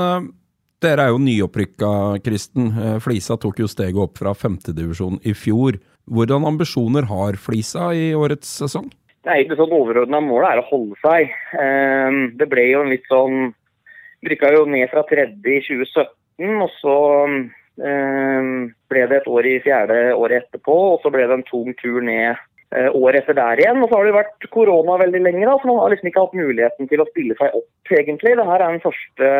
dere 0.83 1.07
er 1.07 1.13
jo 1.13 1.21
nyopprykka, 1.21 1.91
Kristen. 2.25 2.71
Uh, 2.75 2.95
Flisa 3.03 3.37
tok 3.41 3.61
jo 3.63 3.69
steget 3.71 3.99
opp 4.01 4.19
fra 4.19 4.35
femtedivisjon 4.35 5.21
i 5.23 5.35
fjor. 5.37 5.79
Hvordan 6.05 6.45
ambisjoner 6.45 7.07
har 7.09 7.39
Flisa 7.41 7.89
i 7.95 8.11
årets 8.17 8.49
sesong? 8.61 8.91
Det 9.25 9.33
er 9.33 9.41
ikke 9.41 9.57
sånn 9.57 9.73
overordna 9.73 10.19
målet 10.21 10.51
er 10.51 10.61
å 10.61 10.67
holde 10.69 10.97
seg. 11.01 11.31
Um, 11.57 12.19
det 12.37 12.45
ble 12.51 12.67
jo 12.69 12.83
en 12.83 12.91
litt 12.93 13.07
sånn 13.09 13.53
Rykka 14.25 14.49
jo 14.55 14.63
ned 14.69 14.89
fra 14.89 15.03
tredje 15.05 15.51
i 15.53 15.61
2017, 15.61 16.61
og 16.63 16.71
så 16.79 16.95
um, 17.29 18.47
ble 18.89 19.03
det 19.11 19.19
et 19.19 19.27
år 19.29 19.49
i 19.49 19.59
fjerde 19.61 19.99
året 20.17 20.45
etterpå, 20.45 20.77
og 20.95 21.03
så 21.03 21.11
ble 21.13 21.27
det 21.29 21.35
en 21.35 21.45
tung 21.45 21.75
tur 21.77 21.99
ned 22.05 22.33
uh, 22.73 22.89
året 22.97 23.21
etter 23.21 23.37
der 23.37 23.61
igjen. 23.61 23.83
Og 23.83 23.91
så 23.91 23.99
har 23.99 24.09
det 24.09 24.15
vært 24.15 24.47
korona 24.53 24.97
veldig 25.03 25.21
lenge, 25.27 25.45
da, 25.45 25.57
så 25.61 25.69
man 25.69 25.81
har 25.83 25.93
liksom 25.93 26.09
ikke 26.09 26.25
hatt 26.25 26.39
muligheten 26.41 26.89
til 26.89 27.03
å 27.03 27.07
spille 27.11 27.37
seg 27.37 27.53
opp, 27.59 27.93
egentlig. 27.99 28.33
Det 28.39 28.47
her 28.49 28.65
er 28.65 28.73
den 28.73 28.85
første 28.85 29.31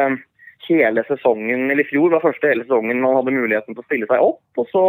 hele 0.67 1.03
sesongen, 1.07 1.69
eller 1.69 1.85
i 1.85 1.89
fjor 1.89 2.13
var 2.13 2.23
første 2.25 2.49
hele 2.51 2.65
sesongen 2.65 3.01
man 3.03 3.19
hadde 3.19 3.35
muligheten 3.35 3.75
til 3.75 3.83
å 3.83 3.87
stille 3.87 4.09
seg 4.09 4.23
opp. 4.23 4.43
Og 4.61 4.69
så 4.71 4.85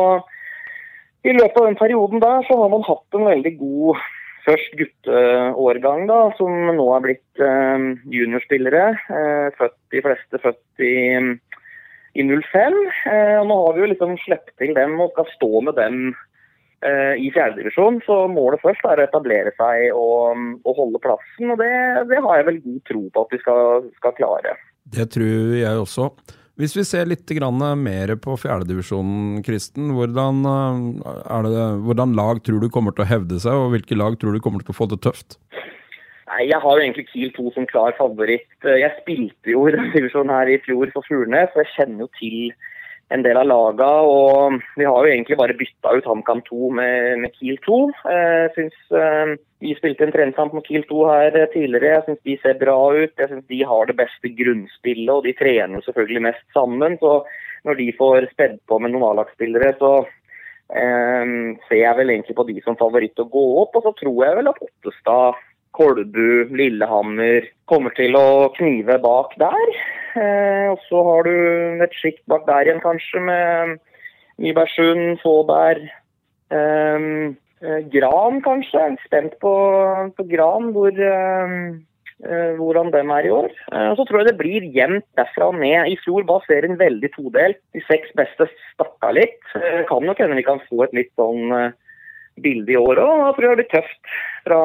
i 1.26 1.34
løpet 1.34 1.58
av 1.58 1.66
den 1.68 1.78
perioden 1.80 2.22
der 2.22 2.44
så 2.46 2.58
har 2.60 2.70
man 2.70 2.86
hatt 2.86 3.18
en 3.18 3.26
veldig 3.26 3.52
god 3.58 4.04
først 4.46 4.76
gutteårgang, 4.78 6.06
da, 6.06 6.20
som 6.38 6.52
nå 6.76 6.86
er 6.94 7.02
blitt 7.02 7.42
eh, 7.42 7.86
juniorspillere. 8.14 8.84
Eh, 9.10 9.48
født, 9.58 9.76
de 9.94 10.02
fleste 10.04 10.40
født 10.42 10.84
i, 10.86 10.94
i 12.14 12.26
05. 12.30 12.78
Eh, 13.10 13.34
og 13.40 13.48
nå 13.50 13.58
har 13.64 13.74
vi 13.74 13.82
jo 13.82 13.90
liksom 13.90 14.14
sluppet 14.22 14.54
til 14.62 14.76
dem 14.78 14.94
og 15.02 15.12
skal 15.16 15.28
stå 15.32 15.50
med 15.66 15.78
dem 15.80 15.98
eh, 16.86 17.18
i 17.18 17.32
fjerdedivisjon. 17.34 18.00
Så 18.06 18.20
målet 18.30 18.62
først 18.62 18.86
er 18.86 19.02
å 19.02 19.08
etablere 19.08 19.54
seg 19.58 19.90
og, 19.98 20.46
og 20.62 20.80
holde 20.80 21.02
plassen. 21.02 21.50
Og 21.50 21.58
det, 21.62 21.72
det, 22.12 22.22
har 22.22 22.40
jeg 22.40 22.50
vel 22.52 22.62
god 22.68 22.80
tro 22.92 23.04
på 23.10 23.26
at 23.26 23.34
vi 23.34 23.42
skal, 23.42 23.90
skal 23.98 24.18
klare. 24.20 24.56
Det 24.94 25.08
tror 25.16 25.56
jeg 25.58 25.82
også. 25.82 26.10
Hvis 26.56 26.72
vi 26.72 26.86
ser 26.88 27.08
litt 27.10 27.28
mer 27.76 28.14
på 28.16 28.36
fjerdedivisjonen, 28.40 29.42
Kristen. 29.44 29.90
Hvordan, 29.92 30.40
det, 30.46 31.64
hvordan 31.84 32.14
lag 32.16 32.40
tror 32.42 32.62
du 32.62 32.70
kommer 32.72 32.96
til 32.96 33.04
å 33.04 33.10
hevde 33.10 33.40
seg, 33.42 33.52
og 33.52 33.74
hvilke 33.74 33.98
lag 33.98 34.16
tror 34.16 34.32
du 34.32 34.40
kommer 34.40 34.64
til 34.64 34.72
å 34.72 34.78
få 34.78 34.86
det 34.88 35.02
tøft? 35.04 35.36
Nei, 36.26 36.48
Jeg 36.48 36.60
har 36.62 36.78
jo 36.78 36.82
egentlig 36.82 37.06
Kiel 37.10 37.34
2 37.36 37.52
som 37.54 37.66
klar 37.68 37.92
favoritt. 37.98 38.48
Jeg 38.64 38.92
spilte 39.02 39.52
jo 39.52 39.66
i 39.68 39.74
denne 39.74 39.92
divisjonen 39.92 40.32
her 40.32 40.48
i 40.48 40.58
fjor 40.64 40.90
for 40.94 41.04
Furnes, 41.06 41.52
så 41.52 41.62
jeg 41.62 41.72
kjenner 41.74 42.06
jo 42.06 42.10
til 42.16 42.38
en 43.14 43.22
del 43.22 43.38
av 43.38 43.46
laga, 43.46 43.88
og 44.02 44.56
Vi 44.74 44.84
har 44.84 45.06
jo 45.06 45.12
egentlig 45.12 45.38
bare 45.38 45.54
bytta 45.54 45.92
ut 45.94 46.08
HamKam 46.08 46.42
2 46.48 46.70
med, 46.74 47.20
med, 47.22 47.34
Kiel 47.38 47.58
2. 47.62 47.78
Jeg 48.10 48.50
syns 48.56 48.78
uh, 48.90 49.36
vi 49.62 49.74
spilte 49.78 50.06
en 50.06 50.14
treningskamp 50.14 50.56
mot 50.56 50.66
Kiel 50.66 50.84
2 50.88 51.04
her 51.06 51.38
tidligere. 51.54 51.94
Jeg 51.94 52.04
syns 52.08 52.22
de 52.26 52.36
ser 52.42 52.58
bra 52.58 52.76
ut. 52.96 53.14
Jeg 53.14 53.30
syns 53.30 53.46
de 53.52 53.62
har 53.70 53.86
det 53.86 53.98
beste 54.02 54.32
grunnspillet, 54.40 55.14
og 55.14 55.24
de 55.24 55.36
trener 55.38 55.86
selvfølgelig 55.86 56.24
mest 56.26 56.46
sammen. 56.56 56.98
Så 56.98 57.20
når 57.66 57.80
de 57.80 57.88
får 57.98 58.30
spedd 58.34 58.58
på 58.66 58.80
med 58.82 58.94
noen 58.94 59.06
A-lagsspillere, 59.12 59.72
så 59.78 59.92
eh, 60.02 61.24
ser 61.68 61.82
jeg 61.82 61.98
vel 62.00 62.10
egentlig 62.10 62.36
på 62.38 62.48
de 62.50 62.58
som 62.66 62.78
favoritt 62.78 63.22
å 63.22 63.30
gå 63.30 63.46
opp. 63.62 63.78
Og 63.78 63.86
så 63.86 63.94
tror 64.02 64.18
jeg 64.26 64.40
vel 64.40 64.50
at 64.50 64.62
Ottestad 64.66 65.45
Kolbu, 65.76 66.48
Lillehammer 66.56 67.50
kommer 67.68 67.92
til 67.96 68.16
å 68.16 68.48
knive 68.56 68.96
bak 69.02 69.34
der. 69.40 69.72
Eh, 70.16 70.68
og 70.72 70.80
så 70.88 71.02
har 71.04 71.26
du 71.28 71.82
et 71.84 71.96
sjikt 72.00 72.22
bak 72.30 72.46
der 72.48 72.68
igjen, 72.70 72.80
kanskje, 72.84 73.20
med 73.20 73.74
Nybergsund, 74.40 75.18
Fåberg. 75.20 75.84
Eh, 76.48 77.08
eh, 77.60 77.82
Gran, 77.92 78.40
kanskje. 78.44 78.86
Spent 79.04 79.36
på, 79.42 79.52
på 80.16 80.26
Gran, 80.30 80.70
hvor, 80.72 80.96
eh, 80.96 81.56
eh, 82.24 82.54
hvordan 82.56 82.92
dem 82.94 83.12
er 83.12 83.28
i 83.28 83.34
år. 83.36 83.50
Eh, 83.72 83.90
og 83.90 83.98
så 83.98 84.06
tror 84.08 84.22
jeg 84.22 84.30
det 84.30 84.40
blir 84.40 84.68
jevnt 84.76 85.04
derfra 85.20 85.50
og 85.50 85.58
ned. 85.60 85.90
I 85.92 85.98
fjor 86.04 86.24
var 86.30 86.46
serien 86.46 86.78
veldig 86.80 87.10
todelt. 87.18 87.60
De 87.76 87.82
seks 87.84 88.14
beste 88.16 88.48
stakka 88.70 89.12
litt. 89.12 89.42
kan 89.90 90.08
nok 90.08 90.24
hende 90.24 90.40
vi 90.40 90.46
kan 90.46 90.64
få 90.70 90.86
et 90.86 90.96
litt 90.96 91.12
sånn 91.20 91.52
bilde 92.40 92.72
i 92.72 92.80
år 92.80 93.02
òg. 93.04 93.20
Da 93.26 93.36
tror 93.36 93.44
jeg 93.44 93.52
det 93.52 93.60
blir 93.60 93.74
tøft 93.76 94.16
fra 94.46 94.62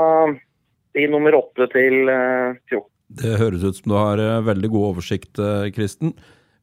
i 0.98 1.08
nummer 1.12 1.36
8 1.38 1.68
til 1.72 1.98
14. 2.08 2.78
Eh, 2.78 2.88
det 3.22 3.39
høres 3.42 3.64
ut 3.64 3.80
som 3.80 3.92
du 3.92 3.98
har 3.98 4.22
eh, 4.22 4.44
veldig 4.48 4.70
god 4.72 4.88
oversikt, 4.94 5.39
eh, 5.39 5.72
Kristen. 5.76 6.16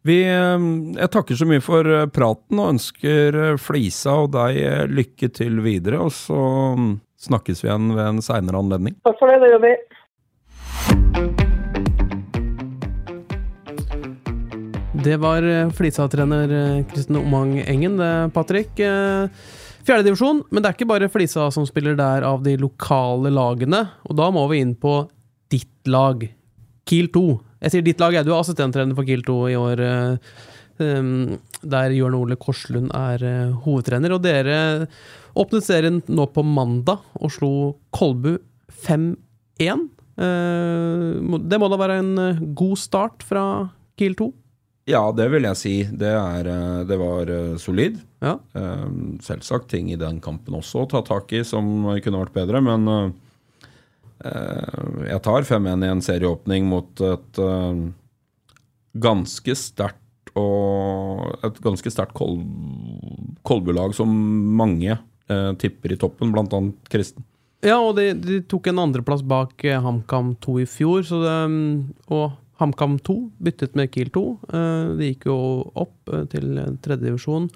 Vi, 0.07 0.23
jeg 0.23 1.11
takker 1.13 1.37
så 1.37 1.45
mye 1.45 1.61
for 1.61 1.85
praten 2.15 2.61
og 2.63 2.71
ønsker 2.77 3.59
Flisa 3.61 4.15
og 4.23 4.31
deg 4.33 4.89
lykke 4.95 5.29
til 5.35 5.59
videre. 5.61 5.99
Og 6.01 6.15
så 6.15 6.39
mm, 6.79 6.93
snakkes 7.27 7.65
vi 7.65 7.69
igjen 7.69 7.91
ved 7.97 8.05
en 8.07 8.23
seinere 8.25 8.63
anledning. 8.63 8.95
Takk 9.05 9.19
for 9.21 9.29
det, 9.29 9.43
det 9.43 9.51
gjør 9.53 9.65
vi. 9.67 9.75
Det 15.09 15.19
var 15.21 15.51
Flisa-trener 15.77 16.57
Kristen 16.95 17.19
Omang 17.21 17.59
Engen, 17.67 17.99
det, 18.01 18.13
Patrick. 18.39 18.73
Fjerdedivisjon, 19.89 20.43
men 20.53 20.61
det 20.61 20.69
er 20.69 20.77
ikke 20.77 20.91
bare 20.91 21.09
Flisa 21.09 21.47
som 21.55 21.65
spiller 21.65 21.95
der 21.97 22.25
av 22.29 22.43
de 22.45 22.59
lokale 22.61 23.31
lagene. 23.33 23.87
Og 24.05 24.19
da 24.19 24.27
må 24.35 24.43
vi 24.51 24.61
inn 24.61 24.75
på 24.77 24.99
ditt 25.49 25.89
lag, 25.89 26.27
Kiel 26.89 27.09
2. 27.15 27.23
Jeg 27.65 27.73
sier 27.73 27.87
ditt 27.87 28.03
lag, 28.03 28.13
jeg. 28.13 28.27
Du 28.27 28.35
er 28.35 28.43
assistenttrener 28.43 28.97
for 28.99 29.09
Kiel 29.09 29.25
2 29.25 29.37
i 29.49 29.57
år. 29.57 29.83
Um, 30.79 31.39
der 31.65 31.95
Jørn 31.97 32.19
Ole 32.19 32.37
Korslund 32.37 32.93
er 32.93 33.25
uh, 33.25 33.57
hovedtrener. 33.65 34.13
Og 34.13 34.21
dere 34.27 34.59
åpnet 35.41 35.65
serien 35.65 36.03
nå 36.05 36.29
på 36.37 36.45
mandag 36.45 37.01
og 37.17 37.33
slo 37.33 37.53
Kolbu 37.97 38.35
5-1. 38.85 39.89
Uh, 40.21 41.41
det 41.49 41.63
må 41.63 41.73
da 41.73 41.81
være 41.81 41.99
en 42.03 42.53
god 42.61 42.77
start 42.85 43.25
fra 43.25 43.47
Kiel 43.97 44.21
2? 44.21 44.29
Ja, 44.89 45.03
det 45.13 45.27
vil 45.33 45.45
jeg 45.45 45.59
si. 45.61 45.75
Det, 45.85 46.11
er, 46.17 46.49
eh, 46.49 46.83
det 46.89 46.97
var 47.01 47.29
eh, 47.33 47.57
solid. 47.61 48.01
Ja. 48.25 48.39
Eh, 48.57 48.89
selvsagt 49.25 49.69
ting 49.73 49.91
i 49.93 50.01
den 50.01 50.23
kampen 50.25 50.57
også 50.59 50.85
å 50.85 50.91
ta 50.95 51.03
tak 51.05 51.33
i 51.37 51.45
som 51.47 51.91
kunne 52.03 52.23
vært 52.25 52.37
bedre, 52.41 52.65
men 52.65 53.15
jeg 54.19 55.23
tar 55.23 55.45
5-1 55.47 55.85
i 55.87 55.89
en 55.93 56.01
serieåpning 56.03 56.65
mot 56.67 57.01
et 57.07 57.39
ganske 58.99 59.55
sterkt 59.55 60.33
og 60.35 61.45
et 61.47 61.61
ganske 61.63 61.93
sterkt 61.95 62.17
kol 62.19 62.41
Kolbu-lag 63.47 63.95
som 63.95 64.11
mange 64.59 64.97
tipper 65.63 65.95
i 65.95 66.01
toppen, 66.03 66.35
bl.a. 66.35 66.61
Kristen. 66.91 67.23
Ja, 67.63 67.79
og 67.79 67.95
de, 68.01 68.11
de 68.19 68.41
tok 68.51 68.73
en 68.73 68.83
andreplass 68.89 69.23
bak 69.23 69.63
HamKam 69.63 70.35
2 70.43 70.57
i 70.65 70.67
fjor, 70.67 71.07
så 71.07 71.23
det, 71.23 71.39
og 72.11 72.35
HamKam 72.59 72.99
2 73.07 73.19
byttet 73.45 73.77
med 73.79 73.91
Kiel 73.95 74.11
2. 74.15 74.25
Eh, 74.51 74.87
de 74.99 75.13
gikk 75.13 75.29
jo 75.31 75.39
opp 75.79 76.11
eh, 76.13 76.25
til 76.33 76.59
tredjedivisjon. 76.85 77.47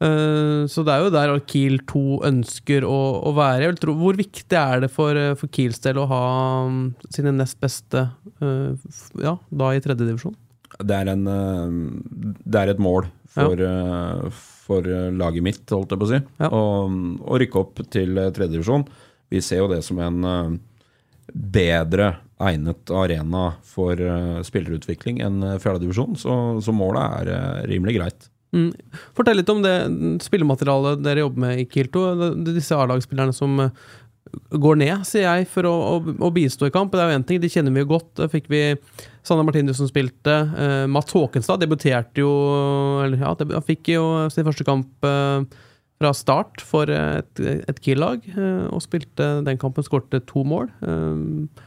Eh, 0.00 0.66
så 0.70 0.84
det 0.84 0.94
er 0.94 1.04
jo 1.04 1.14
der 1.14 1.32
Kiel 1.48 1.80
2 1.88 2.04
ønsker 2.28 2.86
å, 2.88 3.00
å 3.30 3.32
være. 3.36 3.64
Jeg 3.64 3.72
vil 3.72 3.80
tro, 3.86 3.96
hvor 4.00 4.20
viktig 4.20 4.60
er 4.60 4.84
det 4.84 4.92
for, 4.92 5.18
for 5.40 5.52
Kiels 5.56 5.80
del 5.84 6.02
å 6.02 6.06
ha 6.10 6.22
mm, 6.68 6.84
sine 7.08 7.34
nest 7.36 7.60
beste 7.62 8.08
ja, 8.40 9.34
da 9.48 9.72
i 9.74 9.82
tredjedivisjon? 9.84 10.36
Det, 10.80 10.96
er 10.96 11.10
det 11.10 12.60
er 12.60 12.70
et 12.72 12.80
mål 12.80 13.08
for, 13.30 13.60
ja. 13.60 14.30
for 14.64 14.86
laget 15.12 15.44
mitt, 15.44 15.64
holdt 15.68 15.92
jeg 15.92 16.00
på 16.00 16.06
å 16.06 16.10
si, 16.12 16.20
ja. 16.40 16.48
å, 16.48 16.62
å 17.20 17.40
rykke 17.40 17.60
opp 17.60 17.82
til 17.92 18.16
tredjedivisjon. 18.16 18.86
Vi 19.30 19.42
ser 19.44 19.64
jo 19.64 19.70
det 19.70 19.82
som 19.86 20.00
en 20.02 20.24
bedre 21.34 22.14
egnet 22.40 22.90
arena 22.94 23.50
for 23.66 24.00
uh, 24.00 24.40
spillerutvikling 24.46 25.20
enn 25.24 25.42
uh, 25.44 25.56
fjerdedivisjon, 25.60 26.16
så, 26.20 26.36
så 26.64 26.74
målet 26.74 27.20
er 27.20 27.32
uh, 27.34 27.64
rimelig 27.68 27.98
greit. 27.98 28.28
Mm. 28.56 28.70
Fortell 29.14 29.38
litt 29.38 29.50
om 29.52 29.60
det 29.62 29.74
spillematerialet 30.24 31.02
dere 31.04 31.22
jobber 31.22 31.44
med 31.44 31.60
i 31.62 31.66
Kilto. 31.70 32.08
Disse 32.48 32.74
A-lagsspillerne 32.74 33.36
som 33.36 33.60
går 34.50 34.78
ned, 34.80 35.04
sier 35.08 35.26
jeg, 35.26 35.46
for 35.50 35.66
å, 35.68 35.72
å, 35.94 36.16
å 36.26 36.30
bistå 36.34 36.68
i 36.68 36.74
kamp. 36.74 36.92
Det 36.92 37.02
er 37.02 37.12
jo 37.12 37.18
én 37.18 37.26
ting, 37.26 37.40
de 37.42 37.50
kjenner 37.50 37.74
vi 37.74 37.82
jo 37.82 37.90
godt. 37.92 38.22
Fikk 38.32 38.50
vi 38.52 38.62
Sanne 39.26 39.44
Martinus 39.46 39.80
som 39.80 39.88
spilte. 39.90 40.34
Eh, 40.34 40.84
Mats 40.90 41.14
Håkenstad 41.14 41.62
debuterte 41.62 42.22
jo 42.22 42.30
Eller 43.04 43.24
ja, 43.24 43.34
han 43.34 43.66
fikk 43.66 43.92
jo 43.94 44.04
sin 44.32 44.46
første 44.46 44.66
kamp 44.66 45.06
eh, 45.06 45.60
fra 46.00 46.14
start 46.16 46.62
for 46.64 46.88
et, 46.88 47.42
et 47.44 47.80
Kiel-lag, 47.84 48.24
eh, 48.32 48.66
og 48.72 48.80
spilte 48.84 49.28
den 49.44 49.60
kampen, 49.60 49.84
skårte 49.84 50.22
to 50.28 50.44
mål. 50.48 50.70
Eh, 50.80 51.64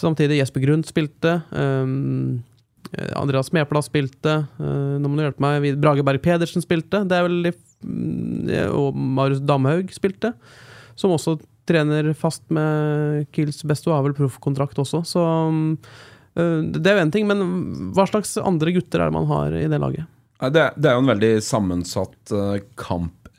samtidig 0.00 0.40
Jesper 0.40 0.64
Grund 0.64 0.88
spilte. 0.88 1.38
eh, 1.54 3.12
Andreas 3.18 3.50
Smeplass 3.50 3.90
spilte. 3.90 4.46
nå 4.58 5.06
må 5.06 5.16
du 5.16 5.24
hjelpe 5.24 5.42
meg. 5.42 5.78
Brage 5.78 6.04
Berg 6.06 6.22
Pedersen 6.22 6.62
spilte. 6.62 7.04
Det 7.06 7.16
er 7.16 7.26
vel 7.26 7.52
mm, 7.82 8.74
Og 8.74 8.94
Marius 8.94 9.42
Damhaug 9.42 9.90
spilte. 9.94 10.34
Som 10.96 11.14
også 11.14 11.38
trener 11.66 12.12
fast 12.14 12.44
med 12.48 13.26
Kiels 13.34 13.62
Besto, 13.66 13.90
har 13.90 14.04
vel 14.06 14.14
proffkontrakt 14.14 14.78
også. 14.78 15.02
Så 15.02 15.22
det 16.36 16.86
er 16.86 16.98
jo 16.98 17.02
én 17.02 17.10
ting, 17.10 17.26
men 17.26 17.90
hva 17.96 18.06
slags 18.06 18.36
andre 18.38 18.70
gutter 18.76 19.02
er 19.02 19.10
det 19.10 19.16
man 19.16 19.26
har 19.26 19.56
i 19.56 19.66
det 19.66 19.80
laget? 19.82 20.06
Det, 20.36 20.62
er 20.84 20.96
jo 20.96 21.02
en 21.02 21.10
veldig 21.10 21.32
sammensatt 21.44 22.32
eh, 22.36 22.58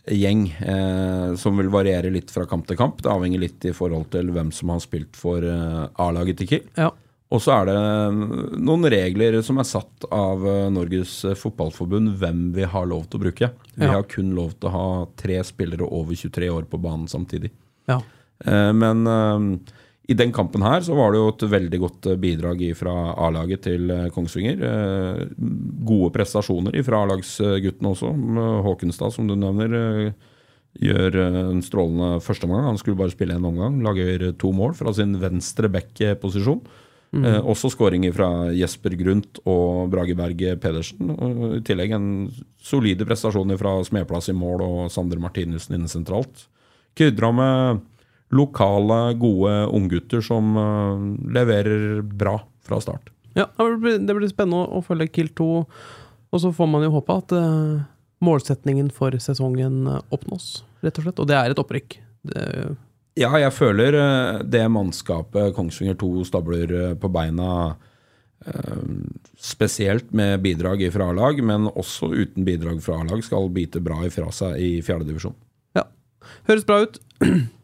kampgjeng, 0.08 0.56
eh, 0.62 1.36
som 1.36 1.58
vil 1.58 1.70
variere 1.70 2.12
litt 2.12 2.32
fra 2.32 2.46
kamp 2.46 2.68
til 2.68 2.78
kamp. 2.78 3.02
Det 3.02 3.10
avhenger 3.12 3.40
litt 3.40 3.66
i 3.66 3.74
forhold 3.74 4.10
til 4.12 4.28
hvem 4.32 4.52
som 4.54 4.70
har 4.70 4.80
spilt 4.80 5.16
for 5.16 5.44
eh, 5.44 5.88
A-laget 6.00 6.38
til 6.38 6.48
Kiel. 6.48 6.64
Ja. 6.78 6.92
Og 7.30 7.42
så 7.44 7.52
er 7.60 7.66
det 7.68 8.60
noen 8.64 8.86
regler 8.88 9.42
som 9.44 9.58
er 9.60 9.68
satt 9.68 10.06
av 10.16 10.46
eh, 10.48 10.70
Norges 10.72 11.26
Fotballforbund 11.36 12.16
hvem 12.22 12.54
vi 12.56 12.64
har 12.64 12.86
lov 12.88 13.08
til 13.10 13.20
å 13.20 13.24
bruke. 13.26 13.52
Vi 13.76 13.86
Ja. 13.86 13.92
har 13.98 14.04
kun 14.04 14.34
lov 14.36 14.54
til 14.60 14.70
å 14.70 14.72
ha 14.72 15.06
tre 15.18 15.42
spillere 15.44 15.84
over 15.84 16.16
23 16.16 16.50
år 16.50 16.64
på 16.72 16.80
banen 16.80 17.08
samtidig. 17.08 17.52
Ja. 17.88 18.00
Eh, 18.46 18.72
Men 18.74 19.06
eh, 19.08 19.60
i 20.08 20.16
den 20.16 20.32
kampen 20.32 20.64
her 20.64 20.80
så 20.86 20.96
var 20.96 21.12
det 21.12 21.20
jo 21.20 21.34
et 21.34 21.44
veldig 21.52 21.80
godt 21.84 22.08
eh, 22.08 22.20
bidrag 22.22 22.64
fra 22.80 22.96
A-laget 23.28 23.66
til 23.68 23.92
eh, 23.92 24.08
Kongsvinger. 24.16 24.64
Eh, 24.64 25.22
Gode 25.88 26.14
prestasjoner 26.16 26.80
fra 26.88 27.04
A-lagsguttene 27.04 27.92
også. 27.92 28.14
Håkenstad, 28.64 29.16
som 29.16 29.28
du 29.28 29.36
nevner, 29.36 30.14
gjør 30.78 31.18
en 31.20 31.62
strålende 31.66 32.22
førsteomgang. 32.24 32.70
Han 32.70 32.80
skulle 32.80 33.00
bare 33.00 33.12
spille 33.12 33.36
en 33.36 33.50
omgang. 33.50 33.82
Lager 33.84 34.30
to 34.40 34.54
mål 34.56 34.78
fra 34.80 34.94
sin 34.96 35.16
venstre 35.20 35.72
back-posisjon. 35.74 36.62
Eh, 37.16 37.40
også 37.40 37.72
skåringer 37.72 38.12
fra 38.16 38.30
Jesper 38.56 38.96
Grundt 39.00 39.40
og 39.48 39.88
Brage 39.94 40.16
Berg 40.18 40.44
Pedersen. 40.64 41.12
Og 41.16 41.60
I 41.60 41.62
tillegg 41.66 41.96
en 41.96 42.10
solide 42.64 43.08
prestasjon 43.08 43.56
fra 43.60 43.78
Smedplass 43.88 44.32
i 44.32 44.36
mål 44.36 44.64
og 44.66 44.80
Sander 44.94 45.20
Martinussen 45.22 45.78
inne 45.78 45.92
sentralt. 45.92 46.48
Krydra 46.98 47.32
med 47.36 47.86
lokale, 48.30 49.14
gode 49.14 49.66
unggutter 49.66 50.22
som 50.22 50.58
eh, 50.58 51.34
leverer 51.34 52.02
bra 52.02 52.40
fra 52.68 52.82
start. 52.82 53.10
Ja, 53.34 53.46
det 53.58 53.78
blir, 53.78 54.00
det 54.00 54.16
blir 54.18 54.32
spennende 54.32 54.66
å 54.66 54.82
følge 54.84 55.08
Kill 55.14 55.30
2. 55.38 55.52
Og 56.34 56.42
så 56.44 56.52
får 56.52 56.68
man 56.68 56.84
jo 56.84 56.92
håpe 56.98 57.16
at 57.16 57.32
uh, 57.38 57.86
målsetningen 58.26 58.90
for 58.92 59.16
sesongen 59.24 59.86
eh, 59.88 60.02
oppnås, 60.12 60.66
rett 60.84 61.00
og 61.00 61.08
slett. 61.08 61.22
Og 61.24 61.30
det 61.30 61.38
er 61.40 61.54
et 61.54 61.62
opprykk. 61.62 62.00
Det, 62.28 62.46
Ja, 63.18 63.32
jeg 63.40 63.54
føler 63.56 63.96
det 64.46 64.66
mannskapet 64.70 65.56
Kongsvinger 65.56 65.96
2 65.98 66.26
stabler 66.28 66.74
på 67.00 67.10
beina 67.10 67.78
spesielt 69.42 70.12
med 70.16 70.44
bidrag 70.44 70.84
fra 70.94 71.08
A-lag, 71.10 71.40
men 71.44 71.66
også 71.68 72.12
uten 72.14 72.46
bidrag 72.46 72.78
fra 72.86 73.00
A-lag, 73.02 73.24
skal 73.26 73.50
bite 73.52 73.82
bra 73.84 73.98
ifra 74.06 74.30
seg 74.32 74.62
i 74.62 74.70
fjerdedivisjon. 74.86 75.34
ja. 75.76 75.88
Høres 76.48 76.68
bra 76.68 76.84
ut. 76.86 77.02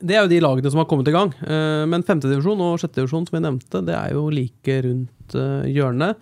Det 0.00 0.16
er 0.16 0.22
jo 0.24 0.30
de 0.32 0.40
lagene 0.40 0.70
som 0.72 0.80
har 0.80 0.88
kommet 0.88 1.08
i 1.10 1.14
gang. 1.14 1.32
Eh, 1.44 1.84
Men 1.90 2.04
femtedivisjon 2.06 2.60
og 2.64 2.78
sjettedivisjon, 2.80 3.26
som 3.28 3.36
jeg 3.36 3.44
nevnte, 3.44 3.82
det 3.84 3.94
er 3.98 4.14
jo 4.16 4.26
like 4.32 4.76
rundt 4.86 5.34
eh, 5.36 5.66
hjørnet. 5.74 6.16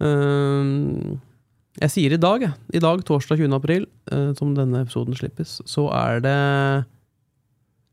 Eh, 0.00 1.18
Jeg 1.78 1.92
sier 1.94 2.14
i 2.16 2.18
dag. 2.18 2.42
I 2.74 2.80
dag, 2.82 3.04
torsdag 3.06 3.38
20. 3.38 3.52
april, 3.54 3.84
som 4.34 4.50
denne 4.56 4.80
episoden 4.82 5.14
slippes, 5.14 5.60
så 5.68 5.84
er 5.94 6.18
det 6.24 6.38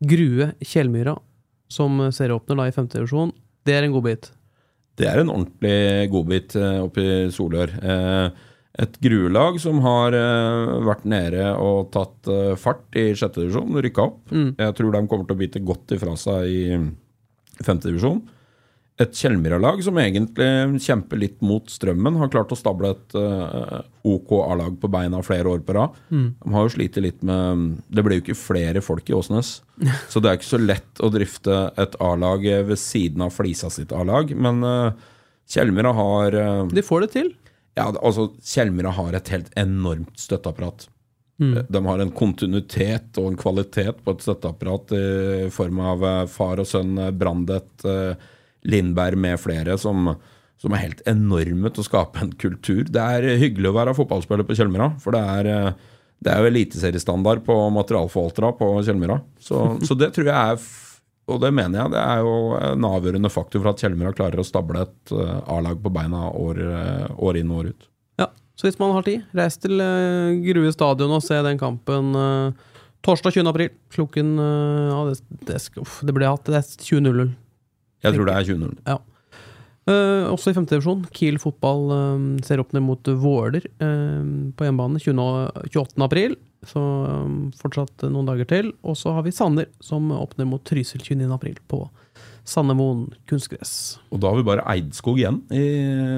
Grue 0.09 0.47
Kjellmyra 0.65 1.13
som 1.69 1.99
serieåpner 2.13 2.57
da 2.57 2.65
i 2.69 2.73
femtedivisjon. 2.73 3.29
Det 3.65 3.75
er 3.77 3.85
en 3.85 3.93
godbit. 3.93 4.31
Det 4.97 5.05
er 5.11 5.21
en 5.21 5.29
ordentlig 5.29 6.09
godbit 6.13 6.55
oppe 6.57 7.03
i 7.05 7.13
Solør. 7.35 7.75
Eh, 7.77 8.29
et 8.81 8.99
gruelag 8.99 9.57
som 9.63 9.79
har 9.85 10.15
uh, 10.15 10.83
vært 10.83 11.07
nede 11.07 11.47
og 11.61 11.91
tatt 11.95 12.31
uh, 12.31 12.53
fart 12.59 12.85
i 12.97 13.11
sjette 13.15 13.43
divisjon, 13.43 13.75
rykka 13.83 14.07
opp. 14.09 14.21
Jeg 14.59 14.77
tror 14.77 14.95
de 14.95 15.05
kommer 15.07 15.27
til 15.27 15.37
å 15.37 15.43
bite 15.45 15.65
godt 15.65 15.95
ifra 15.95 16.15
seg 16.19 16.49
i 16.51 16.63
femte 17.63 17.87
divisjon. 17.87 18.19
Et 18.99 19.11
Kjellmyra-lag 19.11 19.81
som 19.83 19.97
egentlig 19.99 20.47
kjemper 20.83 21.19
litt 21.19 21.41
mot 21.43 21.67
strømmen, 21.71 22.15
har 22.19 22.29
klart 22.31 22.51
å 22.55 22.57
stable 22.59 22.93
et 22.95 23.15
uh, 23.19 23.79
OK 24.07 24.35
A-lag 24.43 24.75
på 24.79 24.91
beina 24.91 25.19
flere 25.23 25.51
år 25.51 25.63
på 25.67 25.75
rad. 25.75 25.95
De 26.11 26.53
har 26.55 26.67
jo 26.67 26.75
slitt 26.75 26.99
litt 27.03 27.23
med 27.27 27.81
Det 27.91 28.03
ble 28.05 28.19
jo 28.19 28.23
ikke 28.23 28.37
flere 28.39 28.83
folk 28.83 29.11
i 29.11 29.15
Åsnes, 29.15 29.57
så 30.11 30.23
det 30.23 30.31
er 30.31 30.39
ikke 30.39 30.51
så 30.51 30.61
lett 30.63 31.03
å 31.03 31.11
drifte 31.15 31.59
et 31.79 31.95
A-lag 32.03 32.43
ved 32.71 32.79
siden 32.79 33.23
av 33.27 33.35
Flisa 33.35 33.71
sitt 33.71 33.95
A-lag. 33.95 34.35
Men 34.35 34.63
Kjellmyra 35.51 35.91
har 35.95 36.39
De 36.71 36.83
får 36.83 37.07
det 37.07 37.11
til. 37.15 37.33
Ja, 37.75 37.89
altså 37.91 38.29
Kjellmyra 38.39 38.93
har 38.95 39.15
et 39.17 39.31
helt 39.33 39.51
enormt 39.59 40.19
støtteapparat. 40.19 40.87
De 41.67 41.81
har 41.83 41.99
en 41.99 42.13
kontinuitet 42.15 43.17
og 43.19 43.27
en 43.27 43.39
kvalitet 43.39 43.97
på 44.05 44.13
et 44.15 44.21
støtteapparat 44.23 44.93
i 44.95 45.49
form 45.51 45.81
av 45.83 46.05
eh, 46.07 46.21
far 46.31 46.61
og 46.63 46.69
sønn 46.69 46.95
eh, 46.95 47.11
Brandet, 47.11 47.67
eh, 47.83 48.15
Lindberg 48.71 49.19
med 49.19 49.41
flere, 49.43 49.75
som, 49.77 50.13
som 50.61 50.73
er 50.73 50.85
helt 50.85 51.03
enorme 51.11 51.73
til 51.73 51.83
å 51.83 51.87
skape 51.89 52.23
en 52.23 52.31
kultur. 52.39 52.85
Det 52.87 53.03
er 53.03 53.35
hyggelig 53.41 53.73
å 53.73 53.75
være 53.75 53.97
fotballspiller 53.97 54.47
på 54.47 54.55
Kjellmyra, 54.55 54.93
for 55.03 55.17
det 55.17 55.25
er, 55.35 55.51
eh, 55.51 55.99
det 56.23 56.31
er 56.31 56.39
jo 56.39 56.53
eliteseriestandard 56.53 57.43
på 57.45 57.59
materialforvaltere 57.81 58.55
på 58.61 58.71
Kjellmyra. 58.87 59.19
Så, 59.35 59.65
så 59.83 59.99
det 59.99 60.13
tror 60.15 60.31
jeg 60.31 60.55
er 60.55 60.63
og 61.25 61.41
det 61.41 61.49
mener 61.57 61.79
jeg, 61.79 61.93
det 61.95 62.01
er 62.01 62.21
jo 62.21 62.35
en 62.59 62.85
avgjørende 62.85 63.31
faktor 63.33 63.63
for 63.63 63.71
at 63.71 63.81
Kjellmyra 63.81 64.13
klarer 64.13 64.41
å 64.41 64.45
stable 64.45 64.83
et 64.85 65.13
eh, 65.15 65.37
A-lag 65.55 65.79
på 65.81 65.91
beina 65.93 66.27
år, 66.29 66.61
eh, 66.61 67.07
år 67.17 67.39
inn 67.39 67.53
og 67.53 67.63
år 67.63 67.71
ut. 67.71 67.87
Ja, 68.21 68.29
Så 68.55 68.67
hvis 68.67 68.77
man 68.79 68.93
har 68.93 69.07
tid, 69.07 69.25
reis 69.35 69.57
til 69.57 69.81
uh, 69.81 70.37
Grue 70.45 70.71
stadion 70.73 71.15
og 71.17 71.23
se 71.25 71.39
den 71.47 71.57
kampen 71.61 72.13
eh, 72.19 72.69
torsdag 73.05 73.39
20. 73.39 73.49
april. 73.49 73.73
Klokken 73.93 74.37
eh, 74.37 74.85
ja, 74.91 75.01
det, 75.09 75.41
det, 75.49 75.57
uff, 75.81 75.97
det 76.05 76.13
ble 76.15 76.29
hatt. 76.29 76.45
Det 76.45 76.61
er 76.61 76.69
20.00. 76.85 77.33
Jeg 78.05 78.17
tror 78.17 78.29
det 78.29 78.37
er 78.37 78.49
20-0. 78.53 78.77
Ja. 78.85 78.99
Eh, 79.85 80.25
også 80.31 80.49
i 80.49 80.55
femte 80.57 80.73
divisjon. 80.73 81.03
Kiel 81.13 81.37
fotball 81.41 81.91
um, 81.93 82.29
ser 82.45 82.61
opp 82.61 82.73
ned 82.73 82.81
mot 82.87 83.11
Våler 83.21 83.67
um, 83.77 84.53
på 84.57 84.65
hjemmebane 84.65 85.01
20 85.01 85.67
28. 85.69 85.99
april. 86.05 86.33
Så 86.65 86.81
um, 86.81 87.51
fortsatt 87.59 88.07
noen 88.09 88.25
dager 88.29 88.49
til. 88.49 88.71
Og 88.81 88.97
så 88.97 89.13
har 89.13 89.27
vi 89.27 89.35
Sander, 89.35 89.69
som 89.85 90.09
åpner 90.15 90.49
mot 90.49 90.63
Trysil 90.65 91.03
29. 91.05 91.27
april 91.35 91.59
på 91.69 91.83
Sandemoen 92.45 93.11
kunstgress. 93.29 93.99
Og 94.13 94.21
da 94.21 94.31
har 94.31 94.41
vi 94.41 94.47
bare 94.47 94.65
Eidskog 94.73 95.21
igjen 95.21 95.43
i 95.53 95.61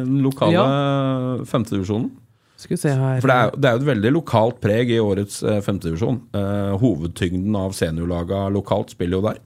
den 0.08 0.24
lokale 0.24 1.44
femtedivisjonen. 1.48 2.10
Skal 2.58 2.74
vi 2.74 2.80
se 2.82 2.92
her 2.98 3.20
For 3.22 3.30
det 3.30 3.38
er, 3.38 3.52
det 3.54 3.70
er 3.70 3.76
jo 3.76 3.84
et 3.84 3.92
veldig 3.92 4.12
lokalt 4.16 4.58
preg 4.64 4.90
i 4.90 4.98
årets 4.98 5.44
eh, 5.46 5.60
femtedivisjon. 5.62 6.24
Uh, 6.34 6.74
hovedtyngden 6.82 7.54
av 7.60 7.76
seniorlaga 7.78 8.48
lokalt 8.54 8.96
spiller 8.96 9.20
jo 9.20 9.28
der. 9.28 9.44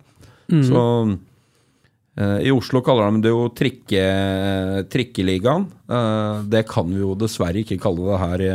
Så 0.51 0.79
eh, 0.79 1.11
I 2.19 2.51
Oslo 2.51 2.81
kaller 2.83 3.07
de 3.15 3.21
det 3.23 3.31
jo 3.31 3.45
trikke, 3.55 4.01
trikkeligaen. 4.91 5.63
Eh, 5.87 6.41
det 6.51 6.65
kan 6.69 6.89
vi 6.91 6.99
jo 6.99 7.13
dessverre 7.15 7.61
ikke 7.63 7.79
kalle 7.81 8.03
det 8.09 8.19
her 8.19 8.43
i, 8.43 8.51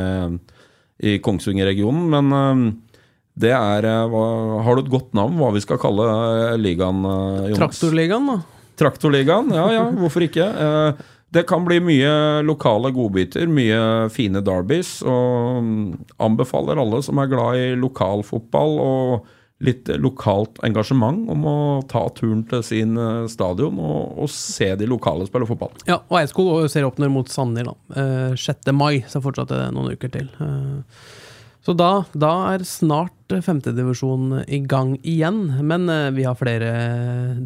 i 1.08 1.14
Kongsvinger-regionen, 1.24 2.04
men 2.12 2.36
eh, 2.36 3.00
det 3.46 3.52
er 3.56 3.88
eh, 3.88 4.16
Har 4.64 4.76
du 4.76 4.84
et 4.84 4.92
godt 4.92 5.16
navn 5.16 5.40
hva 5.40 5.50
vi 5.56 5.64
skal 5.64 5.80
kalle 5.80 6.04
eh, 6.04 6.54
ligaen, 6.60 7.00
eh, 7.04 7.50
Jonas? 7.54 7.60
Traktorligaen, 7.80 8.28
da. 8.32 8.38
Traktorligaen, 8.76 9.52
ja 9.56 9.66
ja, 9.72 9.84
hvorfor 10.02 10.26
ikke? 10.28 10.46
Eh, 10.52 11.04
Det 11.36 11.42
kan 11.48 11.64
bli 11.66 11.80
mye 11.82 12.10
lokale 12.46 12.92
godbiter, 12.94 13.48
mye 13.50 14.08
fine 14.14 14.40
derbys, 14.46 15.00
og 15.02 15.58
mm, 15.64 15.80
anbefaler 16.22 16.78
alle 16.80 17.00
som 17.02 17.18
er 17.18 17.32
glad 17.32 17.58
i 17.58 17.72
lokalfotball 17.80 18.78
og 18.84 19.26
litt 19.64 19.88
lokalt 20.02 20.58
engasjement, 20.66 21.30
om 21.32 21.44
å 21.48 21.58
ta 21.88 22.02
turen 22.16 22.42
til 22.48 22.64
sin 22.66 22.96
eh, 23.00 23.28
stadion 23.32 23.78
og, 23.80 24.18
og 24.20 24.32
se 24.32 24.68
de 24.76 24.88
lokale 24.88 25.24
spille 25.28 25.48
fotball. 25.48 25.72
Ja, 25.88 26.02
og 26.10 26.18
Eidskog 26.20 26.66
serieåpner 26.68 27.12
mot 27.12 27.30
Sanner 27.32 27.70
da. 27.70 27.76
Eh, 27.96 28.34
6. 28.36 28.68
mai, 28.76 29.00
så 29.08 29.22
fortsatt 29.24 29.54
er 29.54 29.64
det 29.64 29.76
noen 29.76 29.96
uker 29.96 30.12
til. 30.12 30.28
Eh, 30.44 31.06
så 31.66 31.74
da, 31.74 32.04
da 32.14 32.32
er 32.52 32.66
snart 32.68 33.32
femtedivisjon 33.42 34.42
i 34.44 34.60
gang 34.70 34.94
igjen. 35.00 35.40
Men 35.66 35.88
eh, 35.90 36.12
vi 36.14 36.28
har 36.28 36.36
flere 36.38 36.74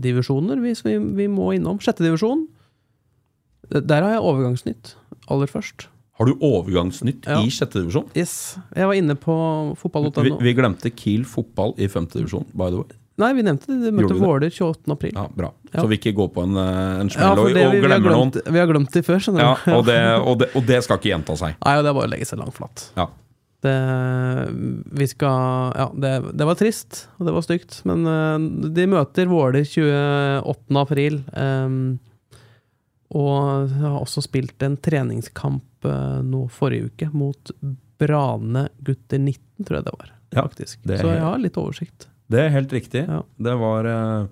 divisjoner 0.02 0.60
hvis 0.60 0.82
vi, 0.84 0.98
vi 0.98 1.30
må 1.30 1.54
innom. 1.56 1.78
Sjettedivisjon. 1.80 2.44
Der 3.70 4.02
har 4.02 4.16
jeg 4.16 4.26
overgangsnytt 4.26 4.94
aller 5.30 5.48
først. 5.48 5.86
Har 6.20 6.28
du 6.28 6.34
overgangsnytt 6.44 7.24
Ja. 7.24 7.38
i 7.40 7.48
sjette 7.48 7.80
divisjon? 7.80 8.10
Yes. 8.12 8.58
Jeg 8.76 8.86
var 8.90 8.98
inne 8.98 9.14
på 9.16 9.34
Vi, 9.70 9.76
fotball.no. 9.80 10.36
vi 10.44 10.52
glemte 10.52 10.90
Kiel 10.92 11.24
fotball 11.24 11.72
i 11.80 11.88
femte 11.88 12.18
divisjon, 12.20 12.44
by 12.52 12.68
the 12.68 12.82
way. 12.82 12.98
Nei, 13.20 13.30
vi 13.36 13.44
nevnte 13.44 13.68
det. 13.68 13.78
De 13.86 13.92
møtte? 13.94 14.16
Våler 14.20 14.52
28. 14.52 14.92
april. 14.92 15.14
Ja, 15.16 15.24
bra. 15.36 15.50
Ja. 15.70 15.80
Så 15.80 15.86
vi 15.90 15.96
ikke 15.96 16.12
går 16.16 16.28
på 16.34 16.44
en, 16.44 16.56
eh, 16.60 17.00
en 17.00 17.10
smell 17.12 17.24
ja, 17.26 17.32
og, 17.32 17.40
og 17.46 17.54
glemmer 17.54 17.72
vi, 17.74 17.80
glemt, 17.86 18.36
noen. 18.36 18.52
vi 18.54 18.60
har 18.60 18.68
glemt 18.70 18.92
det 18.92 19.02
før, 19.06 19.22
skjønner 19.24 19.44
Ja, 19.44 19.54
du. 19.64 19.72
og 19.76 19.86
det, 19.88 19.98
og, 20.28 20.36
det, 20.42 20.50
og, 20.56 20.68
det, 20.68 20.78
skal 20.84 21.00
ikke 21.00 21.12
gjenta 21.14 21.36
seg. 21.40 21.56
Nei, 21.64 21.74
og 21.78 21.84
det 21.84 21.92
er 21.92 21.98
bare 21.98 22.08
å 22.10 22.12
legge 22.14 22.28
seg 22.28 22.40
langt 22.40 22.56
flatt. 22.56 22.84
Ja. 23.00 23.08
Det, 23.60 23.74
vi 24.96 25.06
skal 25.10 25.72
Ja, 25.76 25.88
det, 25.92 26.12
det 26.32 26.46
var 26.48 26.56
trist, 26.56 27.02
og 27.18 27.28
det 27.28 27.34
var 27.36 27.44
stygt, 27.44 27.80
men 27.88 28.06
uh, 28.08 28.68
de 28.72 28.86
møter 28.88 29.28
Våler 29.28 29.64
28. 29.68 30.80
april. 30.80 31.20
Um, 31.36 31.98
og 33.10 33.72
har 33.74 33.98
også 34.00 34.22
spilt 34.24 34.62
en 34.62 34.78
treningskamp 34.80 35.64
uh, 35.88 36.20
nå 36.26 36.44
forrige 36.52 36.90
uke 36.90 37.10
mot 37.12 37.52
Brane 38.00 38.68
gutter 38.80 39.20
19, 39.20 39.66
tror 39.66 39.80
jeg 39.80 39.88
det 39.88 39.96
var. 39.96 40.12
Ja, 40.30 40.44
faktisk. 40.44 40.78
det 40.86 41.00
Så 41.02 41.10
jeg 41.10 41.24
har 41.24 41.42
litt 41.42 41.58
oversikt. 41.60 42.06
Det 42.30 42.44
er 42.44 42.54
helt 42.54 42.72
riktig. 42.72 43.02
Ja. 43.08 43.24
Det 43.36 43.56
var, 43.58 43.84
eh, 43.90 44.28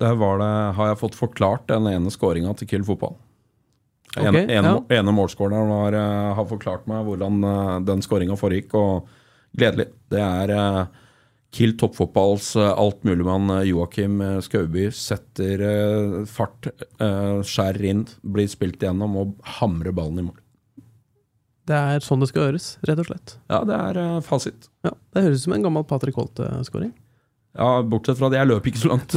der 0.00 0.16
var 0.18 0.40
det, 0.40 0.52
har 0.78 0.88
jeg 0.90 1.00
fått 1.02 1.18
forklart 1.18 1.68
den 1.68 1.86
ene 1.90 2.10
skåringa 2.10 2.54
til 2.56 2.70
Kill 2.70 2.86
fotball. 2.88 3.18
En, 4.16 4.30
okay, 4.30 4.46
en, 4.48 4.70
ja. 4.70 4.74
ene 4.96 5.12
målskåreren 5.12 5.70
har, 5.74 5.98
eh, 5.98 6.32
har 6.38 6.48
forklart 6.48 6.88
meg 6.90 7.04
hvordan 7.04 7.44
eh, 7.44 7.72
den 7.84 8.02
skåringa 8.02 8.38
foregikk, 8.40 8.74
og 8.80 9.12
gledelig. 9.54 9.90
Det 10.10 10.24
er 10.24 10.54
Kill 11.54 11.76
toppfotballs 11.78 12.56
eh, 12.58 12.72
altmuligmann 12.82 13.50
eh, 13.58 13.68
Joakim 13.70 14.20
eh, 14.24 14.38
Skauby 14.42 14.88
setter 14.94 15.62
eh, 15.62 16.16
fart, 16.26 16.66
eh, 16.98 17.36
skjærer 17.46 17.90
inn, 17.92 18.02
blir 18.26 18.48
spilt 18.50 18.82
igjennom 18.82 19.14
og 19.20 19.36
hamrer 19.60 19.94
ballen 19.94 20.24
i 20.24 20.26
mål. 20.26 20.40
Det 21.68 21.76
er 21.78 22.04
sånn 22.04 22.20
det 22.20 22.28
skal 22.28 22.48
gjøres, 22.48 22.66
rett 22.84 23.00
og 23.00 23.06
slett. 23.08 23.36
Ja, 23.48 23.62
det 23.64 23.76
er 23.78 23.98
uh, 24.02 24.18
fasit. 24.24 24.68
Ja, 24.84 24.92
Det 25.14 25.22
høres 25.24 25.40
ut 25.40 25.46
som 25.46 25.54
en 25.56 25.64
gammel 25.64 25.86
Patrick 25.88 26.18
Holte-skåring. 26.20 26.92
Ja, 27.54 27.68
Bortsett 27.86 28.18
fra 28.18 28.28
det, 28.32 28.40
jeg 28.40 28.50
løp 28.50 28.66
ikke 28.68 28.82
så 28.82 28.90
langt. 28.90 29.14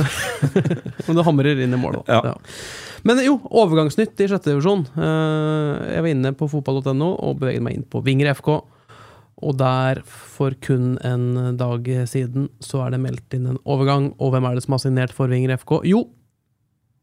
Men 1.08 1.18
du 1.18 1.24
hamrer 1.26 1.60
inn 1.66 1.74
i 1.74 1.80
mål, 1.82 2.00
da. 2.06 2.20
Ja. 2.30 2.36
Men 3.08 3.20
jo, 3.26 3.36
overgangsnytt 3.50 4.20
i 4.24 4.30
sjette 4.30 4.54
divisjon. 4.54 4.86
Uh, 4.96 5.82
Jeg 5.92 6.06
var 6.06 6.12
inne 6.14 6.34
på 6.38 6.48
fotball.no 6.52 7.12
og 7.18 7.40
beveget 7.42 7.66
meg 7.66 7.80
inn 7.80 7.88
på 7.90 8.04
Vinger 8.06 8.32
FK. 8.38 8.52
Og 9.48 9.58
der, 9.60 10.00
for 10.08 10.56
kun 10.66 10.96
en 11.06 11.58
dag 11.60 11.86
siden, 12.10 12.48
så 12.64 12.86
er 12.86 12.96
det 12.96 13.02
meldt 13.04 13.36
inn 13.38 13.50
en 13.52 13.60
overgang. 13.70 14.12
Og 14.22 14.32
hvem 14.34 14.48
er 14.50 14.58
det 14.58 14.64
som 14.66 14.74
har 14.78 14.82
signert 14.86 15.14
for 15.14 15.30
Vinger 15.30 15.58
FK? 15.60 15.82
Jo, 15.90 16.06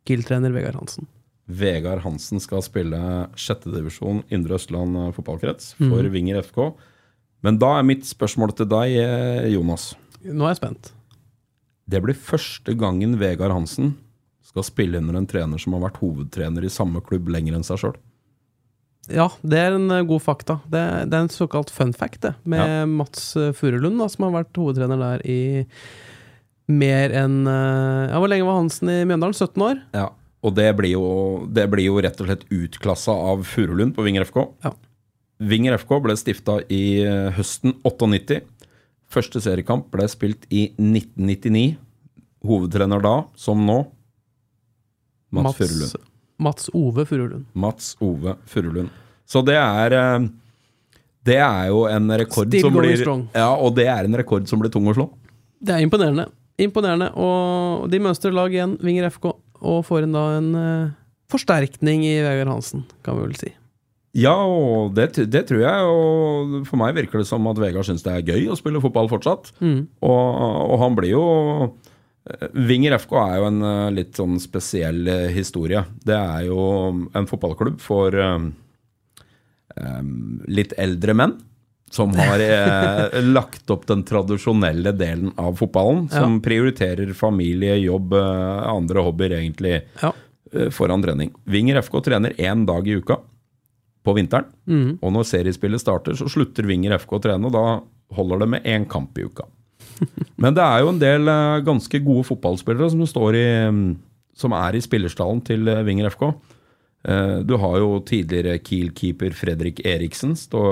Kiel-trener 0.09 0.55
Vegard 0.55 0.78
Hansen. 0.80 1.07
Vegard 1.45 2.01
Hansen 2.05 2.40
skal 2.40 2.62
spille 2.64 2.99
sjettedivisjon 3.36 4.22
Indre 4.32 4.57
Østland 4.57 4.97
eh, 4.97 5.11
fotballkrets 5.16 5.74
for 5.76 6.01
mm. 6.01 6.12
Vinger 6.14 6.40
FK. 6.45 6.61
Men 7.45 7.59
da 7.61 7.74
er 7.78 7.84
mitt 7.86 8.07
spørsmål 8.09 8.55
til 8.57 8.70
deg, 8.70 8.95
eh, 9.03 9.51
Jonas. 9.53 9.92
Nå 10.24 10.47
er 10.47 10.55
jeg 10.55 10.62
spent. 10.62 10.95
Det 11.84 12.01
blir 12.01 12.16
første 12.16 12.72
gangen 12.80 13.18
Vegard 13.20 13.53
Hansen 13.53 13.92
skal 14.45 14.64
spille 14.64 15.01
under 15.01 15.18
en 15.18 15.28
trener 15.28 15.61
som 15.61 15.76
har 15.76 15.84
vært 15.84 16.01
hovedtrener 16.01 16.64
i 16.64 16.72
samme 16.72 17.03
klubb 17.05 17.28
lenger 17.32 17.59
enn 17.59 17.66
seg 17.66 17.82
sjøl. 17.82 18.01
Ja, 19.12 19.28
det 19.45 19.61
er 19.61 19.76
en 19.76 19.90
eh, 19.92 20.07
god 20.09 20.24
fakta. 20.24 20.62
Det, 20.64 20.80
det 21.12 21.18
er 21.18 21.26
en 21.26 21.32
såkalt 21.32 21.68
fun 21.68 21.92
fact, 21.92 22.22
det. 22.24 22.32
Med 22.49 22.88
Mats 22.88 23.34
eh, 23.36 23.53
Furulund, 23.53 24.01
som 24.09 24.30
har 24.30 24.38
vært 24.40 24.57
hovedtrener 24.57 25.05
der 25.11 25.28
i 25.28 25.40
mer 26.72 27.12
enn 27.12 27.42
Ja, 27.45 28.16
hvor 28.16 28.30
lenge 28.32 28.47
var 28.49 28.57
Hansen 28.57 28.88
i 28.88 29.03
Mjøndalen? 29.05 29.36
17 29.36 29.61
år? 29.61 29.82
Ja, 29.92 30.07
og 30.45 30.53
det 30.59 30.68
blir, 30.76 30.92
jo, 30.92 31.05
det 31.49 31.64
blir 31.72 31.88
jo 31.88 32.01
rett 32.05 32.18
og 32.20 32.28
slett 32.28 32.45
utklassa 32.53 33.14
av 33.32 33.47
Furulund 33.49 33.95
på 33.97 34.05
Vinger 34.05 34.26
FK. 34.28 34.42
Ja. 34.66 34.74
Vinger 35.40 35.78
FK 35.80 35.97
ble 36.05 36.16
stifta 36.20 36.59
i 36.72 37.01
eh, 37.01 37.30
høsten 37.34 37.78
98. 37.80 38.42
Første 39.14 39.40
seriekamp 39.40 39.88
ble 39.95 40.07
spilt 40.11 40.45
i 40.53 40.66
1999. 40.76 41.78
Hovedtrener 42.45 43.01
da, 43.01 43.14
som 43.40 43.62
nå, 43.64 43.78
Mats, 45.34 45.57
Furulund. 45.57 45.97
Mats 46.45 46.70
Ove 46.76 47.07
Furulund. 47.09 47.47
Mats 47.57 47.95
Ove 48.05 48.36
Furulund. 48.47 48.92
Så 49.24 49.40
det 49.47 49.57
er 49.57 49.97
eh, 49.97 50.26
Det 51.24 51.38
er 51.40 51.70
jo 51.72 51.86
en 51.88 52.11
rekord 52.20 52.53
Still 52.53 52.66
som 52.66 52.76
blir 52.76 52.99
strong. 53.01 53.26
Ja, 53.32 53.49
og 53.57 53.74
det 53.78 53.88
er 53.88 54.05
en 54.05 54.20
rekord 54.20 54.45
som 54.51 54.61
blir 54.61 54.70
tung 54.70 54.86
å 54.92 54.95
slå. 54.97 55.09
Det 55.64 55.72
er 55.72 55.86
imponerende. 55.86 56.28
Imponerende. 56.61 57.09
Og 57.16 57.88
de 57.90 58.03
mønstrer 58.05 58.34
lag 58.36 58.53
igjen, 58.53 58.76
Vinger 58.84 59.09
FK, 59.09 59.32
og 59.65 59.85
får 59.89 60.07
en 60.07 60.17
da 60.17 60.25
en 60.39 60.49
eh, 60.61 60.95
forsterkning 61.33 62.05
i 62.07 62.17
Vegard 62.25 62.53
Hansen, 62.53 62.85
kan 63.05 63.19
vi 63.19 63.29
vel 63.29 63.39
si. 63.41 63.53
Ja, 64.15 64.37
og 64.47 64.93
det, 64.95 65.09
det 65.27 65.43
tror 65.49 65.65
jeg. 65.65 65.87
Og 65.91 66.69
for 66.69 66.79
meg 66.79 66.95
virker 66.95 67.21
det 67.21 67.27
som 67.27 67.47
at 67.51 67.59
Vegard 67.59 67.87
syns 67.89 68.05
det 68.07 68.12
er 68.15 68.35
gøy 68.35 68.53
å 68.53 68.59
spille 68.59 68.83
fotball 68.83 69.11
fortsatt. 69.11 69.51
Mm. 69.59 69.81
Og, 70.07 70.29
og 70.69 70.77
han 70.85 70.99
blir 70.99 71.11
jo 71.17 71.25
eh, 71.65 72.47
Vinger 72.71 72.95
FK 73.01 73.17
er 73.25 73.41
jo 73.41 73.49
en 73.49 73.65
eh, 73.71 73.95
litt 73.97 74.21
sånn 74.21 74.39
spesiell 74.43 75.09
historie. 75.35 75.83
Det 76.07 76.19
er 76.19 76.47
jo 76.47 76.61
en 77.11 77.31
fotballklubb 77.31 77.83
for 77.83 78.15
eh, 78.15 78.47
eh, 79.81 80.05
litt 80.61 80.77
eldre 80.79 81.19
menn. 81.19 81.35
Som 81.95 82.11
har 82.18 82.42
eh, 82.42 83.20
lagt 83.36 83.70
opp 83.70 83.84
den 83.86 84.03
tradisjonelle 84.07 84.90
delen 84.99 85.30
av 85.38 85.55
fotballen. 85.61 86.09
Som 86.11 86.40
prioriterer 86.42 87.12
familie, 87.14 87.76
jobb, 87.84 88.16
eh, 88.18 88.62
andre 88.72 89.05
hobbyer 89.07 89.36
egentlig 89.38 89.76
Ja. 90.03 90.11
eh, 90.53 90.70
foran 90.74 91.03
trening. 91.05 91.30
Vinger 91.47 91.78
FK 91.84 92.01
trener 92.09 92.34
én 92.34 92.64
dag 92.66 92.88
i 92.88 92.97
uka 92.99 93.18
på 94.05 94.14
vinteren. 94.18 94.45
Mm. 94.66 94.99
Og 95.01 95.12
når 95.14 95.24
seriespillet 95.30 95.80
starter, 95.80 96.18
så 96.18 96.26
slutter 96.28 96.66
Vinger 96.66 96.97
FK 96.99 97.14
å 97.16 97.22
trene, 97.22 97.47
og 97.47 97.55
da 97.55 98.16
holder 98.18 98.42
det 98.42 98.49
med 98.57 98.66
én 98.66 98.88
kamp 98.90 99.16
i 99.18 99.24
uka. 99.30 99.47
Men 100.42 100.55
det 100.59 100.64
er 100.66 100.82
jo 100.82 100.90
en 100.90 100.99
del 101.01 101.30
eh, 101.30 101.61
ganske 101.64 102.03
gode 102.05 102.26
fotballspillere 102.26 102.90
som 102.90 103.07
står 103.07 103.38
i 103.38 103.47
mm, 103.70 103.86
Som 104.34 104.51
er 104.59 104.74
i 104.74 104.82
spillerstallen 104.82 105.45
til 105.47 105.62
Vinger 105.86 106.11
FK. 106.11 106.32
Eh, 107.05 107.38
Du 107.44 107.57
har 107.61 107.78
jo 107.78 108.00
tidligere 108.00 108.59
Kiel-keeper 108.64 109.32
Fredrik 109.36 109.80
Eriksen 109.86 110.34
stå, 110.36 110.62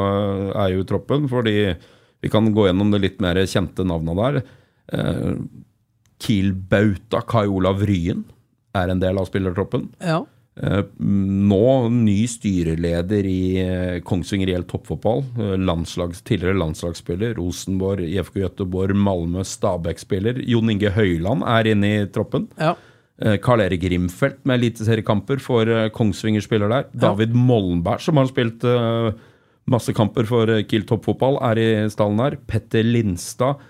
er 0.56 0.72
jo 0.74 0.80
i 0.80 0.88
troppen, 0.88 1.28
fordi 1.28 1.74
vi 2.22 2.28
kan 2.32 2.46
gå 2.54 2.68
gjennom 2.68 2.90
det 2.94 3.00
litt 3.02 3.20
mer 3.20 3.34
kjente 3.44 3.84
navna 3.84 4.14
der. 4.14 4.42
Eh, 4.92 5.34
Kiel-bauta 6.22 7.22
Kai 7.26 7.46
Olav 7.50 7.82
Ryen 7.86 8.24
er 8.78 8.88
en 8.92 9.00
del 9.02 9.18
av 9.18 9.26
spillertroppen. 9.28 9.88
Ja. 10.00 10.22
Eh, 10.62 10.82
Nå 11.00 11.88
ny 11.90 12.26
styreleder 12.28 13.26
i 13.26 14.00
Kongsvinger 14.06 14.52
IL 14.52 14.64
toppfotball. 14.68 15.24
Landslags, 15.58 16.22
tidligere 16.28 16.58
landslagsspiller. 16.60 17.34
Rosenborg, 17.40 18.04
IFK 18.06 18.38
Göteborg, 18.44 18.94
Malmö, 18.96 19.42
Stabæk-spiller. 19.48 20.40
Jon 20.46 20.70
Inge 20.70 20.92
Høyland 20.94 21.42
er 21.48 21.72
inne 21.74 21.92
i 22.02 22.06
troppen. 22.12 22.48
ja. 22.60 22.74
Eh, 23.20 23.36
Karl 23.44 23.60
Erik 23.60 23.82
Grimfeldt 23.84 24.40
med 24.48 24.60
eliteseriekamper 24.60 25.42
for 25.42 25.68
eh, 25.68 25.90
Kongsvinger 25.94 26.44
spiller 26.44 26.72
der. 26.72 26.88
David 26.96 27.36
Mollenberg, 27.36 28.00
som 28.00 28.18
har 28.18 28.30
spilt 28.30 28.64
eh, 28.64 29.12
masse 29.70 29.92
kamper 29.96 30.26
for 30.28 30.50
Kiel 30.68 30.86
toppfotball, 30.88 31.38
er 31.50 31.60
i 31.60 31.68
stallen 31.92 32.22
her. 32.24 32.38
Petter 32.48 32.86
Lindstad. 32.86 33.68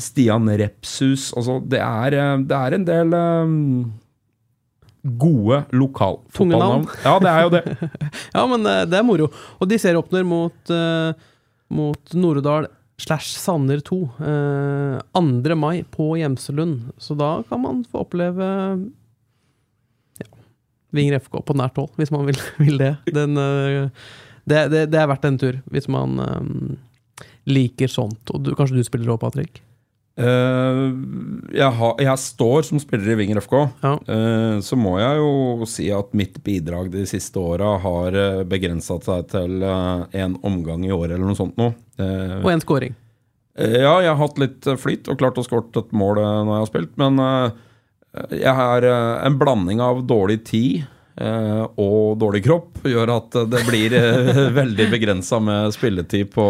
Stian 0.00 0.48
Repshus. 0.56 1.34
Altså, 1.36 1.58
det 1.68 1.82
er, 1.84 2.14
det 2.48 2.56
er 2.56 2.72
en 2.72 2.84
del 2.88 3.10
um, 3.12 3.56
gode 5.20 5.58
lokalfotballnavn. 5.76 6.86
Ja, 7.04 7.12
det 7.20 7.28
er 7.28 7.42
jo 7.44 7.50
det. 7.52 7.90
ja, 8.38 8.44
men 8.48 8.64
det 8.64 8.96
er 8.96 9.04
moro. 9.04 9.28
Og 9.60 9.68
de 9.68 9.76
serieåpner 9.82 10.24
mot, 10.24 10.56
uh, 10.72 11.12
mot 11.76 12.16
Nord-Odal 12.16 12.70
slash 12.96 13.36
Sanner 13.36 13.80
2 13.84 13.98
eh, 14.20 15.00
2. 15.12 15.54
mai 15.54 15.84
på 15.90 16.16
Gjemselund. 16.16 16.92
Så 16.98 17.14
da 17.14 17.42
kan 17.48 17.60
man 17.60 17.84
få 17.84 18.04
oppleve 18.06 18.46
ja, 20.22 20.28
Vinger 20.96 21.20
FK 21.20 21.42
på 21.44 21.56
nært 21.58 21.76
hold, 21.76 21.92
hvis 22.00 22.12
man 22.14 22.26
vil, 22.28 22.40
vil 22.64 22.80
det. 22.80 22.94
Den, 23.12 23.36
eh, 23.36 23.90
det, 24.44 24.68
det. 24.72 24.86
Det 24.94 25.00
er 25.02 25.10
verdt 25.12 25.28
en 25.28 25.38
tur, 25.42 25.60
hvis 25.72 25.88
man 25.92 26.18
eh, 26.24 27.28
liker 27.52 27.92
sånt. 27.92 28.32
Og 28.32 28.42
du, 28.44 28.54
kanskje 28.56 28.80
du 28.80 28.86
spiller 28.86 29.14
òg, 29.14 29.20
Patrick? 29.22 29.62
Eh, 30.16 30.78
jeg, 31.58 31.68
har, 31.78 31.94
jeg 32.00 32.20
står 32.22 32.64
som 32.70 32.80
spiller 32.80 33.12
i 33.12 33.18
Vinger 33.20 33.40
FK. 33.44 33.56
Ja. 33.84 33.94
Eh, 34.08 34.58
så 34.64 34.78
må 34.80 34.94
jeg 35.00 35.18
jo 35.20 35.68
si 35.68 35.90
at 35.92 36.14
mitt 36.16 36.38
bidrag 36.46 36.88
de 36.94 37.04
siste 37.08 37.36
åra 37.42 37.74
har 37.82 38.16
uh, 38.16 38.44
begrensa 38.48 38.96
seg 39.04 39.28
til 39.34 39.58
én 39.66 40.06
en 40.26 40.38
omgang 40.46 40.86
i 40.88 40.94
året 40.94 41.16
eller 41.18 41.28
noe 41.28 41.36
sånt 41.38 41.58
noe. 41.60 41.74
Eh, 42.00 42.40
Og 42.42 42.50
en 42.54 42.64
scoring. 42.64 42.96
eh, 43.58 43.76
ja, 43.82 43.94
jeg 44.04 44.10
har 44.14 44.20
hatt 44.22 44.40
litt 44.40 44.66
eh, 44.68 44.80
flyt 44.80 45.08
og 45.12 45.20
klart 45.20 45.38
å 45.40 45.44
skåre 45.44 45.68
et 45.84 45.92
mål 45.96 46.18
eh, 46.24 46.32
når 46.48 46.52
jeg 46.54 46.64
har 46.64 46.72
spilt, 46.72 46.92
men 47.00 47.20
eh, 47.28 47.62
jeg 48.40 48.56
har 48.56 48.84
eh, 48.88 49.14
en 49.28 49.36
blanding 49.40 49.80
av 49.84 50.00
dårlig 50.08 50.40
tid 50.48 50.86
eh, 51.20 51.62
og 51.76 52.16
dårlig 52.20 52.42
kropp 52.48 52.84
gjør 52.88 53.12
at 53.18 53.36
det 53.52 53.62
blir 53.68 53.92
eh, 54.00 54.42
veldig 54.60 54.88
begrensa 54.92 55.40
med 55.44 55.76
spilletid 55.76 56.32
på, 56.32 56.46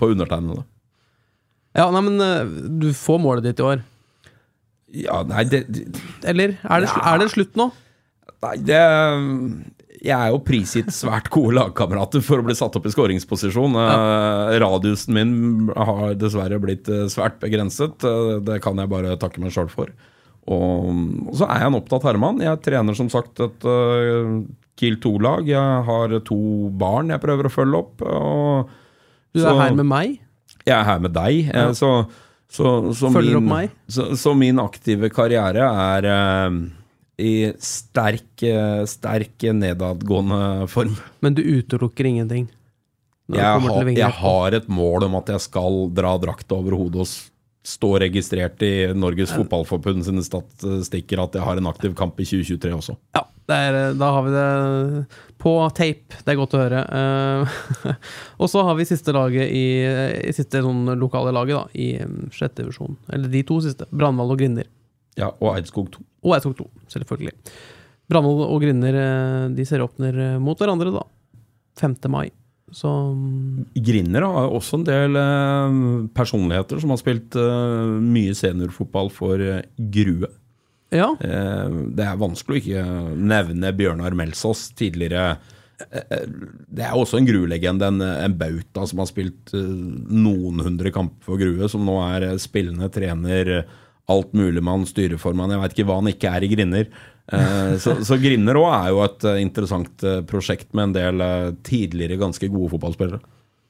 på 0.00 0.12
undertegnede. 0.14 0.64
Ja, 1.74 1.86
nei, 1.94 2.02
men 2.04 2.20
eh, 2.20 2.44
du 2.82 2.90
får 2.96 3.20
målet 3.22 3.46
ditt 3.46 3.60
i 3.62 3.64
år. 3.64 3.82
Ja, 4.92 5.22
nei, 5.24 5.44
det, 5.48 5.62
det 5.72 5.86
Eller 6.28 6.58
er 6.60 6.82
det, 6.84 6.90
Ja. 6.92 7.14
er 7.14 7.22
det 7.22 7.30
slutt 7.32 7.54
nå? 7.56 7.70
Nei, 8.42 8.56
det 8.60 8.80
Jeg 10.02 10.12
er 10.18 10.32
jo 10.34 10.40
prisgitt 10.44 10.90
svært 10.92 11.30
gode 11.32 11.54
lagkamerater 11.56 12.20
for 12.26 12.42
å 12.42 12.44
bli 12.44 12.56
satt 12.58 12.74
opp 12.76 12.86
i 12.88 12.92
skåringsposisjon. 12.92 13.76
Ja. 13.78 14.58
Radiusen 14.60 15.14
min 15.14 15.34
har 15.78 16.16
dessverre 16.18 16.58
blitt 16.60 16.88
eh, 16.90 17.06
svært 17.12 17.38
begrenset. 17.40 18.02
Eh, 18.04 18.40
Det 18.44 18.58
kan 18.64 18.76
jeg 18.82 18.90
bare 18.90 19.16
takke 19.16 19.40
meg 19.40 19.54
sjøl 19.54 19.70
for. 19.72 19.92
Og, 20.50 20.88
og 21.30 21.36
så 21.38 21.46
er 21.46 21.62
jeg 21.62 21.70
en 21.70 21.78
opptatt 21.78 22.02
herremann. 22.08 22.42
Jeg 22.42 22.60
trener 22.66 22.96
som 22.98 23.06
sagt 23.14 23.38
et 23.44 23.62
uh, 23.64 24.40
Kiel 24.74 24.96
2-lag. 24.98 25.46
Jeg 25.46 25.84
har 25.86 26.16
to 26.26 26.38
barn 26.82 27.12
jeg 27.14 27.22
prøver 27.22 27.46
å 27.46 27.52
følge 27.54 27.78
opp. 27.78 28.02
Og, 28.02 28.72
Du 29.32 29.38
er 29.38 29.46
så- 29.52 29.60
her 29.60 29.76
med 29.78 29.86
meg. 29.86 30.18
Jeg 30.66 30.76
er 30.76 30.86
her 30.86 31.02
med 31.02 31.14
deg. 31.16 31.48
Ja. 31.48 31.66
Så, 31.76 31.90
så, 32.52 32.92
så, 32.94 33.10
min. 33.10 33.70
Så, 33.88 34.34
min 34.36 34.60
aktive 34.62 35.10
karriere 35.12 35.66
er 35.66 36.08
eh, 36.12 36.56
i 37.22 37.34
sterk, 37.62 38.44
eh, 38.46 38.82
sterk 38.90 39.46
nedadgående 39.56 40.68
form. 40.72 40.96
Men 41.24 41.38
du 41.38 41.42
utelukker 41.42 42.08
ingenting. 42.08 42.48
Jeg 43.32 43.64
har, 43.64 43.88
jeg 43.88 44.14
har 44.18 44.54
et 44.58 44.66
mål 44.68 45.06
om 45.06 45.14
at 45.22 45.30
jeg 45.32 45.44
skal 45.46 45.86
dra 45.94 46.16
drakta 46.20 46.58
over 46.58 46.74
hodet 46.76 47.04
og 47.04 47.12
stå 47.62 47.92
registrert 48.02 48.62
i 48.66 48.90
Norges 48.98 49.32
Fotballforbund 49.32 50.02
sine 50.04 50.24
statistikker 50.26 51.22
at 51.22 51.38
jeg 51.38 51.46
har 51.46 51.60
en 51.60 51.70
aktiv 51.70 51.94
kamp 51.96 52.18
i 52.20 52.26
2023 52.26 52.74
også. 52.74 52.96
Ja, 53.14 53.22
er, 53.50 53.78
da 53.98 54.10
har 54.14 54.22
vi 54.22 54.32
det 54.32 54.46
på 55.42 55.54
tape. 55.74 56.20
Det 56.22 56.30
er 56.30 56.38
godt 56.38 56.54
å 56.54 56.60
høre. 56.62 56.82
Eh, 56.98 57.56
og 58.40 58.50
så 58.50 58.62
har 58.68 58.78
vi 58.78 58.86
siste 58.86 59.14
laget 59.16 59.50
i, 59.50 59.64
i 59.82 60.34
siste 60.36 60.62
sånn 60.62 60.94
lokale 61.00 61.34
laget 61.34 61.58
da, 61.58 61.64
i 61.74 61.88
sjette 62.34 62.62
divisjon. 62.62 62.94
Eller 63.10 63.32
de 63.32 63.42
to 63.48 63.58
siste. 63.64 63.88
Brandval 63.90 64.34
og 64.36 64.42
Grinder. 64.42 64.68
Ja, 65.18 65.32
Og 65.40 65.56
Eidskog 65.56 65.90
2. 65.92 66.04
Og 66.22 66.36
Eidskog 66.36 66.54
2, 66.60 66.68
selvfølgelig. 66.94 67.34
Brandval 68.12 68.46
og 68.46 68.62
Grinder 68.62 69.00
eh, 69.00 69.48
de 69.56 69.66
serieåpner 69.66 70.14
åpner 70.14 70.38
mot 70.44 70.62
hverandre 70.62 70.94
da. 70.94 71.04
5. 71.80 71.98
mai. 72.12 72.28
Så 72.72 72.88
Grinder 73.74 73.84
Grinner 73.84 74.24
har 74.24 74.54
også 74.56 74.78
en 74.80 74.86
del 74.86 75.18
eh, 75.20 75.74
personligheter 76.16 76.80
som 76.80 76.94
har 76.94 77.00
spilt 77.00 77.36
eh, 77.36 77.90
mye 78.00 78.32
seniorfotball 78.36 79.12
for 79.12 79.42
eh, 79.44 79.66
Grue. 79.92 80.30
Ja. 80.92 81.08
Eh, 81.20 81.74
Det 81.96 82.04
er 82.06 82.20
vanskelig 82.20 82.58
å 82.58 82.62
ikke 82.62 82.84
nevne 83.32 83.72
Bjørnar 83.76 84.14
Melsås, 84.18 84.68
tidligere 84.78 85.36
eh, 85.90 86.26
Det 86.68 86.84
er 86.86 86.94
også 86.94 87.18
en 87.20 87.26
Grue-legende, 87.28 87.88
en, 87.90 88.02
en 88.02 88.36
bauta 88.38 88.84
som 88.88 89.00
har 89.02 89.08
spilt 89.10 89.54
eh, 89.56 89.70
noen 90.12 90.60
hundre 90.62 90.92
kamper 90.94 91.24
for 91.32 91.40
Grue, 91.40 91.68
som 91.72 91.86
nå 91.88 91.96
er 92.10 92.28
eh, 92.30 92.36
spillende 92.42 92.90
trener, 92.92 93.54
alt 94.12 94.32
mulig 94.36 94.60
mann, 94.66 94.84
styreformann. 94.88 95.52
Jeg 95.54 95.62
veit 95.62 95.74
ikke 95.76 95.88
hva 95.88 96.00
han 96.00 96.10
ikke 96.10 96.30
er 96.36 96.44
i 96.44 96.52
Grinner. 96.52 96.88
Eh, 97.32 97.74
Så, 97.80 97.94
så 98.04 98.16
Grinner 98.20 98.58
òg 98.58 98.68
er 98.74 98.88
jo 98.92 99.02
et 99.06 99.24
eh, 99.30 99.40
interessant 99.44 100.02
eh, 100.04 100.20
prosjekt 100.28 100.72
med 100.74 100.90
en 100.90 100.96
del 100.96 101.22
eh, 101.24 101.50
tidligere 101.64 102.18
ganske 102.20 102.48
gode 102.52 102.72
fotballspillere. 102.74 103.22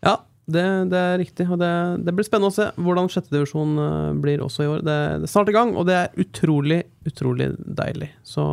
Ja, 0.02 0.16
det, 0.54 0.64
det 0.92 0.98
er 1.00 1.18
riktig. 1.20 1.46
Og 1.50 1.58
det, 1.60 1.70
det 2.06 2.14
blir 2.16 2.26
spennende 2.26 2.52
å 2.52 2.54
se 2.54 2.68
hvordan 2.76 3.10
sjette 3.12 3.32
divisjon 3.32 3.74
eh, 3.82 4.12
blir 4.22 4.44
også 4.44 4.64
i 4.64 4.70
år. 4.70 4.84
Det, 4.86 4.98
det 5.22 5.28
er 5.28 5.32
snart 5.32 5.50
i 5.52 5.56
gang, 5.56 5.74
og 5.76 5.88
det 5.88 5.98
er 5.98 6.22
utrolig, 6.22 6.82
utrolig 7.08 7.50
deilig. 7.58 8.12
Så 8.26 8.44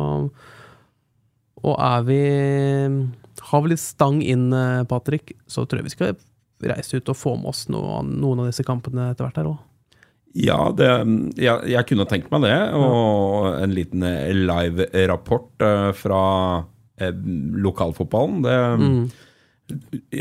Og 1.60 1.74
er 1.76 2.04
vi 2.08 2.20
Har 3.50 3.62
vi 3.64 3.72
litt 3.72 3.82
stang 3.82 4.20
inn, 4.22 4.50
eh, 4.52 4.82
Patrick, 4.88 5.34
så 5.46 5.64
tror 5.64 5.80
jeg 5.80 5.90
vi 5.90 5.96
skal 5.96 6.18
reise 6.70 7.00
ut 7.00 7.08
og 7.08 7.16
få 7.16 7.36
med 7.40 7.48
oss 7.54 7.66
noe, 7.72 8.02
noen 8.04 8.42
av 8.42 8.50
disse 8.50 8.66
kampene 8.66 9.10
etter 9.10 9.24
hvert 9.24 9.40
her 9.40 9.48
òg. 9.54 9.60
Ja, 10.36 10.58
det, 10.76 10.90
jeg, 11.40 11.70
jeg 11.72 11.86
kunne 11.88 12.06
tenkt 12.06 12.28
meg 12.30 12.44
det. 12.44 12.58
Og 12.76 13.48
en 13.56 13.72
liten 13.74 14.04
eh, 14.06 14.28
live-rapport 14.36 15.66
fra 15.96 16.20
lokalfotballen. 17.00 18.42
Det, 18.44 18.56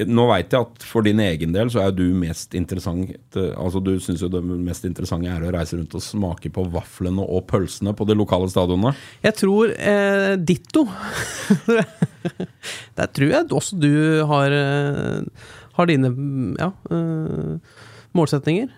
Nå 0.10 0.26
veit 0.30 0.54
jeg 0.54 0.66
at 0.66 0.86
for 0.86 1.06
din 1.06 1.20
egen 1.24 1.54
del 1.56 1.72
så 1.74 1.84
er 1.86 1.94
du 1.96 2.06
mest 2.18 2.56
interessant 2.58 3.12
eh, 3.40 3.52
Altså 3.60 3.82
Du 3.84 3.92
syns 4.04 4.24
jo 4.24 4.30
det 4.32 4.42
mest 4.46 4.86
interessante 4.88 5.30
er 5.32 5.46
å 5.46 5.54
reise 5.54 5.78
rundt 5.80 5.96
og 5.98 6.04
smake 6.04 6.52
på 6.54 6.66
vaflene 6.74 7.26
og 7.26 7.46
pølsene 7.50 7.94
på 7.98 8.08
de 8.08 8.18
lokale 8.18 8.50
stadionene. 8.52 8.94
Jeg 9.26 9.38
tror 9.40 9.74
eh, 9.76 10.34
ditto. 10.38 10.86
Der 12.98 13.12
tror 13.16 13.34
jeg 13.34 13.48
også 13.62 13.80
du 13.80 13.92
har, 14.30 14.56
eh, 14.56 15.48
har 15.78 15.90
dine 15.90 16.14
ja, 16.60 16.74
eh, 16.92 17.80
målsetninger. 18.18 18.76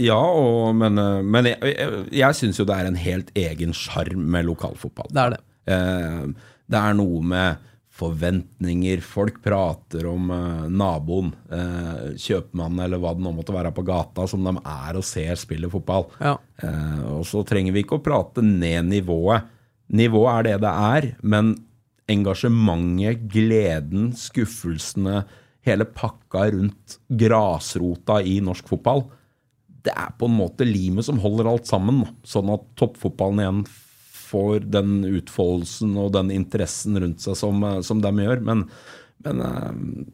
Ja, 0.00 0.16
og, 0.16 0.70
men, 0.80 0.96
men 1.28 1.50
jeg, 1.50 1.58
jeg, 1.74 2.04
jeg 2.16 2.36
syns 2.38 2.56
jo 2.56 2.64
det 2.64 2.78
er 2.78 2.86
en 2.88 2.96
helt 2.96 3.28
egen 3.36 3.74
sjarm 3.76 4.22
med 4.32 4.46
lokalfotball. 4.48 5.10
Det 5.12 5.24
er 5.26 5.34
det. 5.34 5.42
Eh, 5.68 6.54
det 6.68 6.80
er 6.80 6.96
noe 6.96 7.20
med 7.24 7.67
forventninger. 7.98 9.00
Folk 9.02 9.40
prater 9.42 10.06
om 10.10 10.30
eh, 10.34 10.66
naboen, 10.70 11.32
eh, 11.50 12.14
kjøpmannen 12.20 12.84
eller 12.84 13.02
hva 13.02 13.14
det 13.16 13.24
nå 13.24 13.32
måtte 13.34 13.54
være 13.54 13.72
på 13.74 13.84
gata, 13.86 14.26
som 14.30 14.44
de 14.46 14.54
er 14.62 14.98
og 14.98 15.06
ser 15.06 15.38
spille 15.40 15.70
fotball. 15.72 16.06
Ja. 16.22 16.36
Eh, 16.62 17.00
og 17.16 17.26
så 17.28 17.42
trenger 17.48 17.74
vi 17.74 17.84
ikke 17.84 17.98
å 17.98 18.04
prate 18.04 18.44
ned 18.44 18.90
nivået. 18.92 19.50
Nivået 19.98 20.32
er 20.34 20.48
det 20.48 20.56
det 20.66 20.74
er, 20.92 21.10
men 21.22 21.56
engasjementet, 22.08 23.26
gleden, 23.32 24.12
skuffelsene, 24.16 25.22
hele 25.66 25.84
pakka 25.84 26.46
rundt 26.54 26.96
grasrota 27.20 28.22
i 28.24 28.38
norsk 28.44 28.70
fotball, 28.70 29.04
det 29.84 29.92
er 29.96 30.14
på 30.18 30.28
en 30.28 30.36
måte 30.38 30.66
limet 30.68 31.06
som 31.06 31.20
holder 31.22 31.48
alt 31.50 31.68
sammen. 31.68 32.02
Sånn 32.26 32.50
at 32.52 32.64
toppfotballen 32.78 33.42
igjen 33.42 33.60
får 34.28 34.68
den 34.68 35.00
utfoldelsen 35.08 35.96
og 36.00 36.12
den 36.16 36.32
interessen 36.34 36.98
rundt 37.00 37.24
seg 37.24 37.36
som, 37.40 37.60
eh, 37.64 37.80
som 37.86 38.04
de 38.04 38.12
gjør. 38.24 38.44
Men, 38.44 38.64
men 39.26 39.44
eh, 39.48 39.68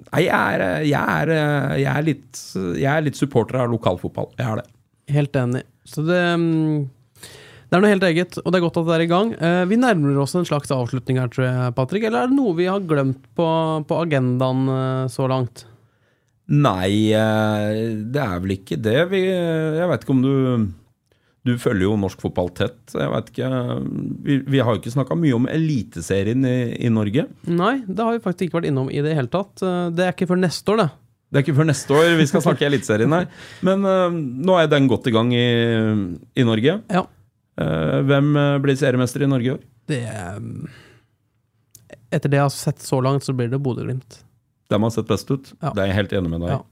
nei, 0.09 0.25
jeg, 0.25 0.35
er, 0.35 0.67
jeg, 0.87 1.05
er, 1.21 1.35
jeg, 1.83 1.93
er 1.93 2.09
litt, 2.11 2.45
jeg 2.81 2.91
er 2.95 3.07
litt 3.09 3.21
supporter 3.21 3.65
av 3.65 3.73
lokalfotball. 3.75 4.33
Jeg 4.39 4.51
er 4.51 4.63
det. 4.63 4.69
Helt 5.15 5.37
enig. 5.37 5.65
Så 5.85 6.05
det, 6.07 6.21
mm, 6.41 6.87
det 7.69 7.77
er 7.77 7.83
noe 7.83 7.91
helt 7.91 8.07
eget, 8.07 8.37
og 8.39 8.53
det 8.53 8.59
er 8.61 8.65
godt 8.65 8.77
at 8.81 8.89
det 8.89 8.97
er 8.97 9.03
i 9.05 9.11
gang. 9.11 9.31
Eh, 9.35 9.63
Vi 9.67 9.79
nærmer 9.81 10.23
oss 10.23 10.37
en 10.39 10.47
slags 10.47 10.71
avslutning 10.71 11.19
her, 11.19 11.31
tror 11.33 11.47
jeg, 11.49 11.75
Patrick. 11.75 12.05
Eller 12.07 12.25
er 12.25 12.31
det 12.31 12.39
noe 12.39 12.55
vi 12.55 12.69
har 12.71 12.85
glemt 12.87 13.25
på, 13.35 13.47
på 13.89 14.01
agendaen 14.05 14.69
eh, 14.71 15.07
så 15.13 15.27
langt? 15.31 15.65
Nei, 16.55 17.11
eh, 17.17 17.99
det 18.15 18.21
er 18.21 18.41
vel 18.45 18.55
ikke 18.59 18.79
det. 18.79 18.99
Vi, 19.11 19.25
jeg 19.27 19.91
vet 19.91 20.05
ikke 20.05 20.15
om 20.15 20.23
du 20.23 20.35
Du 21.45 21.53
følger 21.61 21.85
jo 21.91 21.97
norsk 22.01 22.23
fotball 22.25 22.49
tett. 22.57 22.79
Jeg 22.97 23.11
vet 23.13 23.27
ikke, 23.35 23.49
Vi, 24.25 24.39
vi 24.49 24.61
har 24.65 24.73
jo 24.73 24.81
ikke 24.81 24.95
snakka 24.95 25.17
mye 25.21 25.35
om 25.37 25.49
Eliteserien 25.53 26.45
i, 26.49 26.55
i 26.87 26.93
Norge. 26.93 27.27
Nei, 27.45 27.75
det 27.85 28.01
har 28.01 28.15
vi 28.17 28.23
faktisk 28.25 28.47
ikke 28.49 28.63
vært 28.63 28.69
innom 28.71 28.89
i 28.89 29.03
det 29.05 29.13
hele 29.19 29.29
tatt. 29.33 29.61
Eh, 29.61 29.91
Det 29.93 30.07
er 30.07 30.15
ikke 30.15 30.31
før 30.31 30.41
neste 30.41 30.73
år, 30.73 30.81
det. 30.81 30.89
Det 31.29 31.41
er 31.41 31.45
ikke 31.45 31.57
før 31.59 31.69
neste 31.69 31.99
år 31.99 32.15
vi 32.17 32.27
skal 32.31 32.45
snakke 32.47 32.69
Eliteserien 32.71 33.13
her. 33.13 33.29
Men 33.67 33.85
uh, 33.85 34.09
nå 34.15 34.57
er 34.61 34.71
den 34.73 34.89
godt 34.89 35.11
i 35.11 35.15
gang 35.15 35.35
i, 35.37 35.45
i 36.41 36.47
Norge. 36.49 36.79
Ja. 36.89 37.05
Uh, 37.61 38.01
hvem 38.09 38.33
blir 38.65 38.81
seriemester 38.81 39.27
i 39.27 39.31
Norge 39.31 39.51
i 39.51 39.55
år? 39.59 39.63
Det 39.91 40.01
Etter 42.15 42.31
det 42.31 42.39
jeg 42.39 42.47
har 42.47 42.53
sett 42.55 42.81
så 42.85 43.01
langt, 43.05 43.25
så 43.27 43.35
blir 43.37 43.51
det 43.53 43.59
Bodø-Glimt. 43.63 44.23
Dem 44.73 44.87
har 44.87 44.93
sett 44.95 45.09
best 45.11 45.29
ut. 45.31 45.51
Ja. 45.61 45.75
Det 45.75 45.83
er 45.83 45.91
jeg 45.91 45.99
helt 45.99 46.15
enig 46.17 46.31
med 46.33 46.45
deg 46.47 46.53
i. 46.55 46.57
Ja. 46.57 46.63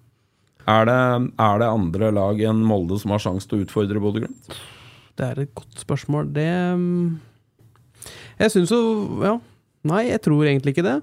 Er, 0.68 0.86
det, 0.86 0.98
er 1.42 1.62
det 1.62 1.68
andre 1.68 2.10
lag 2.14 2.42
enn 2.46 2.62
Molde 2.66 2.98
som 3.02 3.14
har 3.14 3.22
sjanse 3.22 3.48
til 3.50 3.60
å 3.60 3.64
utfordre 3.66 4.02
Bodø-Glimt? 4.02 4.54
Det 5.18 5.26
er 5.26 5.42
et 5.42 5.54
godt 5.56 5.82
spørsmål. 5.82 6.30
Det 6.34 6.48
mm, 6.78 7.08
Jeg 8.40 8.54
syns 8.54 8.74
jo 8.74 8.82
Ja. 9.24 9.38
Nei, 9.82 10.04
jeg 10.12 10.22
tror 10.22 10.46
egentlig 10.46 10.76
ikke 10.76 10.86
det. 10.86 11.00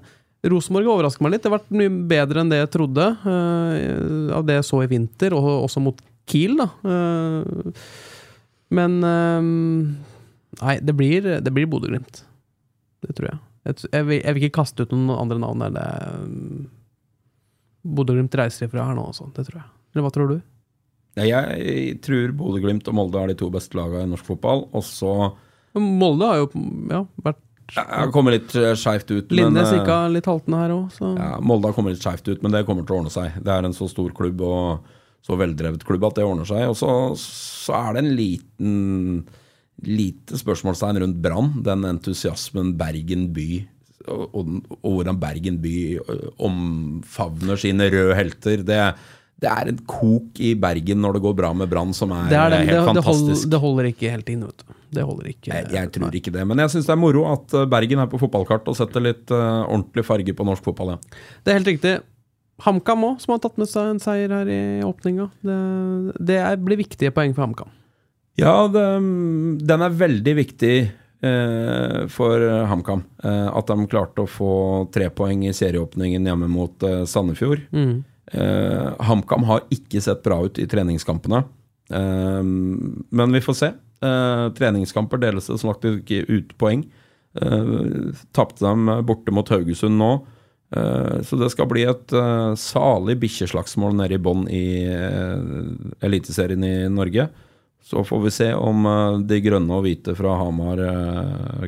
Rosenborg 0.48 0.88
overrasker 0.88 1.20
meg 1.20 1.34
litt. 1.34 1.42
Det 1.44 1.50
har 1.50 1.58
vært 1.58 1.74
mye 1.76 1.90
bedre 2.08 2.40
enn 2.40 2.52
det 2.52 2.62
jeg 2.62 2.70
trodde. 2.72 3.08
Uh, 3.26 4.32
av 4.32 4.46
det 4.48 4.56
jeg 4.56 4.66
så 4.70 4.80
i 4.80 4.88
vinter, 4.88 5.36
og 5.36 5.66
også 5.66 5.82
mot 5.84 6.00
Kiel, 6.30 6.56
da. 6.56 6.70
Uh, 6.80 7.76
men 8.72 8.96
uh, 9.04 9.50
Nei, 10.60 10.78
det 10.80 10.94
blir, 10.96 11.28
det 11.44 11.52
blir 11.52 11.68
Bodø-Glimt. 11.68 12.22
Det 13.04 13.12
tror 13.18 13.34
jeg. 13.34 13.40
Jeg, 13.68 13.76
jeg, 13.92 14.06
vil, 14.08 14.16
jeg 14.22 14.36
vil 14.36 14.46
ikke 14.46 14.58
kaste 14.62 14.84
ut 14.84 14.96
noen 14.96 15.12
andre 15.12 15.38
navn 15.42 15.66
mm, 15.76 16.64
Bodø-Glimt 17.82 18.34
reiser 18.38 18.66
ifra 18.66 18.86
her 18.88 18.96
nå 18.98 19.06
også, 19.10 19.30
det 19.36 19.46
tror 19.48 19.60
jeg. 19.62 19.68
Eller 19.92 20.06
hva 20.06 20.14
tror 20.14 20.32
du? 20.32 20.40
Jeg 21.18 22.00
tror 22.04 22.34
Bodø-Glimt 22.38 22.88
og 22.90 22.96
Molde 22.96 23.22
er 23.22 23.32
de 23.32 23.38
to 23.40 23.48
beste 23.52 23.76
lagene 23.78 24.06
i 24.06 24.10
norsk 24.12 24.28
fotball. 24.28 24.66
Og 24.76 24.84
så 24.86 25.14
Molde 25.80 26.28
har 26.28 26.40
jo 26.42 26.48
ja, 26.90 27.00
vært 27.22 27.40
Jeg 27.76 28.12
kommer 28.14 28.34
litt 28.34 28.54
eh, 28.58 28.72
skeivt 28.78 29.10
ut. 29.10 29.30
men, 29.30 29.36
Linnes 29.38 29.70
eh, 29.70 29.78
gikk 29.78 29.90
av 29.94 30.14
litt 30.14 30.28
haltende 30.30 30.62
her 30.62 30.72
òg, 30.74 30.86
så 30.94 31.12
ja, 31.14 31.34
Molde 31.42 31.70
har 31.70 31.76
kommet 31.76 31.94
litt 31.96 32.04
skeivt 32.04 32.30
ut, 32.30 32.40
men 32.42 32.54
det 32.54 32.64
kommer 32.68 32.86
til 32.86 32.96
å 32.96 33.02
ordne 33.02 33.14
seg. 33.14 33.36
Det 33.42 33.52
er 33.54 33.66
en 33.66 33.76
så 33.76 33.90
stor 33.90 34.14
klubb 34.16 34.42
og 34.46 34.96
så 35.26 35.36
veldrevet 35.36 35.84
klubb 35.84 36.06
at 36.08 36.16
det 36.16 36.24
ordner 36.26 36.48
seg. 36.48 36.64
Og 36.70 36.78
så, 36.80 36.90
så 37.20 37.76
er 37.76 37.96
det 37.96 38.04
en 38.04 38.14
liten 38.18 38.74
lite 39.80 40.38
spørsmålstegn 40.38 41.00
rundt 41.00 41.20
Brann. 41.24 41.52
Den 41.64 41.86
entusiasmen 41.88 42.74
Bergen 42.80 43.30
by 43.36 43.64
og, 44.10 44.34
og, 44.80 44.90
hvordan 44.96 45.18
Bergen 45.20 45.56
by 45.62 45.76
ø, 46.00 46.18
omfavner 46.50 47.60
sine 47.60 47.88
røde 47.92 48.18
helter. 48.18 48.64
Det, 48.66 48.80
det 49.40 49.48
er 49.50 49.70
en 49.72 49.80
kok 49.88 50.40
i 50.42 50.52
Bergen 50.60 51.00
når 51.00 51.16
det 51.16 51.24
går 51.24 51.38
bra 51.38 51.52
med 51.56 51.70
Brann, 51.70 51.94
som 51.96 52.12
er, 52.16 52.28
det, 52.28 52.36
er 52.38 52.52
det, 52.52 52.60
helt 52.60 52.70
det, 52.70 52.76
det, 52.76 52.84
hold, 52.84 53.00
fantastisk. 53.00 53.50
det 53.52 53.62
holder 53.64 53.90
ikke 53.90 54.12
helt 54.12 54.30
inn, 54.34 54.44
vet 54.50 54.62
du. 54.64 54.76
Det 54.90 55.06
holder 55.06 55.30
ikke. 55.30 55.50
Jeg, 55.54 55.70
jeg 55.76 55.90
tror 55.94 56.14
ikke 56.18 56.32
det, 56.34 56.44
men 56.50 56.60
jeg 56.64 56.72
syns 56.72 56.88
det 56.88 56.94
er 56.96 56.98
moro 56.98 57.26
at 57.30 57.52
eh, 57.54 57.66
Bergen 57.70 58.02
er 58.02 58.08
på 58.10 58.18
fotballkart 58.18 58.70
og 58.72 58.74
setter 58.74 59.04
litt 59.04 59.30
uh, 59.30 59.62
ordentlig 59.68 60.02
farge 60.06 60.34
på 60.34 60.46
norsk 60.48 60.66
fotball. 60.66 60.96
Ja. 60.96 61.20
Det 61.44 61.52
er 61.52 61.60
helt 61.60 61.70
riktig. 61.70 61.92
HamKam 62.60 63.06
òg, 63.06 63.20
som 63.22 63.36
har 63.36 63.42
tatt 63.44 63.60
med 63.60 63.70
seg 63.70 63.92
en 63.94 64.00
seier 64.02 64.32
her 64.34 64.50
i 64.50 64.62
åpninga. 64.84 65.30
Det, 65.46 65.60
det 66.30 66.40
er, 66.42 66.58
blir 66.60 66.80
viktige 66.82 67.14
poeng 67.14 67.36
for 67.36 67.46
HamKam. 67.46 67.70
Ja, 68.40 68.54
det, 68.72 68.84
den 69.68 69.84
er 69.84 69.96
veldig 70.00 70.34
viktig 70.38 70.74
eh, 70.74 70.90
for 71.20 72.44
HamKam. 72.70 73.02
Eh, 73.24 73.48
at 73.52 73.68
de 73.68 73.86
klarte 73.92 74.24
å 74.24 74.30
få 74.30 74.52
tre 74.94 75.10
poeng 75.12 75.44
i 75.44 75.52
serieåpningen 75.56 76.26
hjemme 76.26 76.48
mot 76.48 76.82
eh, 76.86 77.04
Sandefjord. 77.04 77.66
Mm. 77.76 78.02
Eh, 78.32 78.88
HamKam 79.04 79.44
har 79.48 79.66
ikke 79.74 80.00
sett 80.00 80.22
bra 80.24 80.40
ut 80.46 80.58
i 80.58 80.68
treningskampene. 80.70 81.42
Eh, 81.92 82.42
men 82.42 83.36
vi 83.36 83.44
får 83.44 83.58
se. 83.58 83.72
Eh, 84.00 84.44
treningskamper 84.56 85.20
deles 85.20 85.50
det 85.50 85.58
som 85.58 85.74
sagt 85.74 85.88
ikke 85.90 86.24
ut 86.30 86.56
poeng. 86.60 86.86
Tapte 88.34 88.64
dem 88.64 88.88
borte 89.06 89.30
mot 89.30 89.48
Haugesund 89.52 90.00
nå. 90.00 90.08
Eh, 90.74 91.20
så 91.26 91.36
det 91.38 91.50
skal 91.52 91.68
bli 91.70 91.84
et 91.86 92.14
salig 92.58 93.18
bikkjeslagsmål 93.22 93.94
nede 94.00 94.16
i 94.16 94.22
bånn 94.24 94.48
i 94.50 94.64
Eliteserien 96.00 96.64
i 96.66 96.74
Norge. 96.90 97.28
Så 97.82 98.04
får 98.06 98.20
vi 98.22 98.30
se 98.34 98.48
om 98.54 98.84
de 99.26 99.40
grønne 99.42 99.74
og 99.74 99.86
hvite 99.86 100.14
fra 100.14 100.36
Hamar 100.38 100.82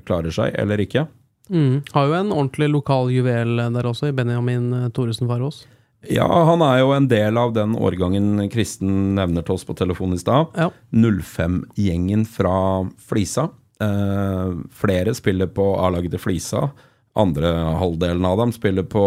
klarer 0.07 0.35
seg 0.35 0.55
eller 0.61 0.83
ikke. 0.85 1.07
Mm. 1.51 1.83
Har 1.93 2.07
jo 2.07 2.15
en 2.15 2.31
ordentlig 2.31 2.69
lokal 2.71 3.11
juvel 3.11 3.59
der 3.75 3.89
også, 3.89 4.11
i 4.11 4.17
Benjamin 4.17 4.71
Thoresen 4.95 5.27
Farås. 5.31 5.65
Ja, 6.11 6.27
han 6.27 6.63
er 6.67 6.81
jo 6.81 6.93
en 6.97 7.07
del 7.11 7.39
av 7.39 7.53
den 7.55 7.77
årgangen 7.79 8.49
Kristen 8.51 9.15
nevner 9.15 9.45
til 9.47 9.55
oss 9.55 9.67
på 9.67 9.77
telefon 9.79 10.17
i 10.17 10.21
stad. 10.21 10.51
Ja. 10.59 10.71
05-gjengen 10.91 12.25
fra 12.27 12.57
Flisa. 12.99 13.49
Eh, 13.83 14.57
flere 14.75 15.15
spiller 15.15 15.51
på 15.55 15.69
A-laget 15.79 16.17
til 16.17 16.23
Flisa. 16.23 16.65
Andre 17.19 17.53
halvdelen 17.79 18.27
av 18.27 18.41
dem 18.41 18.55
spiller 18.57 18.87
på 18.89 19.05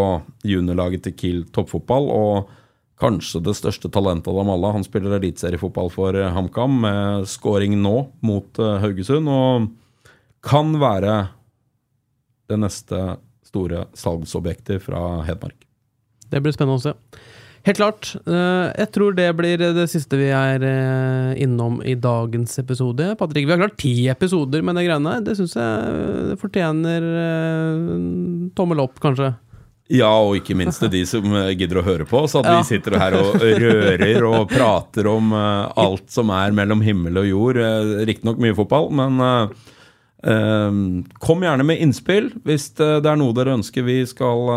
juniorlaget 0.47 1.03
til 1.07 1.17
Kiel 1.19 1.43
toppfotball. 1.51 2.07
Og 2.07 2.53
kanskje 3.01 3.41
det 3.43 3.55
største 3.57 3.91
talentet 3.91 4.31
av 4.31 4.39
dem 4.39 4.51
alle. 4.53 4.73
Han 4.77 4.85
spiller 4.85 5.17
eliteseriefotball 5.17 5.91
for 5.93 6.15
HamKam 6.15 6.81
med 6.85 7.29
scoring 7.29 7.77
nå 7.81 7.95
mot 8.25 8.61
eh, 8.61 8.77
Haugesund. 8.83 9.29
Og 9.31 9.69
kan 10.45 10.75
være 10.79 11.15
det 12.49 12.59
neste 12.61 13.17
store 13.45 13.87
salgsobjektet 13.97 14.83
fra 14.83 15.23
Hedmark. 15.25 15.57
Det 16.29 16.41
blir 16.43 16.53
spennende 16.55 16.79
å 16.79 16.85
se. 16.85 16.93
Helt 17.65 17.79
klart. 17.79 18.11
Eh, 18.29 18.67
jeg 18.77 18.89
tror 18.93 19.15
det 19.17 19.25
blir 19.39 19.57
det 19.57 19.87
siste 19.89 20.19
vi 20.19 20.27
er 20.29 20.61
eh, 20.61 21.31
innom 21.41 21.79
i 21.81 21.95
dagens 21.97 22.59
episode. 22.61 23.07
Patrick, 23.17 23.47
vi 23.47 23.55
har 23.55 23.63
klart 23.63 23.79
ti 23.81 23.93
episoder 24.11 24.61
med 24.61 24.77
de 24.77 24.83
greiene 24.85 25.15
her. 25.15 25.23
Det 25.25 25.33
syns 25.39 25.55
jeg 25.57 26.37
fortjener 26.41 27.07
eh, 27.23 27.81
tommel 28.57 28.85
opp, 28.85 29.01
kanskje. 29.01 29.31
Ja, 29.93 30.09
og 30.09 30.39
ikke 30.39 30.55
minst 30.57 30.81
til 30.81 30.89
de 30.89 31.03
som 31.05 31.29
gidder 31.53 31.81
å 31.81 31.85
høre 31.85 32.07
på 32.09 32.23
oss. 32.23 32.33
At 32.39 32.47
ja. 32.49 32.57
vi 32.57 32.69
sitter 32.71 32.97
her 32.97 33.17
og 33.19 33.37
rører 33.37 34.25
og 34.25 34.49
prater 34.55 35.11
om 35.11 35.29
alt 35.35 36.09
som 36.09 36.33
er 36.33 36.55
mellom 36.57 36.81
himmel 36.81 37.21
og 37.21 37.29
jord. 37.29 37.61
Riktignok 38.09 38.41
mye 38.41 38.57
fotball, 38.57 38.89
men 38.97 39.21
kom 41.21 41.43
gjerne 41.45 41.67
med 41.69 41.83
innspill 41.85 42.31
hvis 42.47 42.71
det 42.79 43.05
er 43.05 43.19
noe 43.19 43.35
dere 43.37 43.59
ønsker 43.59 43.85
vi 43.85 43.99
skal 44.09 44.47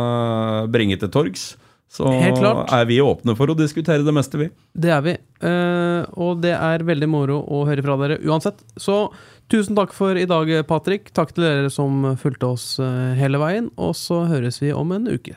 bringe 0.72 0.96
til 0.96 1.12
torgs. 1.12 1.50
Så 1.88 2.04
er 2.12 2.84
vi 2.84 3.00
åpne 3.00 3.32
for 3.36 3.48
å 3.48 3.56
diskutere 3.56 4.04
det 4.04 4.12
meste, 4.12 4.38
vi. 4.40 4.50
Det 4.76 4.90
er 4.92 5.04
vi. 5.04 5.14
Uh, 5.40 6.04
og 6.20 6.42
det 6.44 6.52
er 6.52 6.84
veldig 6.84 7.08
moro 7.08 7.38
å 7.40 7.62
høre 7.68 7.84
fra 7.84 7.96
dere 8.02 8.18
uansett. 8.28 8.60
Så 8.76 9.06
tusen 9.52 9.76
takk 9.78 9.92
for 9.96 10.18
i 10.18 10.28
dag, 10.28 10.50
Patrick. 10.68 11.12
Takk 11.16 11.34
til 11.34 11.46
dere 11.46 11.72
som 11.72 12.14
fulgte 12.20 12.54
oss 12.54 12.70
uh, 12.82 13.14
hele 13.18 13.40
veien. 13.42 13.72
Og 13.76 13.96
så 13.98 14.24
høres 14.30 14.62
vi 14.62 14.72
om 14.76 14.96
en 14.96 15.08
uke. 15.08 15.36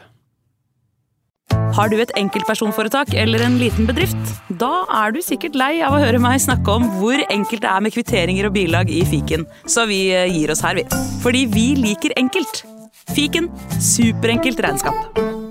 Har 1.75 1.91
du 1.91 1.97
et 1.99 2.11
enkeltpersonforetak 2.19 3.13
eller 3.17 3.43
en 3.45 3.57
liten 3.61 3.87
bedrift? 3.87 4.33
Da 4.59 4.83
er 5.01 5.15
du 5.15 5.21
sikkert 5.23 5.55
lei 5.59 5.73
av 5.85 5.95
å 5.95 6.01
høre 6.03 6.19
meg 6.21 6.41
snakke 6.43 6.77
om 6.77 6.87
hvor 6.99 7.23
enkelt 7.27 7.63
det 7.63 7.71
er 7.71 7.83
med 7.83 7.95
kvitteringer 7.95 8.49
og 8.49 8.55
bilag 8.55 8.91
i 8.91 9.03
fiken, 9.07 9.47
så 9.67 9.87
vi 9.89 10.03
eh, 10.15 10.27
gir 10.31 10.51
oss 10.51 10.63
her, 10.65 10.79
vi. 10.79 10.87
Fordi 11.23 11.45
vi 11.51 11.67
liker 11.79 12.15
enkelt. 12.19 12.65
Fiken 13.15 13.51
superenkelt 13.79 14.63
regnskap. 14.63 15.50